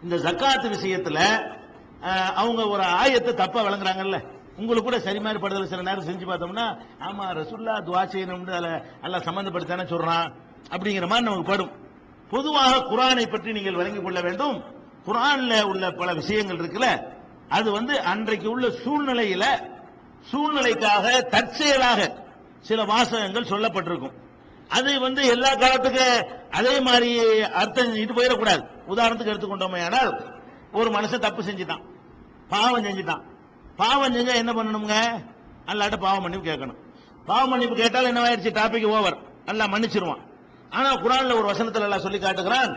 இந்த 0.05 0.15
ஜக்காத்து 0.25 0.67
விஷயத்துல 0.75 1.19
அவங்க 2.41 2.61
ஒரு 2.73 2.83
ஆயத்தை 3.01 3.31
தப்பா 3.41 3.59
விளங்குறாங்கல்ல. 3.65 4.17
உங்களுக்கு 4.59 4.87
கூட 4.87 4.97
சரி 5.05 5.19
மாதிரி 5.25 5.39
படுதல் 5.43 5.71
சில 5.71 5.83
நேரம் 5.87 6.07
செஞ்சு 6.07 6.25
பார்த்தோம்னா 6.29 6.65
ஆமா 7.07 7.25
ரசுல்லா 7.39 7.75
துவா 7.87 8.01
செய்யணும்னு 8.13 8.55
அதில் 8.59 8.83
எல்லாம் 9.05 9.25
சம்மந்தப்படுத்தானே 9.27 9.85
சொல்றான் 9.93 10.27
அப்படிங்கிற 10.73 11.07
மாதிரி 11.11 11.27
நமக்கு 11.27 11.51
படும். 11.51 11.71
பொதுவாக 12.33 12.81
குரானை 12.91 13.25
பற்றி 13.29 13.51
நீங்கள் 13.57 13.77
விளங்கிக் 13.79 14.05
கொள்ள 14.05 14.19
வேண்டும். 14.27 14.57
குரான்ல 15.07 15.53
உள்ள 15.71 15.85
பல 16.01 16.09
விஷயங்கள் 16.21 16.59
இருக்குல்ல 16.61 16.89
அது 17.57 17.69
வந்து 17.77 17.93
அன்றைக்கு 18.11 18.47
உள்ள 18.55 18.67
சூழ்நிலையில 18.83 19.45
சூழ்நிலைக்காக 20.31 21.05
தற்செயலாக 21.35 22.01
சில 22.69 22.83
வாசகங்கள் 22.91 23.51
சொல்லப்பட்டிருக்கும். 23.53 24.15
அது 24.77 24.91
வந்து 25.05 25.21
எல்லா 25.33 25.51
காலத்துக்கு 25.61 26.05
அதே 26.59 26.73
மாதிரி 26.87 27.09
அர்த்தம் 27.61 27.95
இது 28.03 28.11
போயிடக்கூடாது. 28.17 28.61
உதாரணத்துக்கு 28.93 29.33
எடுத்துக்கொண்டோமே 29.33 29.79
ஆனால் 29.87 30.11
ஒரு 30.79 30.89
மனுஷன் 30.95 31.25
தப்பு 31.25 31.41
செஞ்சுட்டான். 31.49 31.83
பாவம் 32.53 32.85
செஞ்சுட்டான். 32.87 33.23
பாவம் 33.81 34.15
செஞ்சா 34.15 34.33
என்ன 34.41 34.51
பண்ணணுங்க 34.57 34.95
அல்லாட்ட 35.71 35.97
பாவம் 36.05 36.23
மன்னிப்பு 36.25 36.49
கேட்கணும். 36.49 36.79
பாவம் 37.29 37.51
மன்னிப்பு 37.53 37.75
கேட்டால் 37.81 38.09
என்னவாயிருச்சு 38.11 38.57
டாபிக் 38.59 38.87
ஓவர் 38.95 39.17
நல்லா 39.49 39.65
மன்னிச்சிருவான். 39.73 40.23
ஆனா 40.77 40.89
குரான்ல 41.03 41.37
ஒரு 41.39 41.47
வசனத்துல 41.51 41.87
எல்லாம் 41.87 42.05
சொல்லி 42.05 42.19
காட்டுகிறான். 42.19 42.73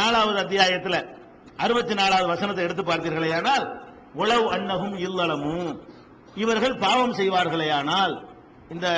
நாலாவது 0.00 0.38
அத்தியாயத்துல 0.44 0.98
அறுபத்தி 1.64 1.94
நாலாவது 2.00 2.28
வசனத்தை 2.34 2.62
எடுத்து 2.66 2.82
பார்த்தீர்களேயானால் 2.82 3.64
உளவு 4.22 4.46
அன்னகும் 4.56 4.96
இல்லளமும் 5.06 5.68
இவர்கள் 6.42 6.74
பாவம் 6.84 7.16
செய்வார்களேயானால் 7.18 8.14
இந்த 8.74 8.88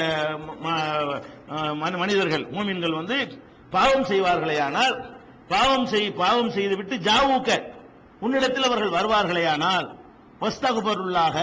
மனிதர்கள் 2.02 2.44
மூமின்கள் 2.54 2.98
வந்து 3.00 3.16
பாவம் 3.70 4.04
செய்வார்களேயானால் 4.04 4.94
பாவம் 5.48 5.86
செய் 5.86 6.08
பாவம் 6.12 6.50
செய்து 6.50 6.76
விட்டு 6.76 6.96
ஜாவூக்க 7.08 7.50
உன்னிடத்தில் 8.20 8.68
அவர்கள் 8.68 8.96
வருவார்களே 8.98 9.44
ஆனால் 9.54 9.86
ஒஸ்தகுபருள்ளாக 10.40 11.38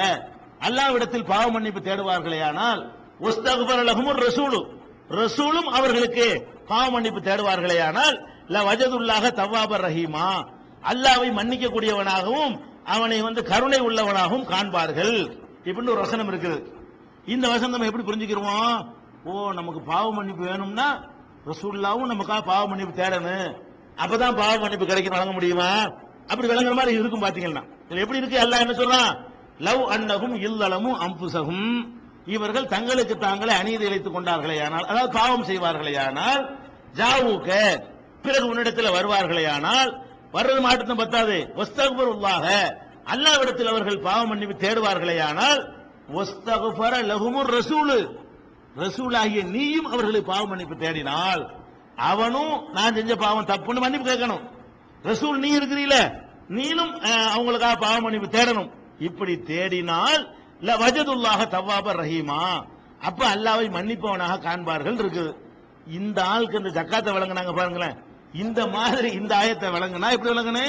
அல்லாவிடத்தில் 0.67 1.29
பாவ 1.33 1.45
மன்னிப்பு 1.51 1.81
தேடுவார்களேயானால் 1.89 2.81
ஒஸ்தகுபர் 3.27 3.83
லகுமுர் 3.89 4.21
ரசூலு 4.27 4.59
ரசூலும் 5.09 5.69
அவர்களுக்கு 5.77 6.25
பாவ 6.67 6.85
மன்னிப்பு 6.89 7.19
தேடுவார்களேயானால் 7.19 8.17
ல 8.53 8.63
வஜதுல்லாக 8.67 9.31
தவ்வாபர் 9.41 9.83
ரஹீமா 9.87 10.27
அல்லாவை 10.83 11.29
மன்னிக்க 11.31 11.67
கூடியவனாகவும் 11.67 12.53
அவனை 12.85 13.21
வந்து 13.21 13.41
கருணை 13.43 13.79
உள்ளவனாகவும் 13.79 14.45
காண்பார்கள். 14.51 15.15
இப்படின்னு 15.65 15.93
ஒரு 15.93 16.01
வசனம் 16.05 16.29
இருக்குது. 16.31 16.57
இந்த 17.25 17.45
வசனம் 17.47 17.71
நம்ம 17.71 17.89
எப்படி 17.89 18.05
புரிஞ்சுக்கிறோம்? 18.07 18.97
ஓ 19.23 19.51
நமக்கு 19.51 19.81
பாவ 19.81 20.13
மன்னிப்பு 20.13 20.43
வேணும்னா 20.45 21.03
ரசூல்லாவும் 21.45 22.11
நமக்காக 22.11 22.45
பாவ 22.45 22.67
மன்னிப்பு 22.67 23.03
தேடணும். 23.03 23.55
அப்பதான் 23.95 24.35
பாவ 24.35 24.57
மன்னிப்பு 24.57 24.85
கிடைக்கும் 24.85 25.13
வழங்க 25.13 25.33
முடியுமா? 25.33 25.87
அப்படி 26.27 26.47
விளங்குற 26.47 26.73
மாதிரி 26.73 26.97
இருக்கும் 26.97 27.23
பாத்தீங்கன்னா. 27.23 27.63
இதுல 27.89 27.99
எப்படி 27.99 28.17
இருக்கு? 28.17 28.39
எல்லாம் 28.39 28.59
என்ன 28.59 28.73
சொல்றான்? 28.73 29.17
லவ் 29.57 29.81
அன்னகும் 29.81 30.35
இல்லளமும் 30.35 30.99
அம்புசகும் 30.99 31.97
இவர்கள் 32.25 32.65
தங்களுக்கு 32.65 33.17
தாங்களே 33.17 33.53
அநீதி 33.53 33.85
இழைத்துக் 33.85 34.13
கொண்டார்களே 34.13 34.63
ஆனால் 34.63 34.85
அதாவது 34.85 35.13
பாவம் 35.13 35.43
செய்வார்களே 35.43 35.97
ஆனால் 35.97 36.57
ஜாவுக்க 36.93 37.81
பிறகு 38.21 38.47
உன்னிடத்தில் 38.47 38.91
வருவார்களே 38.91 39.49
ஆனால் 39.49 40.01
வர்றது 40.33 40.61
மாட்டத்தும் 40.61 40.97
பத்தாது. 40.97 41.53
ஒஸ்தகுபர் 41.55 42.11
உள்ளாக 42.13 42.47
அல்லாவிடத்தில் 43.05 43.67
அவர்கள் 43.67 43.99
பாவ 43.99 44.25
மன்னிப்பு 44.25 44.67
தேடுவார்களே 44.67 45.21
ஆனால் 45.21 45.73
ஒஸ்தகுபர 46.13 46.93
லகுமுர் 47.11 47.51
ரசூலு. 47.57 48.27
ரசூலாகிய 48.75 49.41
நீயும் 49.55 49.85
அவர்களை 49.85 50.21
பாவ 50.21 50.45
மன்னிப்பு 50.45 50.75
தேடினால் 50.75 51.43
அவனும் 51.95 52.55
நான் 52.73 52.95
செஞ்ச 52.95 53.15
பாவம் 53.15 53.49
தப்புன்னு 53.51 53.83
மன்னிப்பு 53.83 54.07
கேட்கணும். 54.09 54.43
ரசூல் 55.03 55.37
நீ 55.37 55.49
இருக்கிறீல 55.57 55.95
நீனும் 56.57 56.93
அவங்களுக்காக 57.35 57.77
பாவ 57.79 57.95
மன்னிப்பு 57.99 58.29
தேடணும். 58.37 58.69
இப்படி 58.99 59.35
தேடினால் 59.51 60.23
ல 60.61 60.75
வஜதுல்லாக 60.83 61.41
தவ்வாபர் 61.55 61.99
ரஹீமா. 62.01 62.41
அப்ப 62.99 63.21
அல்லாவை 63.35 63.67
மன்னிப்பவனாக 63.75 64.39
காண்பார்கள் 64.45 64.97
இருக்குது. 65.03 65.31
இந்த 65.87 66.19
ஆளுக்கு 66.23 66.59
இந்த 66.61 66.71
ஜக்காத்தை 66.77 67.11
வழங்கினாங்க 67.15 67.53
பாருங்களேன். 67.55 67.97
இந்த 68.33 68.67
மாதிரி 68.67 69.09
இந்த 69.19 69.31
ஆயத்தை 69.41 69.67
வழங்கினா 69.75 70.09
எப்படி 70.15 70.31
வழங்கினே? 70.33 70.67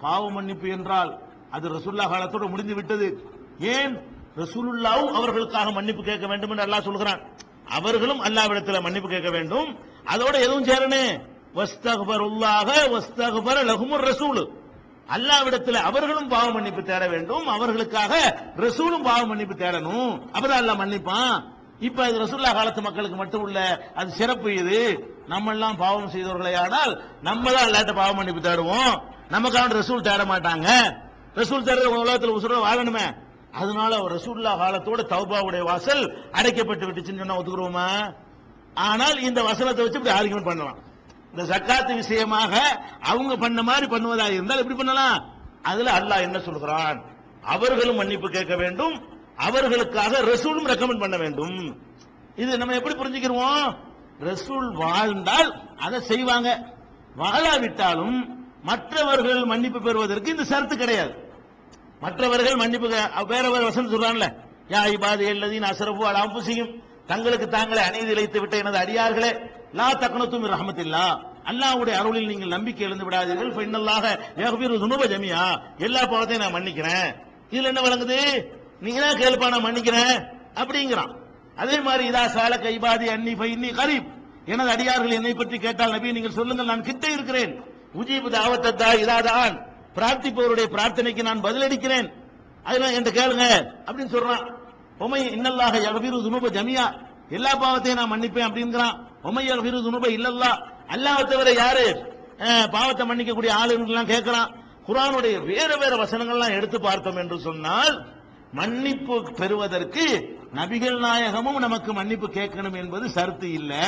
பாவ 0.00 0.30
மன்னிப்பு 0.30 0.68
என்றால் 0.68 1.10
அது 1.50 1.66
ரசுல்லா 1.68 2.08
காலத்தோடு 2.08 2.48
முடிந்து 2.48 2.74
விட்டது. 2.74 3.08
ஏன்? 3.60 3.94
ரசூலுல்லாவும் 4.36 5.12
அவர்களுக்காக 5.12 5.70
மன்னிப்பு 5.70 6.02
கேட்க 6.02 6.26
வேண்டும் 6.26 6.50
என்று 6.50 6.64
அல்லாஹ் 6.64 6.82
சொல்கிறான். 6.82 7.20
அவர்களும் 7.68 8.22
அல்லாவிடத்தில் 8.22 8.82
மன்னிப்பு 8.82 9.08
கேட்க 9.08 9.30
வேண்டும். 9.30 9.78
அதோட 10.04 10.34
எதுவும் 10.34 10.64
சேரணும் 10.64 11.20
வஸ்தகுபருல்லாக 11.54 12.68
வஸ்தகுபர 12.94 13.56
லகுமுர் 13.70 14.06
ரசூலு. 14.10 14.48
அல்லாவிடத்தில் 15.14 15.74
அவர்களும் 15.74 16.28
பாவ 16.28 16.50
மன்னிப்பு 16.50 16.82
தேட 16.82 17.08
வேண்டும். 17.08 17.46
அவர்களுக்காக 17.46 18.14
ரசூலும் 18.56 19.02
பாவ 19.02 19.26
மன்னிப்பு 19.26 19.54
தேடணும். 19.54 20.12
அப்பதான் 20.32 20.60
அல்லாஹ் 20.62 20.80
மன்னிப்பான். 20.82 21.54
இப்ப 21.80 22.04
அது 22.04 22.20
ரசூல்லா 22.20 22.52
காலத்து 22.52 22.82
மக்களுக்கு 22.82 23.16
மட்டும் 23.16 23.40
உள்ள 23.40 23.90
அது 23.94 24.10
சிறப்பு 24.10 24.54
இது. 24.54 24.80
நம்ம 25.28 25.50
எல்லாம் 25.50 25.76
பாவம் 25.76 26.10
செய்தவர்களையானால் 26.10 27.00
நம்ம 27.22 27.52
தான் 27.52 27.68
அல்லாட்ட 27.68 27.94
பாவ 27.94 28.12
மன்னிப்பு 28.14 28.50
தேடுவோம். 28.50 29.00
நமக்கான 29.30 29.76
ரசூல் 29.80 30.06
தேட 30.08 30.24
மாட்டாங்க. 30.24 30.68
ரசூல் 31.34 31.66
தேடுற 31.68 31.84
உலகத்தில் 31.84 32.30
உசுர 32.30 32.58
வாழணுமே. 32.66 33.06
அதனால 33.60 33.90
அவர் 33.98 34.14
ரசூல்லா 34.16 34.52
காலத்தோட 34.62 35.02
தௌபாவுடைய 35.14 35.62
வாசல் 35.70 36.02
அடைக்கப்பட்டு 36.38 36.86
விட்டுச்சுன்னு 36.88 37.22
சொன்னா 37.22 37.38
ஒத்துக்குருவோமா? 37.38 37.88
ஆனால் 38.74 39.18
இந்த 39.28 39.42
வசனத்தை 39.42 39.80
வச்சு 39.84 40.00
இப்படி 40.00 40.16
ஆர்கியூமெண்ட் 40.18 40.50
பண்ணலாம். 40.50 40.78
இந்த 41.32 41.44
சக்காத்து 41.52 41.94
விஷயமாக 41.94 42.54
அவங்க 43.10 43.36
பண்ண 43.36 43.62
மாதிரி 43.62 43.86
பண்ணுவதாக 43.94 44.36
இருந்தால் 44.38 44.62
எப்படி 44.62 44.78
பண்ணலாம்? 44.78 45.18
அதுல 45.62 45.92
அல்லாஹ் 45.98 46.26
என்ன 46.28 46.38
சொல்கிறான்? 46.40 46.98
அவர்களும் 47.54 48.00
மன்னிப்பு 48.00 48.28
கேட்க 48.30 48.56
வேண்டும். 48.56 48.94
அவர்களுக்காக 49.46 50.20
ரசூலும் 50.32 50.68
ரெக்கமெண்ட் 50.72 51.04
பண்ண 51.04 51.16
வேண்டும். 51.16 51.58
இது 52.42 52.58
நம்ம 52.60 52.74
எப்படி 52.74 52.94
புரிஞ்சுக்கிறோம் 52.94 53.66
ரசூல் 54.30 54.68
வாழ்ந்தால் 54.82 55.50
அதை 55.76 55.98
செய்வாங்க. 56.00 56.50
வாழாவிட்டாலும் 57.22 58.18
மற்றவர்கள் 58.62 59.40
மன்னிப்பு 59.44 59.80
பெறுவதற்கு 59.82 60.34
இந்த 60.34 60.44
சரத்து 60.50 60.76
கிடையாது. 60.76 61.12
மற்றவர்கள் 62.00 62.56
மன்னிப்பு 62.56 62.88
வேறவர் 62.88 63.26
வேற 63.26 63.50
வேற 63.50 63.64
வசனம் 63.64 63.92
சொல்றான்ல. 63.92 64.36
யா 64.68 64.80
இபாது 64.94 65.24
எல்லதீன் 65.32 65.68
அசரபு 65.70 66.02
அலாம் 66.04 66.40
செய்யும் 66.40 66.82
தங்களுக்கு 67.06 67.48
தாங்களே 67.48 67.82
அநீதி 67.82 68.12
இழைத்து 68.14 68.40
விட்ட 68.40 68.56
எனது 68.56 68.78
அடியார்களே 68.78 69.50
லா 69.72 69.92
தக்கனத்தும் 69.92 70.44
ரஹமத்தில்லா. 70.54 71.20
அல்லாவுடைய 71.44 71.90
அருளில் 71.90 72.26
நீங்கள் 72.26 72.48
நம்பிக்கை 72.48 72.86
எழுந்து 72.86 73.10
விடாதீர்கள். 73.10 73.52
பெண்ணல்லாக 73.52 74.18
ஏகபீர் 74.36 74.82
துணுப 74.84 75.06
ஜமியா 75.06 75.60
எல்லா 75.78 76.02
பாவத்தையும் 76.02 76.38
நான் 76.38 76.54
மன்னிக்கிறேன். 76.54 77.14
இதுல 77.50 77.64
என்ன 77.64 77.80
வழங்குது? 77.80 78.50
நீங்க 78.80 79.00
தான் 79.00 79.20
கேள்ப்பா 79.20 79.48
நான் 79.48 79.64
மன்னிக்கிறேன். 79.64 80.26
அப்படிங்கிறான். 80.54 81.16
அதே 81.56 81.80
மாதிரி 81.80 82.10
இதா 82.10 82.26
சால 82.26 82.56
கைபாதி 82.56 83.06
அன்னி 83.06 83.34
இன்னி 83.34 83.70
கரீப். 83.74 84.06
எனது 84.46 84.70
அடியார்கள் 84.70 85.10
என்னை 85.10 85.34
பற்றி 85.34 85.58
கேட்டால் 85.58 85.90
நபி 85.90 86.12
நீங்கள் 86.12 86.32
சொல்லுங்கள் 86.32 86.66
நான் 86.66 86.82
கிட்ட 86.82 87.10
இருக்கிறேன். 87.10 87.64
உஜீபு 87.94 88.28
தாவத்தா 88.30 88.94
இதாதான். 88.94 89.65
பிரார்த்திப்பவருடைய 89.96 90.66
பிரார்த்தனைக்கு 90.76 91.22
நான் 91.22 91.44
பதிலளிக்கிறேன். 91.46 92.08
அதெல்லாம் 92.62 92.94
என்கிட்ட 92.96 93.12
கேளுங்க 93.18 93.46
அப்படின்னு 93.86 94.14
சொல்றான். 94.14 94.44
உமை 94.98 95.20
இன்னல்லாக 95.28 95.80
யகபீரு 95.86 96.18
துனுப 96.26 96.48
ஜமியா. 96.48 96.86
எல்லா 97.30 97.52
பாவத்தையும் 97.62 98.00
நான் 98.00 98.12
மன்னிப்பேன் 98.12 98.48
அப்படிங்கிறான். 98.48 98.96
உமை 99.22 99.50
யகபீரு 99.50 99.78
துனுப 99.82 100.08
இல்லல்லா. 100.08 100.50
அல்லாஹ் 100.94 101.30
தவிர 101.30 101.52
யாரு? 101.52 101.86
பாவத்தை 102.70 103.04
மன்னிக்கக்கூடிய 103.10 103.52
ஆளுங்கெல்லாம் 103.60 104.12
கேட்கிறான் 104.12 104.50
குரானுடைய 104.88 105.36
வேற 105.44 105.76
வேற 105.76 105.92
வசனங்கள்லாம் 105.96 106.56
எடுத்து 106.56 106.80
பார்த்தோம் 106.80 107.16
என்று 107.16 107.38
சொன்னால் 107.38 108.06
மன்னிப்பு 108.52 109.22
பெறுவதற்கு 109.32 110.04
நபிகள் 110.54 110.98
நாயகமும் 110.98 111.58
நமக்கு 111.58 111.92
மன்னிப்பு 111.92 112.26
கேட்கணும் 112.26 112.76
என்பது 112.76 113.08
சருத்து 113.08 113.52
இல்லை. 113.52 113.86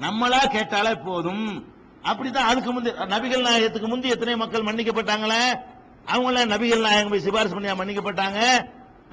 நம்மளா 0.00 0.40
கேட்டாலே 0.46 0.94
போதும். 0.94 1.73
அப்படிதான் 2.04 2.48
அதுக்கு 2.50 2.72
முந்தி 2.72 2.90
நபிகள் 2.90 3.40
நாயகத்துக்கு 3.40 3.88
முந்தி 3.88 4.08
எத்தனை 4.08 4.36
மக்கள் 4.36 4.62
மன்னிக்கப்பட்டாங்களே? 4.62 5.44
அவங்கள 6.12 6.40
நபிகள் 6.54 6.80
நாயகம் 6.80 7.10
போய் 7.10 7.20
சிபாரிசு 7.20 7.56
பண்ணியா 7.56 7.76
மன்னிக்கப்பட்டாங்க? 7.80 8.40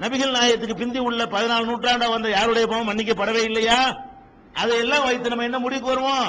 நபிகள் 0.00 0.34
நாயகத்துக்கு 0.36 0.76
பிந்தி 0.76 0.98
உள்ள 0.98 1.24
பதினாலு 1.24 1.68
நூற்றாண்டா 1.70 2.08
வந்த 2.08 2.28
யாருடைய 2.28 2.66
பாவம் 2.66 2.88
மன்னிக்கப்படவே 2.88 3.42
இல்லையா? 3.44 4.10
அதையெல்லாம் 4.52 5.04
வைத்து 5.04 5.28
நம்ம 5.28 5.44
என்ன 5.44 5.58
முடிவுக்கு 5.58 5.90
வருவோம்? 5.90 6.28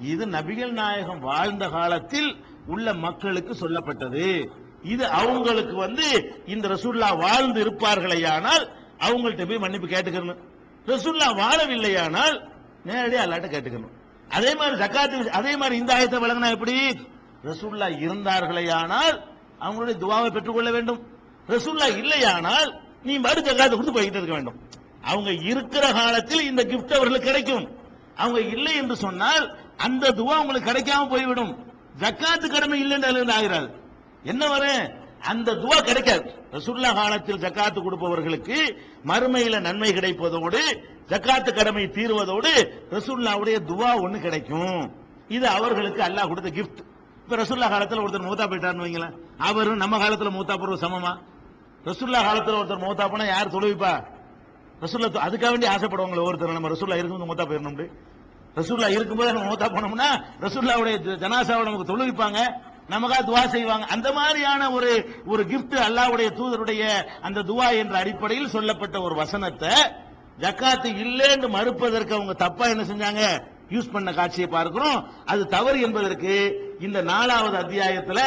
இது 0.00 0.26
நபிகள் 0.26 0.70
நாயகம் 0.70 1.20
வாழ்ந்த 1.20 1.68
காலத்தில் 1.68 2.30
உள்ள 2.66 2.94
மக்களுக்கு 2.94 3.52
சொல்லப்பட்டது. 3.60 4.50
இது 4.82 5.04
அவங்களுக்கு 5.08 5.76
வந்து 5.76 6.06
இந்த 6.46 6.68
ரசூல்லா 6.68 7.18
வாழ்ந்து 7.18 7.58
இருப்பார்களேயானால் 7.64 8.64
அவங்கள்ட்ட 8.98 9.48
போய் 9.48 9.58
மன்னிப்பு 9.58 9.88
கேட்டுக்கணும். 9.88 10.40
ரசூல்லா 10.86 11.28
வாழவில்லையானால் 11.42 12.36
நேரடியாக 12.84 13.24
அல்லாட்ட 13.26 13.50
கேட்டுக்கணும். 13.50 13.94
அதே 14.36 14.50
மாதிரி 14.60 14.74
ஜக்காத்து 14.82 15.36
அதே 15.38 15.52
மாதிரி 15.56 15.76
இந்த 15.82 15.92
ஆயத்தை 15.96 16.18
வழங்கினா 16.24 16.50
எப்படி? 16.56 16.74
ரசூல்லா 17.48 17.88
இருந்தார்களேயானால் 18.04 19.16
அவங்களுடைய 19.64 19.96
துவாவை 20.04 20.30
பெற்றுக்கொள்ள 20.30 20.70
வேண்டும். 20.76 21.00
ரசூல்லா 21.48 21.88
இல்லையானால் 22.02 22.70
நீ 23.02 23.14
மறு 23.26 23.40
ஜக்காத்தை 23.48 23.74
கொடுத்து 23.74 23.96
போய்கிட்டு 23.96 24.20
இருக்க 24.20 24.36
வேண்டும். 24.38 24.58
அவங்க 25.10 25.30
இருக்கிற 25.50 25.84
காலத்தில் 25.92 26.48
இந்த 26.50 26.62
கிஃப்ட் 26.62 26.98
அவர்களுக்கு 26.98 27.30
கிடைக்கும். 27.30 27.66
அவங்க 28.22 28.40
இல்லை 28.54 28.74
என்று 28.76 28.96
சொன்னால் 28.96 29.44
அந்த 29.76 30.12
துவா 30.20 30.36
உங்களுக்கு 30.42 30.70
கிடைக்காம 30.70 31.08
போய்விடும். 31.08 31.52
ஜக்காத்து 32.02 32.46
கடமை 32.48 32.78
இல்லை 32.80 32.94
என்று 32.96 33.08
அதிலிருந்து 33.08 33.38
ஆகிறாது 33.38 33.68
என்ன 34.22 34.44
வரேன்? 34.54 34.84
அந்த 35.30 35.50
துவா 35.62 35.76
கிடைக்காது. 35.88 36.26
ரசுல்லா 36.56 36.90
காலத்தில் 36.98 37.40
ஜக்காத்து 37.44 37.78
கொடுப்பவர்களுக்கு 37.84 38.56
மறுமையில 39.10 39.60
நன்மை 39.66 39.90
கிடைப்பதோடு 39.98 40.60
ஜக்காத்து 41.10 41.50
கடமை 41.58 41.84
தீர்வதோடு 41.96 42.52
ரசுல்லாவுடைய 42.94 43.56
துவா 43.70 43.90
ஒண்ணு 44.04 44.18
கிடைக்கும். 44.26 44.80
இது 45.36 45.46
அவர்களுக்கு 45.56 46.02
அல்லாஹ் 46.08 46.30
கொடுத்த 46.32 46.50
கிஃப்ட் 46.58 46.80
இப்ப 47.24 47.36
ரசுல்லா 47.42 47.68
காலத்துல 47.74 48.02
ஒருத்தர் 48.04 48.28
மூத்தா 48.28 48.46
போயிட்டாருன்னு 48.50 48.86
வைங்களேன். 48.86 49.14
அவரும் 49.48 49.82
நம்ம 49.82 49.98
காலத்துல 50.04 50.32
மூத்தா 50.38 50.56
போறது 50.62 50.82
சமமா? 50.84 51.12
ரசுல்லா 51.90 52.20
காலத்துல 52.28 52.58
ஒருத்தர் 52.60 52.84
மூத்தா 52.86 53.06
போனா 53.12 53.26
யார் 53.34 53.54
தொழுவிப்பா? 53.56 53.92
ரசுல்லா 54.82 55.08
அதுக்காக 55.26 55.50
வேண்டி 55.54 55.68
ஆசைப்படுவாங்களே 55.74 56.26
ஒருத்தர் 56.28 56.58
நம்ம 56.58 56.70
ரசுல்லா 56.74 56.98
இருக்கும்போது 57.00 57.30
மூத்தா 57.32 57.46
போயிடணும் 57.50 57.80
ரசூல்லா 58.58 58.88
இருக்கும்போது 58.94 59.30
நம்ம 59.34 59.48
மூத்தா 59.50 59.68
போனோம்னா 59.74 60.08
ரசூல்லாவுடைய 60.42 60.96
ஜனாசாவை 61.22 61.62
நமக்கு 61.68 61.86
தொழுவிப்பாங்க. 61.90 62.40
நமக்கா 62.92 63.18
துவா 63.28 63.42
செய்வாங்க. 63.54 63.84
அந்த 63.94 64.08
மாதிரியான 64.18 64.70
ஒரு 64.76 64.90
ஒரு 65.32 65.42
கிஃப்ட் 65.52 65.76
அல்லாஹ்வுடைய 65.86 66.28
தூதருடைய 66.38 66.82
அந்த 67.26 67.44
துவா 67.50 67.68
என்ற 67.82 67.94
அடிப்படையில் 68.02 68.54
சொல்லப்பட்ட 68.56 68.96
ஒரு 69.06 69.14
வசனத்தை 69.22 69.72
ஜக்காத்து 70.44 70.88
இல்லைன்னு 71.04 71.48
மறுப்பதற்கு 71.56 72.16
அவங்க 72.16 72.34
தப்பா 72.44 72.64
என்ன 72.72 72.84
செஞ்சாங்க? 72.90 73.22
யூஸ் 73.74 73.92
பண்ண 73.92 74.12
காட்சியை 74.18 74.48
பார்க்கிறோம். 74.54 74.98
அது 75.32 75.42
தவறு 75.56 75.78
என்பதற்கு 75.86 76.32
இந்த 76.86 76.98
நாலாவது 77.12 77.56
அத்தியாயத்துல 77.62 78.20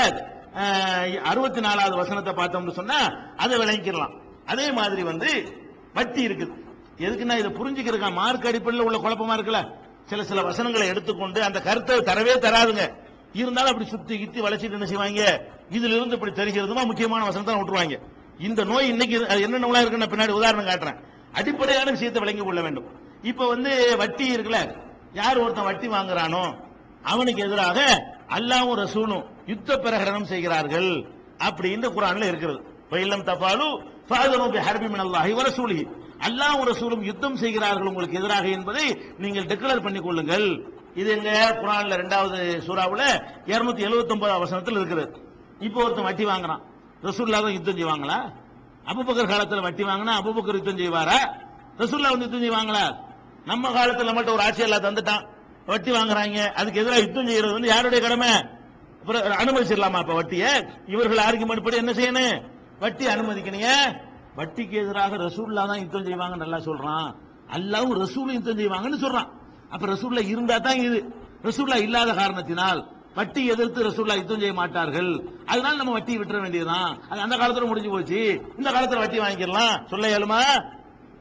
அறுபத்தி 1.31 1.61
நாலாவது 1.67 1.95
வசனத்தை 2.03 2.33
பார்த்தோம்னு 2.37 2.77
சொன்னா 2.77 2.99
அதை 3.43 3.55
விளங்கிக்கலாம். 3.63 4.13
அதே 4.51 4.67
மாதிரி 4.77 5.01
வந்து 5.11 5.29
வட்டி 5.97 6.21
இருக்குது. 6.27 6.53
எதுக்குன்னா 7.05 7.35
இதை 7.41 7.51
புரிஞ்சுக்கிறதுக்கா? 7.59 8.09
மார்க் 8.21 8.47
அடிப்படையில் 8.51 8.87
உள்ள 8.87 8.97
குழப்பமா 9.03 9.35
இருக்குல்ல? 9.37 9.61
சில 10.09 10.23
சில 10.29 10.41
வசனங்களை 10.47 10.85
எடுத்துக்கொண்டு 10.93 11.39
அந்த 11.47 11.59
கருத்தை 11.67 11.95
தரவே 12.09 12.33
தராதுங்க. 12.45 12.85
இருந்தாலும் 13.33 13.71
அப்படி 13.71 13.89
சுத்தி 13.89 14.13
கித்தி 14.19 14.39
வளைச்சிட்டு 14.45 14.77
என்ன 14.79 14.87
செய்வாங்க? 14.91 15.23
இதுல 15.77 15.95
இருந்து 15.97 16.17
இப்படி 16.17 16.33
தெரிகிறதுமா 16.41 16.85
முக்கியமான 16.85 17.25
வசனத்தை 17.25 17.55
விட்டுருவாங்க. 17.55 17.97
இந்த 18.47 18.63
நோய் 18.63 18.87
இன்னைக்கு 18.87 19.15
என்னென்ன 19.15 19.33
அது 19.33 19.45
என்ன 19.47 19.61
நோயா 19.65 19.81
இருக்குன்னு 19.81 20.05
நான் 20.05 20.13
பின்னாடி 20.13 20.37
உதாரணம் 20.39 20.69
காட்டுறேன். 20.69 20.97
அடிப்படையான 21.39 21.91
விஷயத்தை 21.91 22.21
விளங்கி 22.23 22.43
கொள்ள 22.43 22.61
வேண்டும். 22.61 22.87
இப்ப 23.23 23.47
வந்து 23.47 23.71
வட்டி 23.97 24.25
இருக்குல்ல 24.35 24.61
யார் 25.13 25.41
ஒருத்தன் 25.43 25.69
வட்டி 25.69 25.87
வாங்குறானோ 25.87 26.43
அவனுக்கு 27.03 27.41
எதிராக 27.47 27.79
அல்லாவும் 28.37 28.79
ரசூலும் 28.83 29.23
யுத்த 29.51 29.77
பிரகடனம் 29.83 30.29
செய்கிறார்கள் 30.31 30.89
அப்படின்னு 31.47 31.87
குரான்ல 31.95 32.27
இருக்கிறது. 32.31 32.59
பயிலம் 32.89 33.23
தபாலு 33.29 33.67
ஃபாதனு 34.09 34.45
பி 34.55 34.59
ஹர்பி 34.67 34.87
மின் 34.93 35.03
அல்லாஹி 35.05 35.33
வ 35.39 35.43
அல்லாஹ் 36.27 36.61
ரசூலும் 36.69 37.03
யுத்தம் 37.03 37.35
செய்கிறார்கள் 37.35 37.87
உங்களுக்கு 37.87 38.19
எதிராக 38.19 38.47
என்பதை 38.47 38.85
நீங்கள் 39.19 39.45
டிக்ளேர் 39.45 39.83
பண்ணிக் 39.85 40.03
கொள்ளுங்கள். 40.03 40.47
இது 40.99 41.09
எங்க 41.17 41.31
குரான்ல 41.61 41.97
ரெண்டாவது 42.01 42.37
சூறாவில் 42.67 43.05
இருநூத்தி 43.51 43.81
எழுபத்தி 43.87 44.13
ஒன்பது 44.15 44.39
வசனத்தில் 44.43 44.79
இருக்கிறது 44.79 45.09
இப்போ 45.67 45.79
ஒருத்தன் 45.83 46.07
வட்டி 46.07 46.25
வாங்குறான். 46.25 46.61
ரசூல்லா 47.07 47.39
தான் 47.45 47.55
யுத்தம் 47.57 47.79
செய்வாங்களா? 47.79 48.17
அபுபக்கர் 48.91 49.31
காலத்தில் 49.33 49.65
வட்டி 49.67 49.83
வாங்கினா 49.83 50.13
அபுபக்கர் 50.21 50.57
யுத்தம் 50.59 50.81
செய்வாரா? 50.81 51.19
ரசூல்லா 51.81 52.11
வந்து 52.13 52.27
யுத்தம் 52.27 52.45
செய்வாங்களா? 52.45 52.85
நம்ம 53.45 53.71
காலத்தில் 53.71 54.15
மட்டும் 54.17 54.35
ஒரு 54.37 54.45
ஆட்சியெல்லாம் 54.47 54.85
தந்துட்டான். 54.87 55.23
வட்டி 55.71 55.91
வாங்குறாங்க. 55.91 56.39
அதுக்கு 56.59 56.81
எதிராக 56.81 57.03
யுத்தம் 57.05 57.29
செய்யறது 57.29 57.53
வந்து 57.53 57.73
யாருடைய 57.73 58.01
கடமை? 58.05 58.31
அப்புறம் 59.01 59.39
அனுமதிச்சிடலாமா 59.41 59.99
இப்ப 60.03 60.13
வட்டியை? 60.13 60.51
இவர்கள் 60.93 61.25
ஆர்குமெண்ட் 61.27 61.65
படி 61.65 61.77
என்ன 61.83 61.91
செய்யணும்? 61.91 62.37
வட்டி 62.79 63.05
அனுமதிக்கணையே 63.07 63.75
வட்டிக்கு 64.39 64.77
எதிராக 64.83 65.15
ரசூல்லா 65.27 65.63
தான் 65.71 65.81
யுத்தம் 65.83 66.07
செய்வாங்க 66.09 66.35
நல்லா 66.35 66.57
சொல்றான். 66.57 67.07
அல்லாவும் 67.55 67.99
ரசூலும் 68.03 68.37
யுத்தம் 68.37 68.59
செய்வாங்கன்னு 68.61 69.03
சொல்றான். 69.05 69.29
அப்ப 69.69 69.87
ரசூல்லா 69.87 70.27
இருந்தா 70.27 70.57
தான் 70.57 70.75
இது. 70.75 70.99
ரசூல்லா 71.43 71.75
இல்லாத 71.75 72.13
காரணத்தினால் 72.13 72.79
வட்டி 73.15 73.45
எதிர்த்து 73.45 73.83
ரசூல்லா 73.83 74.15
யுத்தம் 74.15 74.39
செய்ய 74.39 74.53
மாட்டார்கள். 74.53 75.23
அதனால 75.45 75.75
நம்ம 75.75 75.91
வட்டி 75.91 76.17
விட்டுற 76.17 76.41
வேண்டியதுதான். 76.41 77.01
அது 77.09 77.21
அந்த 77.21 77.35
காலத்துல 77.35 77.65
முடிஞ்சு 77.65 77.89
போச்சு. 77.89 78.41
இந்த 78.57 78.71
காலத்துல 78.71 78.97
வட்டி 78.97 79.19
வாங்கிக்கலாம். 79.19 79.87
சொல்ல 79.89 80.09
இயலுமா? 80.09 80.41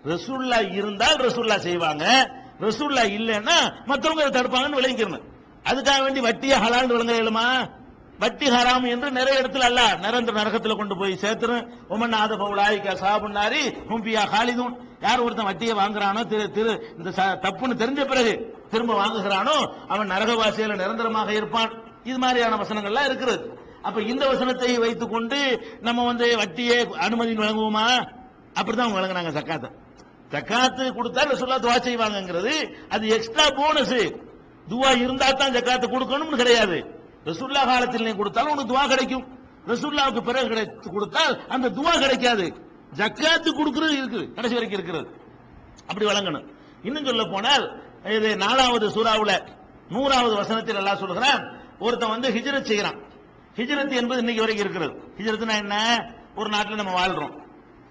ரசூல்லா 0.04 0.72
இருந்தால் 0.74 1.16
ரசூல்லா 1.16 1.56
செய்வாங்க. 1.58 2.04
ரசூல்லா 2.60 3.04
இல்லைன்னா 3.18 3.56
மற்றவங்க 3.86 4.28
தடுப்பாங்கன்னு 4.38 4.80
விளங்கிக்கணும். 4.80 5.24
அதுக்காக 5.64 6.02
வேண்டி 6.02 6.20
வட்டியை 6.20 6.58
ஹலால் 6.58 6.86
விளங்க 6.86 7.12
இயலுமா? 7.12 7.68
வட்டி 8.18 8.46
ஹராம் 8.46 8.88
என்று 8.88 9.10
நிறைய 9.10 9.42
இடத்துல 9.42 9.58
அல்ல. 9.58 9.94
நிரந்தர 9.96 10.42
நரகத்துல 10.42 10.76
கொண்டு 10.76 10.96
போய் 10.96 11.18
சேர்த்துரும் 11.22 11.66
உமன் 11.90 12.14
ஆத 12.14 12.34
பவுலாய்க்கா 12.34 12.92
சாபுன்னாரி 13.02 13.62
ஹும்பியா 13.90 14.22
ஹாலிதுன். 14.32 14.76
யார் 15.06 15.24
ஒருத்தன் 15.24 15.48
வட்டியை 15.50 15.74
வாங்குறானோ 15.82 16.22
திரு 16.32 16.44
திரு 16.56 16.72
இந்த 16.98 17.10
தப்புன்னு 17.44 17.80
தெரிஞ்ச 17.82 18.02
பிறகு 18.12 18.32
திரும்ப 18.72 18.92
வாங்குகிறானோ 19.02 19.56
அவன் 19.92 20.12
நரகவாசியில 20.14 20.76
நிரந்தரமாக 20.82 21.30
இருப்பான். 21.40 21.72
இது 22.10 22.18
மாதிரியான 22.24 22.58
வசனங்கள்லாம் 22.62 23.08
இருக்கிறது 23.10 23.44
அப்ப 23.86 23.98
இந்த 24.12 24.24
வசனத்தை 24.32 24.70
வைத்துக் 24.84 25.12
கொண்டு 25.14 25.38
நம்ம 25.86 26.04
வந்து 26.10 26.26
வட்டியை 26.40 26.78
அனுமதி 27.06 27.32
வழங்குவோமா? 27.40 27.86
அப்படிதான் 28.58 28.96
வழங்குனாங்க 28.96 29.32
சக்காத்தை. 29.38 29.68
ஜக்காத்து 30.32 30.84
கொடுத்தா 30.98 31.24
ரசுல்லா 31.32 31.58
துவா 31.64 31.76
செய்வாங்கிறது 31.86 32.54
அது 32.94 33.04
எக்ஸ்ட்ரா 33.16 33.44
போனஸ் 33.58 33.98
துவா 34.66 34.90
இருந்தா 35.04 35.28
தான் 35.40 35.54
ஜக்காத்து 35.56 35.86
கொடுக்கணும்னு 35.94 36.40
கிடையாது. 36.42 36.78
ரசுல்லா 37.28 37.62
காலத்தில் 37.70 38.06
நீ 38.08 38.14
கொடுத்தாலும் 38.20 38.52
உனக்கு 38.54 38.72
துவா 38.72 38.84
கிடைக்கும். 38.92 39.26
ரசுல்லாவுக்கு 39.70 40.22
பிறகு 40.28 40.50
கிடைத்து 40.52 40.88
கொடுத்தால் 40.96 41.34
அந்த 41.54 41.70
துவா 41.78 41.94
கிடைக்காது. 42.04 42.46
ஜக்காத்து 42.96 43.52
கொடுக்கிறது 43.52 43.94
இருக்குது. 43.96 44.34
கடைசி 44.34 44.56
வரைக்கும் 44.56 44.70
இருக்கிறது. 44.70 45.08
அப்படி 45.86 46.04
வழங்கணும். 46.06 46.48
இன்னும் 46.82 47.04
சொல்ல 47.04 47.24
போனால் 47.24 47.82
இது 48.04 48.36
நாலாவது 48.36 48.88
சூறாவில் 48.88 49.46
நூறாவது 49.88 50.34
வசனத்தில் 50.34 50.76
எல்லாம் 50.76 50.96
சொல்கிறான் 50.96 51.60
ஒருத்தன் 51.78 52.08
வந்து 52.08 52.30
ஹிஜரத் 52.30 52.62
செய்கிறான். 52.62 53.00
ஹிஜரத் 53.56 53.92
என்பது 53.92 54.18
இன்னைக்கு 54.18 54.44
வரைக்கும் 54.44 54.70
இருக்கிறது. 54.70 54.92
ஹிஜரத்னா 55.16 55.56
என்ன? 55.56 56.04
ஒரு 56.34 56.48
நாட்டில் 56.48 56.74
நம்ம 56.74 57.06
வாழ்றோம். 57.06 57.40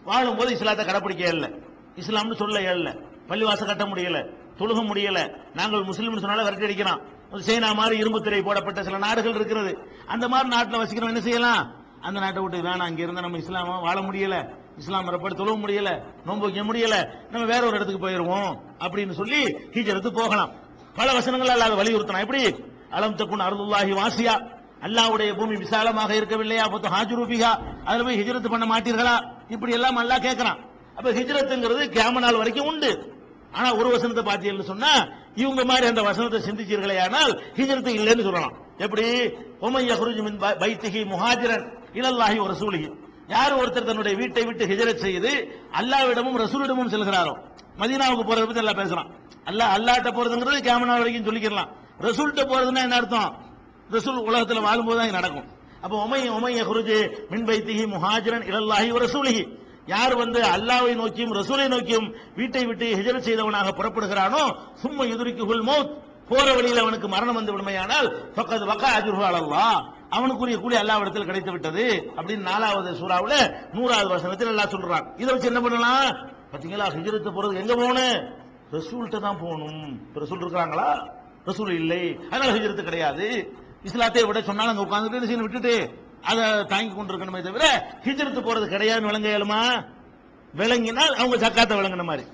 வாழும்போது 0.03 0.51
இஸ்லாத்தை 0.51 0.85
கடைப்பிடிக்க 0.85 1.27
இல்லை 1.27 1.49
இஸ்லாம்னு 1.95 2.35
சொல்ல 2.35 2.71
இல்லை 2.71 2.99
பள்ளிவாசம் 3.27 3.65
கட்ட 3.65 3.83
முடியல. 3.83 4.29
தொழுக 4.57 4.81
முடியல. 4.81 5.37
நாங்கள் 5.53 5.79
முஸ்லீம்னு 5.79 6.19
சொன்னாலும் 6.19 6.43
விரட்டி 6.43 6.65
அடிக்கலாம். 6.65 7.01
சைனா 7.31 7.73
மாதிரி 7.73 7.97
இரும்பு 7.97 8.21
திரை 8.21 8.41
போடப்பட்ட 8.41 8.83
சில 8.83 8.97
நாடுகள் 8.97 9.35
இருக்கிறது. 9.35 9.77
அந்த 10.05 10.27
மாதிரி 10.27 10.49
நாட்டில் 10.49 10.79
வசிக்கிறோம் 10.79 11.07
என்ன 11.07 11.21
செய்யலாம்? 11.21 11.75
அந்த 12.01 12.19
நாட்டை 12.19 12.41
விட்டு 12.41 12.57
வேணாம். 12.57 12.77
அங்கே 12.77 13.03
இருந்தா 13.03 13.21
நம்ம 13.21 13.37
இஸ்லாமா 13.37 13.81
வாழ 13.81 13.99
முடியல. 13.99 14.63
இஸ்லாம் 14.79 15.05
மரப்படி 15.07 15.35
தொழவும் 15.39 15.63
முடியல 15.63 15.89
நோன்பு 16.25 16.45
வைக்க 16.45 16.61
முடியல 16.69 16.95
நம்ம 17.31 17.43
வேற 17.53 17.61
ஒரு 17.67 17.75
இடத்துக்கு 17.77 18.03
போயிருவோம் 18.05 18.51
அப்படின்னு 18.85 19.13
சொல்லி 19.19 19.39
ஹிஜரத்து 19.75 20.09
போகலாம். 20.19 20.51
பல 20.97 21.07
வசனங்கள் 21.17 21.53
அல்லாத 21.53 21.75
வலியுறுத்தலாம் 21.81 22.25
எப்படி? 22.25 22.43
அலம் 22.97 23.17
தக்குன் 23.19 23.45
அருளுல்லாஹி 23.47 23.93
வாசியா. 24.01 24.35
அல்லாவுடைய 24.85 25.29
பூமி 25.39 25.55
விசாலமாக 25.63 26.11
இருக்கவில்லையா? 26.19 26.65
பொத்து 26.73 26.87
ஹாஜுரூபிகா 26.95 27.51
அதுல 27.85 28.03
போய் 28.07 28.19
ஹிஜரத்து 28.21 28.49
பண்ண 28.53 28.65
மாட்டீர்களா? 28.73 29.15
இப்படி 29.55 29.71
எல்லாம் 29.77 29.99
அல்லா 30.01 30.17
கேட்கிறான். 30.27 30.59
அப்ப 30.97 31.11
ஹிஜரத்துங்கிறது 31.19 31.85
கேம 31.97 32.19
நாள் 32.25 32.39
வரைக்கும் 32.41 32.67
உண்டு. 32.71 32.91
ஆனா 33.57 33.67
ஒரு 33.79 33.89
வசனத்தை 33.95 34.23
பார்த்தீங்கன்னு 34.29 34.71
சொன்னா 34.73 34.91
இவங்க 35.35 35.61
மாதிரி 35.69 35.85
அந்த 35.87 36.01
வசனத்தை 36.09 36.39
சிந்திச்சீர்களே 36.47 36.97
ஆனால் 37.05 37.33
ஹிஜரத்து 37.57 37.91
இல்லைன்னு 37.99 38.27
சொல்லலாம். 38.27 38.55
எப்படி? 38.85 39.05
ஒமைய 39.65 39.95
குருஜ் 40.01 40.21
பைத்திகி 40.61 41.01
முஹாஜிரன் 41.13 41.65
இலல்லாஹி 41.99 42.37
ஒரு 42.45 42.53
ரசூலிஹி. 42.55 42.89
யார் 43.29 43.53
ஒருத்தர் 43.53 43.89
தன்னுடைய 43.89 44.17
வீட்டை 44.17 44.43
விட்டு 44.45 44.63
ஹிஜரத் 44.65 45.03
செய்து 45.05 45.31
அல்லாவிடமும் 45.79 46.37
ரசூலிடமும் 46.43 46.91
செல்கிறாரோ? 46.93 47.33
மதீனாவுக்கு 47.79 48.25
போறதை 48.29 48.45
பத்தி 48.45 48.61
எல்லாம் 48.63 48.79
பேசுறான். 48.81 49.09
அல்லாஹ் 49.49 49.73
அல்லாட்ட 49.75 50.09
போறதுங்கிறது 50.17 50.59
கேமனா 50.67 50.97
வரைக்கும் 50.99 51.27
சொல்லிக்கலாம் 51.29 51.69
ரசூல்கிட்ட 52.05 52.43
போறதுன்னா 52.51 52.81
என்ன 52.87 52.95
அர்த்தம்? 52.95 53.29
ரசூல் 53.91 54.25
உலகத்துல 54.29 54.61
வாழும்போது 54.61 54.99
தான் 54.99 55.17
நடக்கும். 55.19 55.47
அப்போ 55.83 55.95
உமை 56.03 56.29
உமைய 56.29 56.61
குருஜு 56.69 56.97
மின்பைத்திகி 57.31 57.83
முஹாஜிரன் 57.95 58.45
இலல்லாஹி 58.49 58.87
ஒரு 58.91 59.03
ரசூலிஹி. 59.07 59.43
யார் 59.87 60.15
வந்து 60.15 60.39
அல்லாவை 60.55 60.93
நோக்கியும் 60.95 61.33
ரசூலை 61.33 61.67
நோக்கியும் 61.67 62.07
வீட்டை 62.35 62.65
விட்டு 62.65 62.85
ஹிஜரத் 62.99 63.27
செய்தவனாக 63.27 63.71
புறப்படுகிறானோ 63.79 64.43
சும்மா 64.83 65.03
எதிரிக்குள் 65.03 65.63
மௌத் 65.69 65.91
போற 66.29 66.53
வழியில் 66.53 66.81
அவனுக்கு 66.83 67.07
மரணம் 67.07 67.37
வந்து 67.39 67.53
விடுமையானால் 67.55 68.07
பக்கத்து 68.35 68.65
வக்கா 68.71 68.89
அஜுர்ஹு 68.99 69.23
அலல்லாஹ். 69.29 69.77
அவனுக்குரிய 70.09 70.57
கூலி 70.57 70.75
அல்லாவிடத்தில் 70.75 71.25
கிடைத்து 71.25 71.51
விட்டது 71.51 72.11
அப்படின்னு 72.15 72.41
நாலாவது 72.41 72.91
சூறாவில் 72.91 73.55
நூறாவது 73.73 74.07
வசனத்தில் 74.07 74.47
எல்லாம் 74.47 74.69
சொல்றான். 74.69 75.05
இதை 75.17 75.33
வச்சு 75.33 75.47
என்ன 75.47 75.61
பண்ணலாம்? 75.61 76.07
பார்த்தீங்களா 76.51 76.87
ஹிஜரத்து 76.97 77.31
போறது 77.37 77.55
எங்க 77.55 77.75
போகணும்? 77.75 78.33
ரசூல்கிட்ட 78.71 79.19
தான் 79.19 79.39
போகணும். 79.39 80.01
ரசூல் 80.15 80.43
இருக்கிறாங்களா? 80.43 81.09
ரசூல் 81.45 81.71
இல்லை. 81.71 82.19
அதனால 82.29 82.59
ஹிஜரத்து 82.59 82.83
கிடையாது. 82.83 83.53
இஸ்லாத்தை 83.83 84.23
விட 84.23 84.41
சொன்னாலும் 84.41 84.77
அங்கே 84.77 84.83
உட்காந்துட்டு 84.83 85.13
என்ன 85.13 85.27
செய்யணும்? 85.31 85.47
விட்டுட்டு 85.47 86.03
அதை 86.21 86.65
தாங்கி 86.65 86.95
கொண்டிருக்கணுமே 86.95 87.41
தவிர 87.41 87.65
ஹிஜரத்து 88.03 88.41
போறது 88.41 88.65
கிடையாதுன்னு 88.75 89.09
விளங்க 89.11 89.29
இயலுமா? 89.29 89.85
விளங்கினால் 90.55 91.13
அவங்க 91.15 91.49
ஜக்காத்தை 91.49 91.77
விளங்கின 91.77 92.03
மாதிரி. 92.03 92.27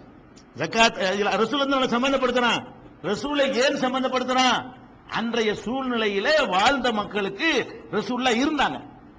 ஜக்காத் 0.57 0.97
ரசூல் 1.41 1.63
வந்து 1.65 1.78
அவனை 1.78 1.89
சம்பந்தப்படுத்துறான். 1.95 2.61
ரசூலை 3.01 3.53
ஏன் 3.53 3.76
சம்பந்தப்படுத்துறான்? 3.76 4.72
அன்றைய 5.18 5.53
சூழ்நிலையில 5.53 6.49
வாழ்ந்த 6.49 6.91
மக்களுக்கு 6.91 7.49
ரசூல்லா 7.91 8.32
இருந்தாங்க. 8.43 8.78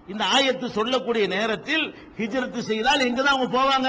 இந்த 0.08 0.24
ஆயத்து 0.24 0.66
சொல்லக்கூடிய 0.66 1.26
நேரத்தில் 1.26 1.94
ஹிஜரத்து 2.16 2.58
செய்தால் 2.58 3.00
எங்கதான் 3.00 3.34
அவங்க 3.34 3.48
போவாங்க? 3.58 3.88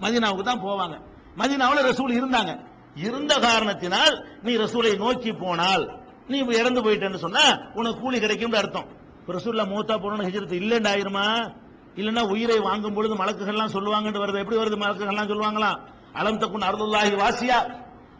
மதினாவுக்கு 0.00 0.42
தான் 0.42 0.62
போவாங்க. 0.62 0.96
மதினாவில் 1.36 1.86
ரசூல் 1.90 2.16
இருந்தாங்க. 2.20 2.52
இருந்த 2.94 3.38
காரணத்தினால் 3.38 4.26
நீ 4.42 4.56
ரசூலை 4.56 4.96
நோக்கி 4.96 5.32
போனால் 5.32 5.98
நீ 6.28 6.38
இறந்து 6.38 6.82
போயிட்டேன்னு 6.82 7.16
சொன்னா 7.16 7.58
உனக்கு 7.74 8.00
கூலி 8.00 8.20
கிடைக்கும் 8.20 8.52
அர்த்தம். 8.52 8.88
ரசூல்லா 9.28 9.64
மூத்தா 9.72 9.96
போனோம்னு 9.98 10.28
ஹிஜரத்து 10.28 10.60
இல்லைன்னு 10.62 10.90
ஆயிருமா? 10.92 11.54
இல்லைன்னா 11.96 12.28
உயிரை 12.28 12.60
வாங்கும் 12.60 12.94
பொழுது 12.94 13.14
மலக்குகள்லாம் 13.14 13.74
சொல்லுவாங்கன்னு 13.76 14.22
வருது. 14.22 14.38
எப்படி 14.38 14.56
வருது 14.56 14.78
மலக்குகள்லாம் 14.84 15.32
சொல்லுவாங்களாம்? 15.32 15.78
அலம் 16.12 16.38
தக்குன் 16.38 16.62
அருதுல்லாகி 16.62 17.16
வாசியா? 17.16 17.58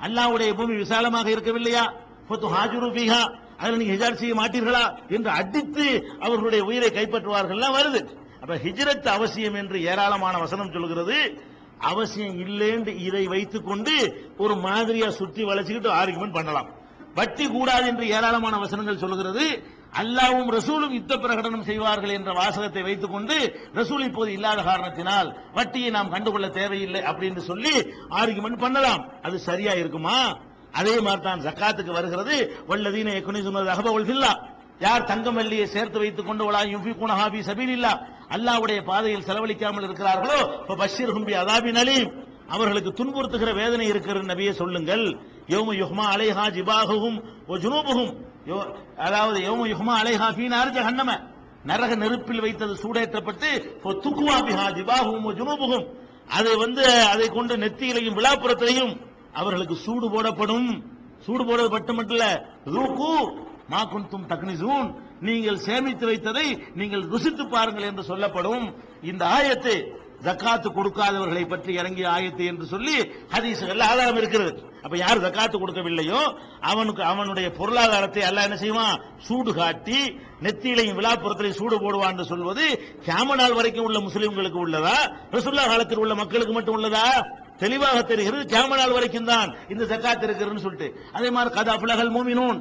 அல்லாவுடைய 0.01 0.55
பூமி 0.55 0.75
விசாலமாக 0.77 1.31
இருக்கவில்லையா? 1.31 1.85
ஃபத்து 2.29 3.19
அதில் 3.59 3.77
நீங்க 3.77 3.93
ஹிஜார் 3.95 4.21
செய்ய 4.21 4.35
மாட்டீர்களா 4.35 4.85
என்று 5.09 5.31
அடித்து 5.31 5.87
அவர்களுடைய 6.21 6.65
உயிரை 6.65 6.89
கைப்பற்றுவார்கள்லாம் 6.89 7.77
வருது. 7.79 8.01
அப்ப 8.41 8.55
ஹிஜரத் 8.57 9.09
அவசியம் 9.09 9.55
என்று 9.55 9.83
ஏராளமான 9.83 10.39
வசனம் 10.39 10.73
சொல்கிறது. 10.73 11.19
அவசியம் 11.79 12.39
இல்லைன்னு 12.47 12.93
இதை 12.99 13.27
வைத்துக்கொண்டு 13.27 13.95
ஒரு 14.39 14.57
மாதிரியா 14.57 15.11
சுற்றி 15.11 15.45
வளைச்சுக்கிட்டு 15.45 15.91
ஆர்குமெண்ட் 15.91 16.33
பண்ணலாம். 16.33 16.69
வட்டி 17.15 17.47
கூடாது 17.49 17.87
என்று 17.87 18.09
ஏராளமான 18.09 18.59
வசனங்கள் 18.59 19.03
சொல்கிறது. 19.05 19.45
அல்லாவும் 20.03 20.51
ரசூலும் 20.51 20.91
யுத்த 20.91 21.17
பிரகடனம் 21.17 21.69
செய்வார்கள் 21.71 22.11
என்ற 22.11 22.33
வாசகத்தை 22.33 22.83
வைத்துக்கொண்டு 22.83 23.37
ரசூல் 23.75 24.05
இப்போது 24.05 24.33
இல்லாத 24.33 24.63
காரணத்தினால் 24.63 25.37
வட்டியை 25.53 25.91
நாம் 25.91 26.11
கண்டுகொள்ள 26.11 26.49
தேவையில்லை 26.49 27.01
அப்படின்னு 27.01 27.39
சொல்லி 27.39 27.75
ஆர்குமெண்ட் 28.11 28.59
பண்ணலாம். 28.59 29.05
அது 29.23 29.39
சரியா 29.39 29.73
இருக்குமா? 29.73 30.39
அதே 30.75 31.01
மாதிரி 31.01 31.23
தான் 31.23 31.41
ஜக்காத்துக்கு 31.41 31.91
வருகிறது. 31.91 32.65
வல்லதீன 32.69 33.13
எக்குனி 33.15 33.43
சொன்னது 33.43 33.71
அகபவல் 33.71 34.25
யார் 34.81 35.05
தங்கம் 35.05 35.39
வெள்ளியை 35.39 35.65
சேர்த்து 35.65 35.99
வைத்துக் 35.99 36.27
கொண்டு 36.27 36.53
வலா 36.53 36.63
யுஃபிகுன 36.65 37.09
ஹாபி 37.09 37.41
சபீலில்லா. 37.41 37.93
அல்லாவுடைய 38.29 38.85
பாதையில் 38.85 39.25
செலவழிக்காமல் 39.25 39.85
இருக்கிறார்களோ? 39.85 40.61
இப்ப 40.61 40.75
பஷீர் 40.75 41.15
ஹும்பி 41.15 41.33
அதாபின் 41.33 41.77
அலீம். 41.77 42.11
அவர்களுக்கு 42.49 42.93
துன்புறுத்துகிற 42.93 43.55
வேதனை 43.55 43.87
இருக்கிற 43.87 44.21
நபியை 44.21 44.51
சொல்லுங்கள். 44.51 45.19
யோம 45.49 45.73
யுஹ்மா 45.73 46.05
அலைஹா 46.15 46.49
ஜிபாகுஹும் 46.49 47.19
ஓ 47.47 47.57
ஜுனூபுஹும். 47.57 48.13
யோ- 48.47 48.75
அதாவது 48.97 49.39
யோம 49.41 49.67
யுஹ்மா 49.67 49.95
அலைஹா 50.03 50.29
ஃபீ 50.37 50.47
நார் 50.47 50.73
ஜஹன்னம. 50.73 51.33
நரக 51.67 51.95
நெருப்பில் 51.97 52.41
வைத்தது 52.41 52.77
சூடேற்றப்பட்டு 52.77 53.55
இப்போ 53.55 53.93
துக்குவா 53.93 54.37
பிஹா 54.41 54.67
ஜிபாகுஹும் 54.71 55.37
ஜுனூபுகும் 55.39 55.87
அதை 56.29 56.57
வந்து 56.57 56.85
அதை 57.03 57.29
கொண்டு 57.29 57.57
நெத்தியிலையும் 57.57 58.17
விழாப்புறத்திலையும் 58.17 59.01
அவர்களுக்கு 59.41 59.77
சூடு 59.87 60.07
போடப்படும். 60.15 60.69
சூடு 61.27 61.43
போடுவது 61.49 61.71
மட்டும் 61.73 62.01
இல்ல. 62.15 62.25
ரூகு 62.77 63.11
மா 63.73 63.81
குந்தும் 63.93 64.31
தக்னிசூன். 64.31 64.89
நீங்கள் 65.27 65.65
சேமித்து 65.67 66.05
வைத்ததை 66.09 66.47
நீங்கள் 66.81 67.05
ருசித்து 67.13 67.45
பாருங்கள் 67.53 67.91
என்று 67.91 68.03
சொல்லப்படும். 68.11 68.67
இந்த 69.11 69.23
ஆயத்து 69.37 69.75
ஜக்காத்து 70.27 70.69
கொடுக்காதவர்களை 70.75 71.43
பற்றி 71.49 71.73
இறங்கிய 71.81 72.07
ஆயத்து 72.17 72.45
என்று 72.51 72.67
சொல்லி 72.73 72.95
ஹதீசுகள் 73.33 73.85
ஆதாரம் 73.89 74.19
இருக்கிறது. 74.21 74.53
அப்ப 74.85 74.95
யார் 75.03 75.23
ஜக்காத்து 75.25 75.57
கொடுக்கவில்லையோ 75.61 76.21
அவனுக்கு 76.71 77.03
அவனுடைய 77.13 77.49
பொருளாதாரத்தை 77.59 78.23
அல்ல 78.29 78.47
என்ன 78.47 78.57
செய்வான்? 78.63 78.97
சூடு 79.27 79.53
காட்டி 79.59 79.99
நெத்தியிலையும் 80.47 80.99
விழாப்புறத்திலையும் 80.99 81.61
சூடு 81.61 81.79
போடுவான் 81.85 82.15
என்று 82.15 82.31
சொல்வது 82.33 82.67
கியாம 83.07 83.37
நாள் 83.41 83.57
வரைக்கும் 83.59 83.89
உள்ள 83.89 84.01
முஸ்லிம்களுக்கு 84.09 84.61
உள்ளதா? 84.65 84.97
ரசுல்லா 85.37 85.67
காலத்தில் 85.73 86.03
உள்ள 86.05 86.17
மக்களுக்கு 86.23 86.57
மட்டும் 86.59 86.79
உள்ளதா? 86.79 87.07
தெளிவாக 87.63 87.99
தெரிகிறது 88.11 88.45
கியாம 88.53 88.77
நாள் 88.81 88.95
வரைக்கும் 88.97 89.31
தான் 89.33 89.49
இந்த 89.73 89.85
ஜக்காத் 89.93 90.25
இருக்கிறதுன்னு 90.27 90.65
சொல்லிட்டு. 90.67 90.89
அதே 91.17 91.29
மாதிரி 91.37 91.51
கதா 91.57 91.75
புலகல் 91.83 92.15
மூமினூன் 92.17 92.59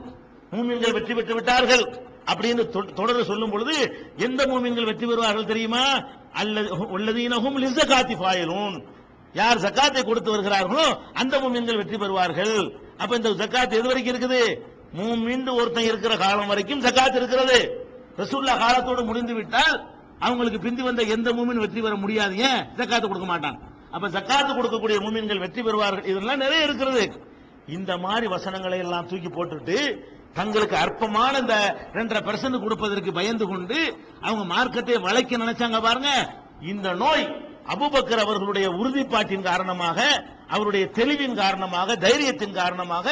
மூமின்கள் 0.56 0.96
வெற்றி 0.98 1.14
பெற்று 1.18 1.36
விட்டார்கள் 1.38 1.86
அப்படின்னு 2.32 2.64
தொடர் 3.00 3.30
சொல்லும் 3.30 3.54
பொழுது 3.54 3.76
எந்த 4.26 4.42
மூமின்கள் 4.52 4.90
வெற்றி 4.90 5.06
பெறுவார்கள் 5.06 5.50
தெரியுமா? 5.52 5.86
அல்லது 6.42 6.70
உள்ளதீனகும் 6.96 7.58
லிசகாத்தி 7.64 8.16
ஃபாயிலூன். 8.20 8.78
யார் 9.40 9.64
ஜக்காத்தை 9.66 10.02
கொடுத்து 10.06 10.30
வருகிறார்களோ 10.34 10.86
அந்த 11.22 11.36
மூமின்கள் 11.44 11.80
வெற்றி 11.82 11.98
பெறுவார்கள். 12.04 12.56
அப்ப 13.02 13.16
இந்த 13.20 13.30
ஜக்காத் 13.42 13.78
எது 13.80 13.88
வரைக்கும் 13.92 14.14
இருக்குது? 14.14 14.42
மூமின் 15.00 15.48
ஒருத்தன் 15.60 15.90
இருக்கிற 15.92 16.14
காலம் 16.24 16.52
வரைக்கும் 16.54 16.84
ஜக்காத் 16.86 17.20
இருக்கிறது. 17.22 17.60
ரசூல்லா 18.22 18.56
காலத்தோடு 18.64 19.04
முடிந்து 19.10 19.34
விட்டால் 19.34 19.78
அவங்களுக்கு 20.26 20.60
பிந்தி 20.66 20.84
வந்த 20.88 21.02
எந்த 21.16 21.30
மூமின் 21.38 21.62
வெற்றி 21.64 21.82
பெற 21.82 21.96
முடியாது. 22.04 22.34
ஏன்? 22.50 22.62
ஜக்காத்து 22.80 23.08
கொடுக்க 23.08 23.30
மாட்டான். 23.32 23.58
அப்ப 23.96 24.06
ஜக்காத்து 24.16 24.52
கொடுக்கக்கூடிய 24.58 24.98
மூமின்கள் 25.06 25.44
வெற்றி 25.44 25.62
பெறுவார்கள். 25.66 26.10
இதெல்லாம் 26.12 26.44
நிறைய 26.46 26.68
இருக்கிறது. 26.68 27.04
இந்த 27.78 27.92
மாதிரி 28.06 28.26
வசனங்களை 28.36 28.78
எல்லாம் 28.86 29.10
தூக்கி 29.12 29.30
போட்டுட்டு 29.30 29.78
தங்களுக்கு 30.38 30.76
அற்பமான 30.84 31.34
இந்த 31.44 31.56
ரெண்டரை 31.98 32.22
பெர்சன்ட் 32.28 32.64
கொடுப்பதற்கு 32.64 33.12
பயந்து 33.18 33.46
கொண்டு 33.52 33.78
அவங்க 34.28 34.44
மார்க்கத்தை 34.54 34.98
வளைக்க 35.08 35.44
நினைச்சாங்க 35.44 35.80
பாருங்க. 35.88 36.12
இந்த 36.72 36.88
நோய் 37.04 37.26
அபுபக்கர் 37.74 38.24
அவர்களுடைய 38.24 38.68
உறுதிப்பாட்டின் 38.80 39.48
காரணமாக 39.50 40.00
அவருடைய 40.56 40.86
தெளிவின் 40.98 41.40
காரணமாக 41.42 41.96
தைரியத்தின் 42.06 42.58
காரணமாக 42.62 43.08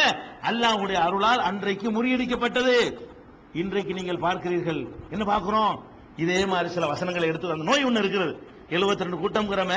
அல்லாஹுடைய 0.50 0.98
அருளால் 1.08 1.46
அன்றைக்கு 1.50 1.88
முறியடிக்கப்பட்டது. 1.98 2.76
இன்றைக்கு 3.62 3.94
நீங்கள் 4.00 4.24
பார்க்கிறீர்கள். 4.26 4.82
என்ன 5.14 5.24
பார்க்கிறோம்? 5.32 5.74
இதே 6.24 6.42
மாதிரி 6.54 6.70
சில 6.78 6.88
வசனங்களை 6.94 7.28
எடுத்து 7.32 7.56
அந்த 7.56 7.68
நோய் 7.70 7.88
ஒன்று 7.90 8.04
இருக்கிறது. 8.04 8.34
72 8.76 9.06
ரெண்டு 9.06 9.48
கிரம 9.52 9.74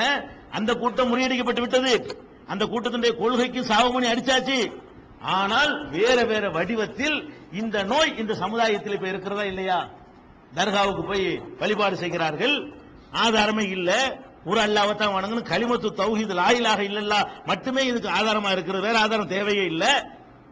அந்த 0.55 0.75
கூட்டம் 0.75 1.17
முறியடிக்கப்பட்டு 1.17 1.61
விட்டது. 1.61 2.25
அந்த 2.47 2.65
கூட்டத்தினுடைய 2.65 3.17
கொள்கைக்கு 3.17 3.61
சாவுமணி 3.61 4.05
அடிச்சாச்சு. 4.05 4.83
ஆனால் 5.21 5.91
வேற 5.91 6.25
வேற 6.25 6.51
வடிவத்தில் 6.51 7.35
இந்த 7.53 7.83
நோய் 7.83 8.19
இந்த 8.19 8.35
சமுதாயத்தில் 8.35 8.93
இப்ப 8.93 9.09
இருக்கிறதா 9.09 9.45
இல்லையா? 9.45 9.89
தர்காவுக்கு 10.55 11.07
போய் 11.07 11.43
வழிபாடு 11.59 11.97
செய்கிறார்கள். 11.97 12.73
ஆதாரமே 13.13 13.69
இல்ல. 13.69 14.19
ஒரு 14.45 14.61
அல்லாவத்தான் 14.61 15.13
வணங்கணும். 15.13 15.53
களிமத்து 15.53 15.89
தௌஹீத் 15.97 16.35
லாயிலாக 16.35 16.83
இல்லல்லா. 16.83 17.29
மட்டுமே 17.45 17.87
இதுக்கு 17.87 18.09
ஆதாரமா 18.09 18.51
இருக்கிறது. 18.51 18.85
வேற 18.85 18.99
ஆதாரம் 18.99 19.29
தேவையே 19.29 19.65
இல்லை. 19.65 19.89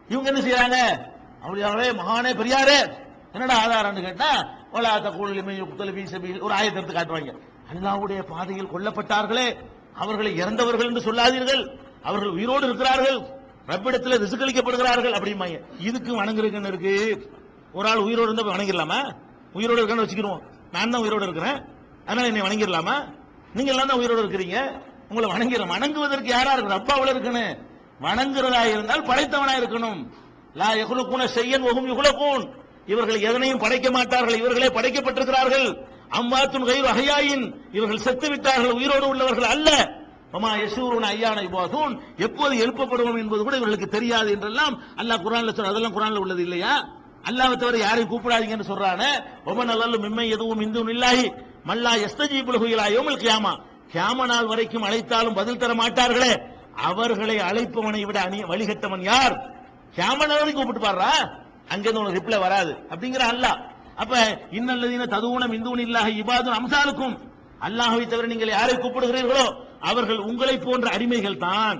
இவங்க 0.07 0.31
என்ன 0.31 0.41
செய்யறாங்க? 0.41 0.99
அப்படியாவே 1.47 1.93
மகானே 1.93 2.33
பெரியாரே 2.33 2.93
என்னடா 3.33 3.65
ஆதாரம்னு 3.67 4.01
கேட்டா 4.01 4.47
ஒலாத்த 4.73 5.01
தக்கூலிமை 5.01 6.39
ஒரு 6.39 6.55
ஆயத்தை 6.55 6.75
எடுத்து 6.75 6.93
காட்டுவாங்க. 6.93 7.37
அல்லாவுடைய 7.73 8.21
பாதையில் 8.21 8.67
கொல்லப்பட்டார்களே. 8.67 9.55
அவர்களை 9.95 10.35
இறந்தவர்கள் 10.35 10.87
என்று 10.87 11.01
சொல்லாதீர்கள். 11.01 11.77
அவர்கள் 12.03 12.29
உயிரோடு 12.29 12.65
இருக்கிறார்கள். 12.65 13.19
ரப்பிடத்தில் 13.67 14.19
ரிசுக்களிக்கப்படுகிறார்கள் 14.19 15.11
அப்படிம்பாங்க 15.11 15.61
இதுக்கு 15.79 16.23
வணங்குறதுன்னு 16.23 16.67
இருக்கு? 16.67 17.29
ஒரு 17.73 17.87
ஆள் 17.87 17.97
உயிரோடு 17.97 18.33
இருந்தால் 18.33 18.57
வணங்கிடலாமா? 18.57 19.13
உயிரோடு 19.53 19.85
இருக்கான்னு 19.85 20.07
வச்சுக்கிடுவோம். 20.07 20.41
நான் 20.71 20.89
தான் 20.89 21.01
உயிரோடு 21.01 21.23
இருக்கிறேன். 21.23 21.63
அதனால 22.05 22.27
என்னை 22.27 22.41
வணங்கிடலாமா? 22.41 23.13
நீங்க 23.53 23.71
எல்லாம் 23.71 23.87
தான் 23.87 23.97
உயிரோடு 23.97 24.23
இருக்கிறீங்க. 24.23 24.81
உங்களை 25.09 25.29
வணங்கிற 25.29 25.67
வணங்குவதற்கு 25.67 26.23
யாரா 26.23 26.51
இருக்கு 26.51 26.73
அப்பாவுல 26.73 27.09
இருக்கணும். 27.09 27.57
வணங்குறதா 28.01 28.65
இருந்தால் 28.65 29.03
படைத்தவனா 29.03 29.53
இருக்கணும். 29.59 30.07
லா 30.53 30.73
எகுலுக்குன 30.73 31.25
செய்யன் 31.25 31.61
ஒகும் 31.61 31.87
யுகுலக்கூன் 31.87 32.49
இவர்கள் 32.85 33.19
எதனையும் 33.19 33.59
படைக்க 33.59 33.91
மாட்டார்கள். 33.91 34.37
இவர்களே 34.37 34.67
படைக்கப்பட்டிருக்கிறார்கள். 34.67 35.83
அம்மாத்தும் 36.19 36.65
கயிறு 36.65 36.87
அகையாயின் 36.87 37.55
இவர்கள் 37.71 37.97
செத்து 37.97 38.29
விட்டார்கள் 38.29 38.71
உயிரோடு 38.71 39.07
உள்ளவர்கள் 39.07 39.43
அல்ல. 39.43 40.01
மமா 40.31 40.55
யசூருன் 40.55 41.05
ஐயான 41.05 41.41
இபாதூன் 41.41 41.99
எப்போது 42.17 42.67
எழுப்பப்படுவோம் 42.67 43.17
என்பது 43.17 43.43
கூட 43.43 43.55
இவர்களுக்கு 43.55 43.87
தெரியாது 43.87 44.31
என்றெல்லாம் 44.31 44.81
அல்லாஹ் 44.97 45.23
குரான்ல 45.25 45.51
சொல்ற 45.51 45.65
அதெல்லாம் 45.65 45.95
குரான்ல 45.99 46.15
உள்ளது 46.15 46.41
இல்லையா? 46.41 46.89
அல்லாஹ் 47.29 47.55
தவிர 47.55 47.77
யாரையும் 47.77 48.11
கூப்பிடாதீங்கன்னு 48.11 48.69
சொல்றானே. 48.69 49.09
ஒமன் 49.45 49.65
நல்ல 49.65 49.85
மிம்மை 49.85 50.29
எதுவும் 50.29 50.59
இந்து 50.59 50.93
இல்லாஹி. 50.93 51.33
மல்லா 51.65 51.91
எஸ்தஜி 52.05 52.39
ஹுயிலா 52.43 52.85
யோமல் 52.97 53.21
கியாமா. 53.23 53.53
கியாம 53.93 54.25
நாள் 54.25 54.45
வரைக்கும் 54.45 54.81
அழைத்தாலும் 54.81 55.33
பதில் 55.33 55.57
தர 55.57 55.73
மாட்டார்களே. 55.73 56.41
அவர்களை 56.75 57.37
அழைப்பவனை 57.39 58.05
விட 58.05 58.21
அணி 58.21 58.43
வழிகட்டவன் 58.43 59.01
யார்? 59.01 59.35
கியாம 59.95 60.27
நாள் 60.27 60.39
வரைக்கும் 60.39 60.65
கூப்பிட்டு 60.65 60.87
பாடுறா? 60.87 61.41
அங்கிருந்து 61.67 61.99
உனக்கு 61.99 62.19
ரிப்ளை 62.19 62.39
வராது. 62.39 62.77
அப்படிங்கிற 62.89 63.19
அல்லாஹ். 63.19 63.71
அப்ப 64.01 64.13
இன்னல்லதீன 64.57 65.07
ததுவுனம் 65.15 65.55
இந்துவன் 65.57 65.85
இல்லாக 65.87 66.09
இபாதுன் 66.21 66.59
அம்சாலுக்கும். 66.59 67.15
அல்லாஹை 67.67 68.05
தவிர 68.11 68.27
நீங்கள் 68.33 68.55
யாரை 68.57 68.75
கூப்பிடுகிறீர்களோ 68.75 69.45
அவர்கள் 69.89 70.21
உங்களை 70.29 70.55
போன்ற 70.67 70.87
அடிமைகள் 70.95 71.43
தான். 71.47 71.79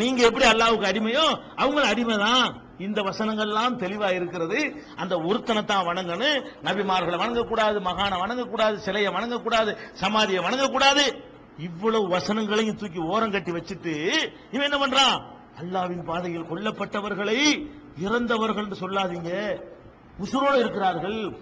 நீங்க 0.00 0.20
எப்படி 0.28 0.46
அல்லாஹுக்கு 0.50 0.90
அடிமையோ 0.90 1.24
அவங்க 1.62 1.80
அடிமை 1.92 2.16
தான் 2.26 2.46
இந்த 2.86 3.00
வசனங்கள்லாம் 3.08 3.74
தெளிவா 3.82 4.08
இருக்கிறது. 4.18 4.60
அந்த 5.02 5.14
ஒருத்தனை 5.28 5.62
தான் 5.70 5.86
வணங்கணும். 5.88 6.38
நபிமார்களை 6.66 7.18
வணங்கக்கூடாது 7.22 7.78
மகானை 7.88 8.16
வணங்கக்கூடாது 8.22 8.76
சிலையை 8.86 9.10
வணங்கக்கூடாது 9.16 9.72
சமாதியை 10.02 10.40
வணங்கக்கூடாது. 10.46 11.04
இவ்வளவு 11.68 12.06
வசனங்களையும் 12.16 12.80
தூக்கி 12.80 13.00
ஓரம் 13.12 13.34
கட்டி 13.34 13.52
வச்சுட்டு 13.56 13.94
இவன் 14.54 14.66
என்ன 14.68 14.78
பண்றான்? 14.84 15.16
அல்லாவின் 15.60 16.04
பாதையில் 16.10 16.50
கொல்லப்பட்டவர்களை 16.50 17.38
இறந்தவர்கள் 18.06 18.80
சொல்லாதீங்க. 18.82 19.32
உசுரோடு 20.18 20.58
இருக்கிறார்கள். 20.58 21.36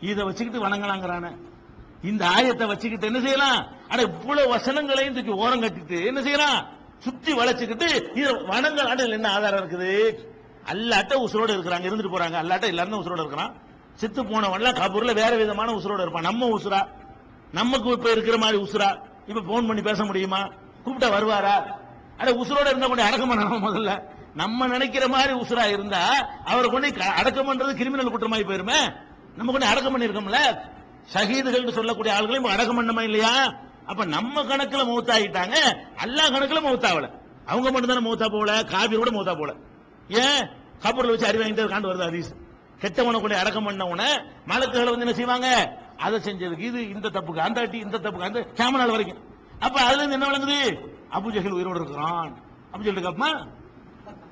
இதை 0.00 0.24
வச்சுக்கிட்டு 0.24 0.68
வணங்கலாங்கிறான. 0.68 1.36
இந்த 2.02 2.26
ஆயத்தை 2.26 2.66
வச்சுக்கிட்டு 2.66 3.06
என்ன 3.06 3.20
செய்யலாம்? 3.20 3.66
ஆனா 3.88 4.00
இவ்வளவு 4.00 4.56
வசனங்களையும் 4.56 5.14
தூக்கி 5.14 5.30
ஓரம் 5.30 5.62
கட்டிட்டு 5.62 6.06
என்ன 6.06 6.22
செய்யலாம்? 6.22 6.66
சுத்தி 6.98 7.32
வளைச்சுக்கிட்டு 7.34 8.16
இது 8.16 8.44
வணங்கல் 8.44 8.86
அடையில் 8.86 9.14
என்ன 9.14 9.32
ஆதாரம் 9.32 9.60
இருக்குது? 9.60 10.18
அல்லாட்ட 10.72 11.14
உசுரோடு 11.14 11.52
இருக்கிறாங்க 11.56 11.88
இருந்துட்டு 11.88 12.14
போறாங்க. 12.16 12.36
அல்லாட்ட 12.42 12.62
எல்லாரும் 12.62 13.04
உசுரோடு 13.04 13.18
இருக்கிறான். 13.18 13.54
செத்து 13.94 14.24
போனவன்லாம் 14.24 14.78
கபூர்ல 14.78 15.14
வேற 15.14 15.36
விதமான 15.36 15.72
உசுரோடு 15.72 16.00
இருப்பான். 16.00 16.22
நம்ம 16.22 16.46
உசுரா? 16.46 16.86
நமக்கு 17.52 17.90
இப்ப 17.90 18.10
இருக்கிற 18.10 18.38
மாதிரி 18.38 18.62
உசுரா? 18.62 18.98
இப்ப 19.26 19.40
போன் 19.40 19.66
பண்ணி 19.66 19.82
பேச 19.82 20.04
முடியுமா? 20.04 20.48
கூப்பிட்டா 20.86 21.08
வருவாரா? 21.10 21.74
அட 22.16 22.32
உசுரோட 22.32 22.66
இருந்தா 22.66 22.86
கொண்டு 22.86 23.02
அடக்கம் 23.02 23.30
பண்ணணும் 23.30 23.66
முதல்ல? 23.66 24.02
நம்ம 24.36 24.66
நினைக்கிற 24.66 25.08
மாதிரி 25.08 25.32
உசுரா 25.32 25.68
இருந்தா 25.68 26.08
அவரை 26.44 26.70
கொண்டு 26.70 26.94
க- 26.94 27.04
அடக்கம் 27.04 27.52
பண்றது 27.52 27.74
கிரிமினல் 27.74 28.18
குற்றமாயி 28.18 28.44
போயிருமே? 28.44 28.94
நம்ம 29.36 29.52
கொண்டு 29.52 29.66
அடக்கம் 29.66 30.00
பண்ணிருக்கோம்ல 30.00 30.38
ஷஹீதுகள் 31.14 31.70
சொல்லக்கூடிய 31.70 32.14
ஆளுகளையும் 32.14 32.48
அடக்கம் 32.48 32.78
பண்ணமா 32.78 33.00
இல்லையா? 33.00 33.54
அப்ப 33.86 34.04
நம்ம 34.04 34.42
கணக்குல 34.42 34.84
மௌத்தாயிட்டாங்க 34.84 35.54
எல்லா 36.02 36.28
கணக்குல 36.28 36.60
மௌத்தாவல. 36.60 37.10
அவங்க 37.46 37.70
மட்டும் 37.70 37.94
தானே 37.94 38.10
மௌத்தா 38.10 38.30
போல 38.30 38.62
காபீர் 38.62 38.96
கூட 38.96 39.10
மௌத்தா 39.10 39.38
போல 39.38 39.54
ஏன்? 40.08 40.50
கபூர்ல 40.82 41.06
வச்சு 41.06 41.26
அறி 41.26 41.38
வாங்கிட்டு 41.38 41.64
காண்டு 41.68 41.88
வருது 41.88 42.06
ஹதீஸ். 42.10 42.34
கெட்டவனை 42.80 43.20
கொண்டு 43.20 43.36
அடக்கம் 43.36 43.68
பண்ணவன 43.68 44.02
மலக்குகளை 44.46 44.84
வந்து 44.84 45.00
என்ன 45.00 45.12
செய்வாங்க? 45.12 45.76
அதை 45.96 46.20
செஞ்சதுக்கு 46.20 46.58
இது 46.58 46.88
இந்த 46.88 47.08
தப்புக்கு 47.08 47.38
அந்த 47.38 47.60
அட்டி 47.60 47.78
இந்த 47.78 47.98
தப்புக்கு 47.98 48.22
அந்த 48.22 48.40
கேமரால் 48.40 48.90
வரைக்கும். 48.90 49.18
அப்ப 49.58 49.80
அதுல 49.80 50.02
இருந்து 50.02 50.26
என்ன 50.26 50.26
விளங்குது? 50.26 50.78
அபுஜஹில் 51.10 51.50
உயிரோடு 51.50 51.80
இருக்கிறான். 51.80 52.38
அப்படின்னு 52.72 52.84
சொல்லிட்டு 52.84 53.46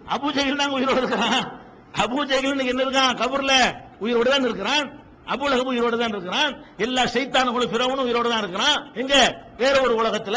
இருக்காப்பா 0.09 0.15
அபுஜஹில் 0.15 0.73
உயிரோடு 0.73 0.97
இருக்கிறான். 0.97 1.63
அபுஜஹில் 1.99 2.51
இன்னைக்கு 2.51 2.75
என்ன 2.75 2.85
இருக்கான்? 2.85 3.17
கபூர்ல 3.17 3.53
உயிரோடு 3.99 4.31
தான் 4.31 4.43
இருக்கிறான். 4.43 5.03
அபுலகம் 5.27 5.65
உயிரோடு 5.65 5.99
தான் 5.99 6.09
இருக்கிறான். 6.09 6.65
எல்லா 6.77 7.05
சைத்தானுகளும் 7.05 7.73
பிறவனும் 7.73 8.03
உயிரோடு 8.03 8.29
தான் 8.29 8.39
இருக்கிறான். 8.39 8.91
எங்க? 8.95 9.41
வேற 9.57 9.81
ஒரு 9.81 10.03
உலகத்துல. 10.03 10.37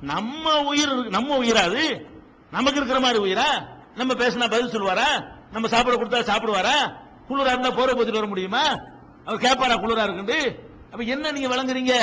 நம்ம 0.00 0.62
உயிர் 0.62 1.08
நம்ம 1.08 1.36
உயிராது 1.36 2.06
நமக்கு 2.50 2.78
இருக்கிற 2.78 3.00
மாதிரி 3.00 3.24
உயிரா? 3.24 3.66
நம்ம 3.96 4.14
பேசினா 4.14 4.50
பதில் 4.50 4.70
சொல்லுவாரா? 4.70 5.24
நம்ம 5.52 5.68
சாப்பிட 5.68 5.96
கொடுத்தா 5.96 6.24
சாப்பிடுவாரா? 6.24 6.92
குளிரா 7.28 7.46
இருந்தா 7.46 7.70
போற 7.70 7.94
போதில் 7.94 8.14
வர 8.14 8.26
முடியுமா? 8.26 8.64
அவர் 9.24 9.40
கேட்பாரா 9.40 9.74
குளிரா 9.74 10.02
இருக்குண்டு 10.02 10.60
அப்ப 10.92 11.04
என்ன 11.04 11.30
நீங்க 11.30 11.56
விளங்குறீங்க 11.56 11.94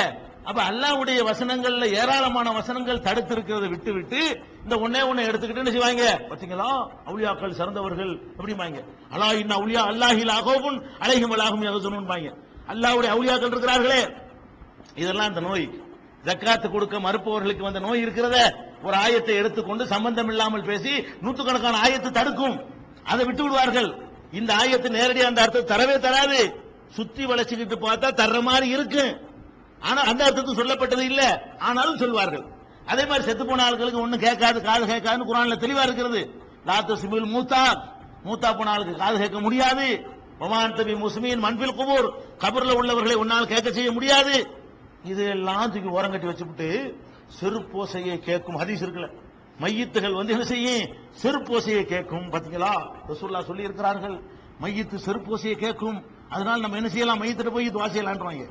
அப்ப 0.48 0.60
அல்லாவுடைய 0.70 1.18
வசனங்கள்ல 1.30 1.84
ஏராளமான 2.00 2.50
வசனங்கள் 2.50 3.02
தடுத்து 3.06 3.32
இருக்கிறத 3.36 3.68
விட்டு 3.68 3.92
விட்டு 3.92 4.20
இந்த 4.64 4.76
ஒன்னே 4.84 5.00
ஒண்ணு 5.08 5.26
எடுத்துக்கிட்டு 5.28 5.74
செய்வாங்க? 5.74 6.04
பாத்தீங்களா? 6.30 6.68
அவுளியாக்கள் 7.08 7.58
சிறந்தவர்கள் 7.58 8.12
அப்படிம்பாங்க. 8.38 8.78
அலா 9.14 9.28
இன்ன 9.42 9.54
அவுளியா 9.60 9.82
அல்லாஹில் 9.90 10.32
ஆகவும் 10.38 10.78
அலைஹிம் 11.04 11.34
அலாஹும் 11.36 11.64
யகசுனும்பாங்க 11.68 12.30
அல்லாவுடைய 12.72 13.10
அவுளியாக்கள் 13.14 13.52
இருக்கிறார்களே. 13.54 14.02
இதெல்லாம் 14.94 15.28
இந்த 15.28 15.40
நோய். 15.40 15.66
ஜக்காத்து 16.26 16.66
கொடுக்க 16.70 16.96
மறுப்பவர்களுக்கு 17.00 17.62
வந்த 17.62 17.78
நோய் 17.78 18.04
இருக்கிறத 18.06 18.36
ஒரு 18.82 18.96
ஆயத்தை 18.96 19.34
எடுத்துக்கொண்டு 19.40 19.86
சம்பந்தம் 19.86 20.28
இல்லாமல் 20.28 20.62
பேசி 20.62 20.92
நூற்றுக்கணக்கான 21.20 21.80
ஆயத்தை 21.84 22.10
தடுக்கும். 22.10 22.56
அதை 23.04 23.24
விட்டு 23.24 23.42
விடுவார்கள். 23.42 23.90
இந்த 24.32 24.50
ஆயத்து 24.54 24.88
நேரடியாக 24.98 25.30
அந்த 25.32 25.42
அர்த்தம் 25.42 25.70
தரவே 25.72 25.96
தராது. 25.98 26.40
சுத்தி 26.96 27.24
வளைச்சுக்கிட்டு 27.26 27.76
பார்த்தா 27.86 28.08
தர்ற 28.20 28.38
மாதிரி 28.42 28.68
இருக்கு. 28.68 29.04
ஆனால் 29.80 30.04
அந்த 30.04 30.30
அர்த்தத்துக்கு 30.30 30.60
சொல்லப்பட்டது 30.60 31.00
இல்ல. 31.00 31.42
ஆனாலும் 31.58 31.96
சொல்வார்கள். 31.96 32.44
அதே 32.86 33.06
மாதிரி 33.06 33.24
செத்து 33.24 33.46
போன 33.46 33.70
ஆட்களுக்கு 33.70 34.06
ஒண்ணு 34.06 34.16
கேட்காது 34.16 34.62
காது 34.62 34.86
கேட்காதுன்னு 34.86 35.28
குரான்ல 35.28 35.56
தெளிவா 35.56 35.82
இருக்கிறது. 35.82 36.42
லாத்து 36.66 36.94
சிபில் 36.94 37.30
மூத்தா. 37.36 37.80
மூத்தா 38.24 38.56
போன 38.56 38.70
ஆளுக்கு 38.70 38.96
காது 38.96 39.18
கேட்க 39.18 39.40
முடியாது. 39.40 40.06
ஒமான் 40.38 40.74
தபி 40.74 40.96
முஸ்மீன் 40.96 41.38
மண்பில் 41.38 41.74
குபூர். 41.74 42.10
கபர்ல 42.38 42.72
உள்ளவர்களை 42.72 43.14
உன்னால் 43.14 43.46
கேட்க 43.46 43.70
செய்ய 43.70 43.92
முடியாது. 43.92 44.46
இது 45.04 45.28
எல்லாம் 45.28 45.72
தூக்கி 45.72 45.88
ஓரங்கட்டி 45.88 46.28
வச்சுவிட்டு 46.28 46.94
செருப்போசையை 47.40 48.18
கேட்கும் 48.18 48.56
ஹதீஸ் 48.56 48.84
இருக்குல்ல. 48.84 49.10
மையத்துகள் 49.60 50.14
வந்து 50.14 50.32
என்ன 50.32 50.44
செய்யும்? 50.44 50.94
செருப்போசையை 51.22 51.82
கேட்கும். 51.82 52.32
பாத்தீங்களா? 52.32 52.90
ரசூல்லா 53.08 53.44
சொல்லி 53.44 53.62
இருக்கிறார்கள் 53.62 54.20
மையத்து 54.60 54.98
செருப்போசையை 55.06 55.52
கேட்கும். 55.52 56.04
அதனால 56.28 56.60
நம்ம 56.60 56.76
என்ன 56.76 56.88
செய்யலாம்? 56.88 57.22
மையத்திட்ட 57.22 57.50
போய் 57.50 57.68
துவா 57.68 57.88
செய்யலான்றாங்க. 57.88 58.50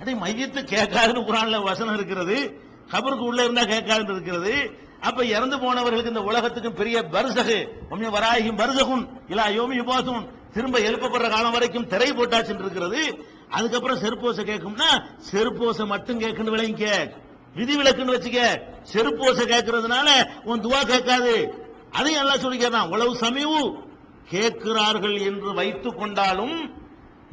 அதை 0.00 0.14
மையத்து 0.14 0.58
கேட்காதுன்னு 0.58 1.22
குரான்ல 1.22 1.62
வசனம் 1.62 1.94
இருக்கிறது. 1.94 2.60
கபருக்கு 2.90 3.26
உள்ள 3.26 3.42
இருந்தா 3.42 3.62
கேட்காதுன்னு 3.62 4.12
இருக்கிறது. 4.12 4.70
அப்ப 5.00 5.24
இறந்து 5.24 5.56
போனவர்களுக்கு 5.56 6.06
இந்த 6.06 6.22
உலகத்துக்கும் 6.22 6.74
பெரிய 6.74 7.02
பருசகு 7.02 7.68
உண்மை 7.90 8.10
வராயும் 8.10 8.58
பருசகுன் 8.58 9.08
இல்லா 9.28 9.46
யோமி 9.46 9.78
யுபாசுன் 9.80 10.28
திரும்ப 10.52 10.78
எழுப்பப்படுற 10.78 11.30
காலம் 11.30 11.50
வரைக்கும் 11.50 11.86
திரை 11.86 12.12
போட்டாச்சுன்னு 12.12 12.60
இருக்கிறது. 12.60 13.24
அதுக்கப்புறம் 13.48 13.98
செருப்போசை 13.98 14.40
கேட்கும்னா 14.40 15.04
செருப்போசை 15.30 15.86
மட்டும் 15.86 16.20
கேட்கணும் 16.20 16.72
கேக். 16.72 17.16
விதி 17.54 17.76
விளக்குன்னு 17.76 18.14
வச்சுக்க 18.16 18.60
செருப்போசை 18.92 19.44
கேட்கறதுனால 19.44 20.08
உன் 20.44 20.60
துவா 20.60 20.86
கேட்காது. 20.86 21.54
அதையும் 21.90 22.26
எல்லாம் 22.26 22.38
சொல்லிக்கிறான் 22.38 22.90
உளவு 22.90 23.16
சமீவு. 23.16 23.86
கேட்கிறார்கள் 24.28 25.18
என்று 25.18 25.54
வைத்துக் 25.54 25.98
கொண்டாலும் 25.98 26.74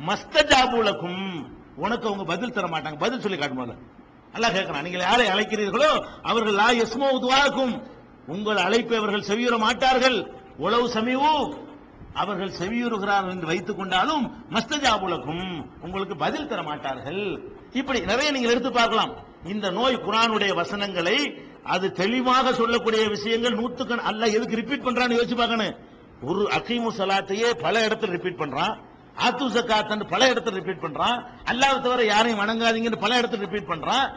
மஸ்தஜாபுலக்கும் 0.07 1.45
உனக்கு 1.83 2.07
அவங்க 2.09 2.23
பதில் 2.23 2.55
தர 2.55 2.67
மாட்டாங்க. 2.67 2.97
பதில் 3.05 3.23
சொல்லி 3.25 3.37
காட்டுமால 3.37 3.75
நல்லா 4.33 4.49
கேட்கிறான் 4.55 4.85
நீங்கள் 4.87 5.07
யாரை 5.09 5.25
அழைக்கிறீர்களோ 5.33 5.91
அவர்கள் 6.29 6.57
லா 6.61 6.69
எஸ்மோ 6.83 7.09
துவாக்கும். 7.25 7.75
உங்கள் 8.33 8.57
அழைப்பை 8.57 8.97
அவர்கள் 8.97 9.29
செவியுற 9.29 9.55
மாட்டார்கள். 9.65 10.17
உளவு 10.65 10.87
சமீவு. 10.89 11.31
அவர்கள் 12.21 12.51
செவியுறுகிறார்கள் 12.59 13.33
என்று 13.35 13.49
வைத்துக் 13.51 13.77
கொண்டாலும் 13.77 14.23
மஸ்தஜாபுலக்கும் 14.55 15.45
உங்களுக்கு 15.85 16.15
பதில் 16.15 16.47
தர 16.47 16.61
மாட்டார்கள். 16.63 17.23
இப்படி 17.79 17.99
நிறைய 18.11 18.31
நீங்கள் 18.31 18.53
எடுத்து 18.53 18.71
பார்க்கலாம். 18.71 19.11
இந்த 19.53 19.69
நோய் 19.69 20.03
குரானுடைய 20.05 20.53
வசனங்களை 20.61 21.17
அது 21.73 21.87
தெளிவாக 21.91 22.53
சொல்லக்கூடிய 22.53 23.03
விஷயங்கள் 23.15 23.59
நூத்துக்கு 23.59 23.95
அல்ல 24.11 24.27
எதுக்கு 24.27 24.59
ரிப்பீட் 24.61 24.85
பண்றான்னு 24.87 25.17
யோசிச்சு 25.17 25.37
பார்க்கணும். 25.41 25.75
ஒரு 26.29 26.43
அகீமு 26.57 26.89
சலாத்தையே 26.99 27.49
பல 27.65 27.87
இடத்துல 27.87 28.15
ரிப்பீட் 28.17 28.41
பண்றான். 28.43 28.75
ஆத்து 29.15 29.49
சக்காத்தன் 29.49 30.09
பல 30.09 30.33
இடத்துல 30.33 30.53
ரிப்பீட் 30.59 30.83
பண்றான். 30.83 31.25
அல்லாஹ் 31.45 31.81
தவிர 31.81 32.05
யாரையும் 32.05 32.39
வணங்காதீங்கன்னு 32.39 32.99
பல 32.99 33.21
இடத்துல 33.21 33.39
ரிப்பீட் 33.39 33.69
பண்றான். 33.69 34.07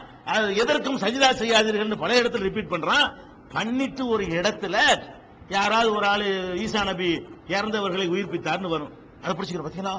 எதற்கும் 0.55 0.97
சஜிதா 0.97 1.29
செய்யாதீர்கள்னு 1.41 1.97
பல 1.97 2.21
இடத்துல 2.21 2.47
ரிப்பீட் 2.47 2.73
பண்றான். 2.73 3.13
பண்ணிட்டு 3.53 4.07
ஒரு 4.07 4.25
இடத்துல 4.25 4.77
யாராவது 5.49 5.95
ஒரு 5.95 6.07
ஆளு 6.07 6.53
ஈசா 6.55 6.83
நபி 6.83 7.25
இறந்தவர்களை 7.47 8.07
உயிர்ப்பித்தார்னு 8.09 8.69
வரும். 8.69 8.91
அதை 9.23 9.35
பிடிச்சிக்கிற 9.35 9.63
பாத்தீங்களா? 9.65 9.95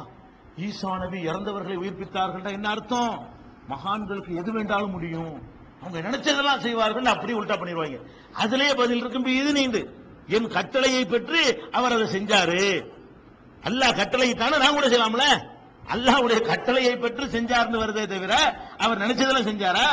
ஈசா 0.56 0.98
நபி 0.98 1.20
இறந்தவர்களை 1.28 1.76
உயிர்ப்பித்தார்கள் 1.76 2.52
என்ன 2.52 2.68
அர்த்தம்? 2.68 3.28
மகான்களுக்கு 3.68 4.36
எது 4.36 4.52
வேண்டாலும் 4.52 4.90
முடியும். 4.90 5.42
அவங்க 5.82 6.10
நினைச்சதெல்லாம் 6.10 6.58
செய்வார்கள் 6.58 7.04
அப்படி 7.04 7.32
உல்டா 7.32 7.56
பண்ணிடுவாங்க. 7.58 7.98
அதுலயே 8.42 8.76
பதில் 8.76 8.96
இருக்கும் 8.96 9.24
இது 9.24 9.52
நீண்டு. 9.52 9.94
என் 10.26 10.48
கட்டளையை 10.48 11.04
பெற்று 11.04 11.62
அவர் 11.72 11.92
அதை 11.92 12.06
செஞ்சாரு. 12.06 12.84
அல்லாஹ் 13.68 13.96
கட்டளையிட்டான 14.00 14.58
நான் 14.58 14.76
கூட 14.78 14.86
செய்யலாம்ல? 14.88 15.26
அல்லாஹ்வுடைய 15.94 16.40
கட்டளையை 16.50 16.94
பெற்று 16.96 17.24
செஞ்சார்னு 17.36 17.82
வருதே 17.82 18.04
தவிர 18.06 18.34
அவர் 18.78 19.02
நினைச்சதெல்லாம் 19.04 19.48
செஞ்சாரா? 19.50 19.86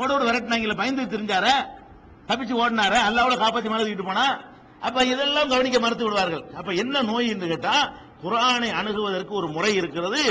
ஓட 0.00 0.08
ஓட 0.14 0.22
விரட்டினாங்களே 0.28 0.76
பயந்து 0.80 1.02
தெரிஞ்சாரா? 1.14 1.54
தப்பிச்சு 2.28 2.54
ஓடினாரா? 2.62 3.00
அல்லாவோட 3.08 3.36
காப்பாத்தி 3.42 3.68
மேலே 3.68 3.82
தூக்கிட்டு 3.82 4.08
போனா? 4.10 4.26
அப்ப 4.80 5.04
இதெல்லாம் 5.04 5.48
கவனிக்க 5.48 5.78
மறுத்து 5.80 6.04
விடுவார்கள். 6.04 6.44
அப்ப 6.56 6.72
என்ன 6.72 7.02
நோய் 7.02 7.28
என்று 7.28 7.48
கேட்டா 7.48 7.74
குரானை 8.22 8.70
அணுகுவதற்கு 8.80 9.30
ஒரு 9.30 9.48
முறை 9.48 9.74
இருக்கிறது. 9.74 10.22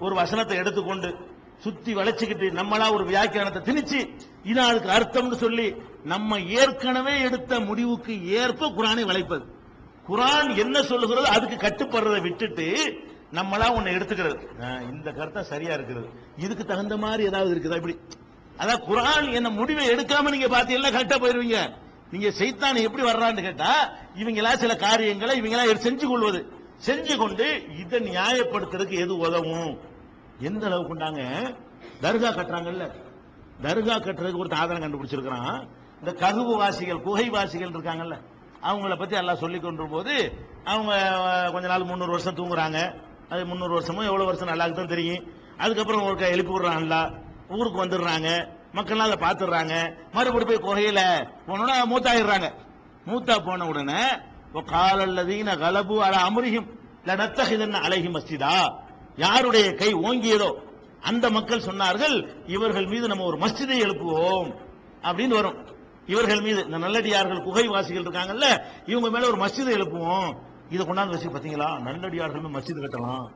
ஒரு 0.00 0.14
வசனத்தை 0.14 0.56
எடுத்துக்கொண்டு 0.56 1.10
சுத்தி 1.64 1.94
வளைச்சுக்கிட்டு 1.94 2.46
நம்மளா 2.50 2.86
ஒரு 2.94 3.04
வியாக்கியானத்தை 3.04 3.60
திணிச்சு 3.68 3.98
இதான் 4.50 4.70
அதுக்கு 4.70 4.90
அர்த்தம்னு 4.90 5.36
சொல்லி 5.44 5.66
நம்ம 6.04 6.38
ஏற்கனவே 6.38 7.20
எடுத்த 7.20 7.60
முடிவுக்கு 7.60 8.14
ஏற்ப 8.40 8.70
குரானை 8.78 9.04
வளைப்பது. 9.10 9.44
குரான் 10.08 10.50
என்ன 10.62 10.76
சொல்லுகிறதோ 10.90 11.28
அதுக்கு 11.36 11.56
கட்டுப்படுறதை 11.64 12.20
விட்டுட்டு 12.26 12.66
நம்மளா 13.36 13.66
உன்னை 13.76 13.90
எடுத்துக்கிறது. 13.96 14.38
இந்த 14.92 15.08
கருத்தா 15.18 15.42
சரியா 15.52 15.72
இருக்கிறது 15.78 16.08
இதுக்கு 16.44 16.64
தகுந்த 16.70 16.96
மாதிரி 17.04 17.22
ஏதாவது 17.30 17.52
இருக்குதா? 17.54 17.78
இப்படி 17.80 17.96
அதான் 18.62 18.82
குரான் 18.88 19.28
என்ன 19.38 19.48
முடிவை 19.58 19.84
எடுக்காம 19.94 20.32
நீங்க 20.34 20.48
பாத்தீங்கன்னா 20.54 20.92
கரெக்டா 20.96 21.18
போயிருவீங்க. 21.22 21.60
நீங்க 22.12 22.30
செய்தான் 22.40 22.82
எப்படி 22.86 23.04
வர்றான்னு 23.10 23.44
கேட்டா 23.46 23.70
இவங்களா 24.22 24.50
சில 24.62 24.72
காரியங்களை 24.86 25.34
இவங்களா 25.40 25.64
செஞ்சு 25.86 26.06
கொள்வது. 26.10 26.40
செஞ்சு 26.86 27.14
கொண்டு 27.22 27.46
இதை 27.82 27.98
நியாயப்படுத்துறதுக்கு 28.08 28.96
எது 29.04 29.14
உதவும்? 29.26 29.72
எந்த 30.48 30.62
அளவுக்கு 30.68 30.94
உண்டாங்க? 30.94 31.22
தர்கா 32.04 32.30
கட்டுறாங்கல்ல. 32.38 32.86
தர்கா 33.64 33.96
கட்டுறதுக்கு 34.06 34.42
ஒரு 34.44 34.60
ஆதாரம் 34.62 34.84
கண்டுபிடிச்சிருக்கிறான். 34.84 35.56
இந்த 36.00 36.12
ககுவு 36.22 36.54
வாசிகள் 36.62 37.04
குகை 37.06 37.26
வாசிகள் 37.36 37.74
இருக்காங்கல்ல. 37.74 38.16
அவங்கள 38.68 38.96
பற்றி 38.98 39.16
எல்லாம் 39.16 39.42
சொல்லி 39.42 39.58
கொண்டு 39.60 39.84
போது 39.92 40.14
அவங்க 40.72 40.92
கொஞ்ச 41.52 41.66
நாள் 41.68 41.88
முந்நூறு 41.90 42.14
வருஷம் 42.14 42.38
தூங்குறாங்க. 42.40 42.80
அது 43.28 43.46
முந்நூறு 43.50 43.72
வருஷமும் 43.72 44.08
எவ்வளோ 44.10 44.24
வருஷம் 44.24 44.50
நல்லா 44.50 44.66
தான் 44.66 44.92
தெரியும். 44.94 45.22
அதுக்கப்புறம் 45.56 46.04
ஒரு 46.08 46.30
எழுப்பி 46.34 46.52
விடுறான்ல 46.52 46.96
ஊருக்கு 47.56 47.84
வந்துடுறாங்க. 47.84 48.28
மக்கள்லாம் 48.76 49.08
அதை 49.08 49.16
பார்த்துடுறாங்க 49.24 49.74
மறுபடி 50.12 50.44
போய் 50.44 50.66
குகையில 50.66 51.00
போனோன்னா 51.48 51.74
மூத்தாயிடுறாங்க. 51.92 52.48
மூத்தா 53.06 53.36
போன 53.46 53.66
உடனே 53.72 54.02
காலல்லதீன 54.72 55.50
கலபு 55.64 55.94
அல 56.06 56.14
அமரியும் 56.28 56.68
லனத்தகிதன் 57.08 57.76
அழகி 57.86 58.08
மஸ்ஜிதா. 58.08 58.54
யாருடைய 59.16 59.66
கை 59.80 59.90
ஓங்கியதோ 60.08 60.50
அந்த 61.10 61.26
மக்கள் 61.36 61.66
சொன்னார்கள் 61.68 62.16
இவர்கள் 62.46 62.86
மீது 62.86 63.06
நம்ம 63.08 63.24
ஒரு 63.24 63.38
மஸ்ஜிதை 63.44 63.76
எழுப்புவோம். 63.84 64.50
அப்படின்னு 65.08 65.34
வரும். 65.38 65.58
இவர்கள் 66.06 66.40
மீது 66.40 66.64
இந்த 66.64 66.78
நல்லடியார்கள் 66.78 67.42
குகைவாசிகள் 67.42 68.04
இருக்காங்கல்ல 68.04 68.46
இவங்க 68.86 69.10
மேல 69.10 69.28
ஒரு 69.28 69.38
மஸ்ஜிதை 69.44 69.72
எழுப்புவோம். 69.78 70.30
இதை 70.70 70.86
கொண்டாந்து 70.86 71.14
வச்சு 71.14 71.28
பாத்தீங்களா 71.28 71.80
நல்லடியார்கள் 71.80 72.44
மேல 72.46 72.80
கட்டலாம். 72.84 73.26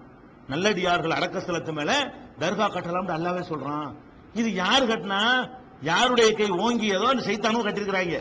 நல்லடியார்கள் 0.48 1.10
அடக்கஸ்தலத்து 1.10 1.72
மேல 1.72 1.92
தர்கா 2.40 2.66
கட்டலாம்னு 2.74 3.16
அல்லாவே 3.16 3.42
சொல்றான். 3.52 3.88
இது 4.34 4.54
யார் 4.54 4.82
கட்டினா? 4.82 5.50
யாருடைய 5.82 6.32
கை 6.32 6.50
ஓங்கியதோ 6.50 7.06
அந்த 7.12 7.24
சைத்தானும் 7.26 7.66
கட்டிருக்கிறாங்க 7.66 8.18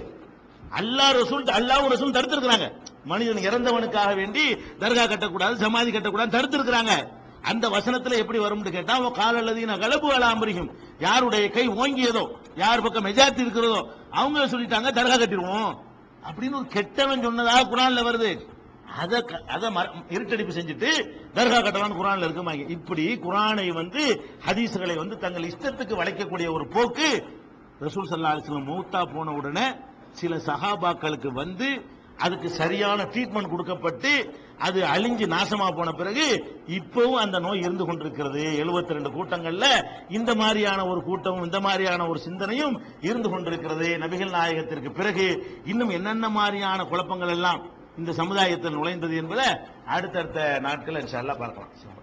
அல்லா 0.80 1.06
ரசூல் 1.20 1.52
அல்லாவும் 1.58 1.91
ரசூல் 1.93 2.16
தடுத்திருக்கிறாங்க. 2.18 2.68
மனிதன் 3.06 3.46
இறந்தவனுக்காக 3.50 4.16
வேண்டி 4.16 4.56
தர்கா 4.56 5.04
கட்டக்கூடாது 5.12 5.54
சமாதி 5.54 5.91
கட்டக்கூடாது 5.91 6.36
தடுத்திருக்கிறாங்க. 6.38 6.93
அந்த 7.41 7.70
வசனத்துல 7.70 8.18
எப்படி 8.18 8.39
வரும்னு 8.39 8.72
கேட்டா 8.72 9.10
கால 9.10 9.38
அல்லது 9.38 9.66
கலப்பு 9.66 10.08
அலாம்பரிகும் 10.14 10.70
யாருடைய 11.00 11.50
கை 11.50 11.70
ஓங்கியதோ 11.70 12.24
யார் 12.56 12.82
பக்கம் 12.82 13.06
மெஜாரிட்டி 13.06 13.39
இருக்கிறதோ 13.39 13.89
அவங்க 14.12 14.45
சொல்லிட்டாங்க 14.45 14.89
தர்கா 14.91 15.18
கட்டிடுவோம். 15.18 15.74
அப்படின்னு 16.24 16.56
ஒரு 16.56 16.68
கெட்டவன் 16.68 17.22
சொன்னதாக 17.22 17.76
குரான்ல 17.76 18.03
வருது. 18.03 18.32
அதை 18.97 19.22
க- 19.22 19.43
இருட்டடிப்பு 20.10 20.53
செஞ்சுட்டு 20.58 20.89
தர்கா 21.34 21.60
கட்டலான்னு 21.60 21.99
குரான்ல 21.99 22.28
இருக்குமாங்க 22.28 22.70
இப்படி 22.70 23.16
குரானை 23.16 23.74
வந்து 23.74 24.03
ஹதீஸ்களை 24.45 24.95
வந்து 24.97 25.18
தங்கள் 25.18 25.43
இஷ்டத்துக்கு 25.43 25.95
வளைக்கக்கூடிய 25.95 26.51
ஒரு 26.53 26.68
போக்கு 26.68 27.24
ரசூல் 27.82 28.10
சல்லா 28.10 28.32
அலிஸ்லாம் 28.36 28.70
மூத்தா 28.70 29.16
போன 29.16 29.32
உடனே 29.32 29.76
சில 30.12 30.36
சஹாபாக்களுக்கு 30.36 31.28
வந்து 31.28 31.86
அதுக்கு 32.18 32.49
சரியான 32.49 33.03
ட்ரீட்மெண்ட் 33.03 33.49
கொடுக்கப்பட்டு 33.49 34.12
அது 34.60 34.82
அழிஞ்சு 34.84 35.26
நாசமா 35.36 35.76
போன 35.76 35.91
பிறகு 35.91 36.26
இப்பவும் 36.68 37.22
அந்த 37.24 37.39
நோய் 37.39 37.60
இருந்து 37.60 37.86
கொண்டிருக்கிறது. 37.86 38.43
72 38.64 38.97
ரெண்டு 38.97 39.10
கூட்டங்கள்ல 39.10 39.66
இந்த 40.10 40.36
மாதிரியான 40.36 40.86
ஒரு 40.86 41.03
கூட்டமும் 41.03 41.43
இந்த 41.43 41.60
மாதிரியான 41.60 42.08
ஒரு 42.08 42.20
சிந்தனையும் 42.20 42.82
இருந்து 43.01 43.30
கொண்டிருக்கிறது 43.30 43.97
நபிகள் 43.97 44.36
நாயகத்திற்கு 44.38 44.91
பிறகு. 44.91 45.28
இன்னும் 45.66 45.89
என்னென்ன 45.89 46.30
மாதிரியான 46.30 46.84
குழப்பங்கள் 46.84 47.30
எல்லாம் 47.30 47.62
இந்த 47.97 48.12
சமுதாயத்தில் 48.12 48.78
நுழைந்தது 48.78 49.16
என்பதை 49.16 49.45
அடுத்தடுத்த 49.86 50.60
நாட்கள் 50.62 51.01
இன்ஷா 51.03 51.26
பார்க்கலாம். 51.26 51.95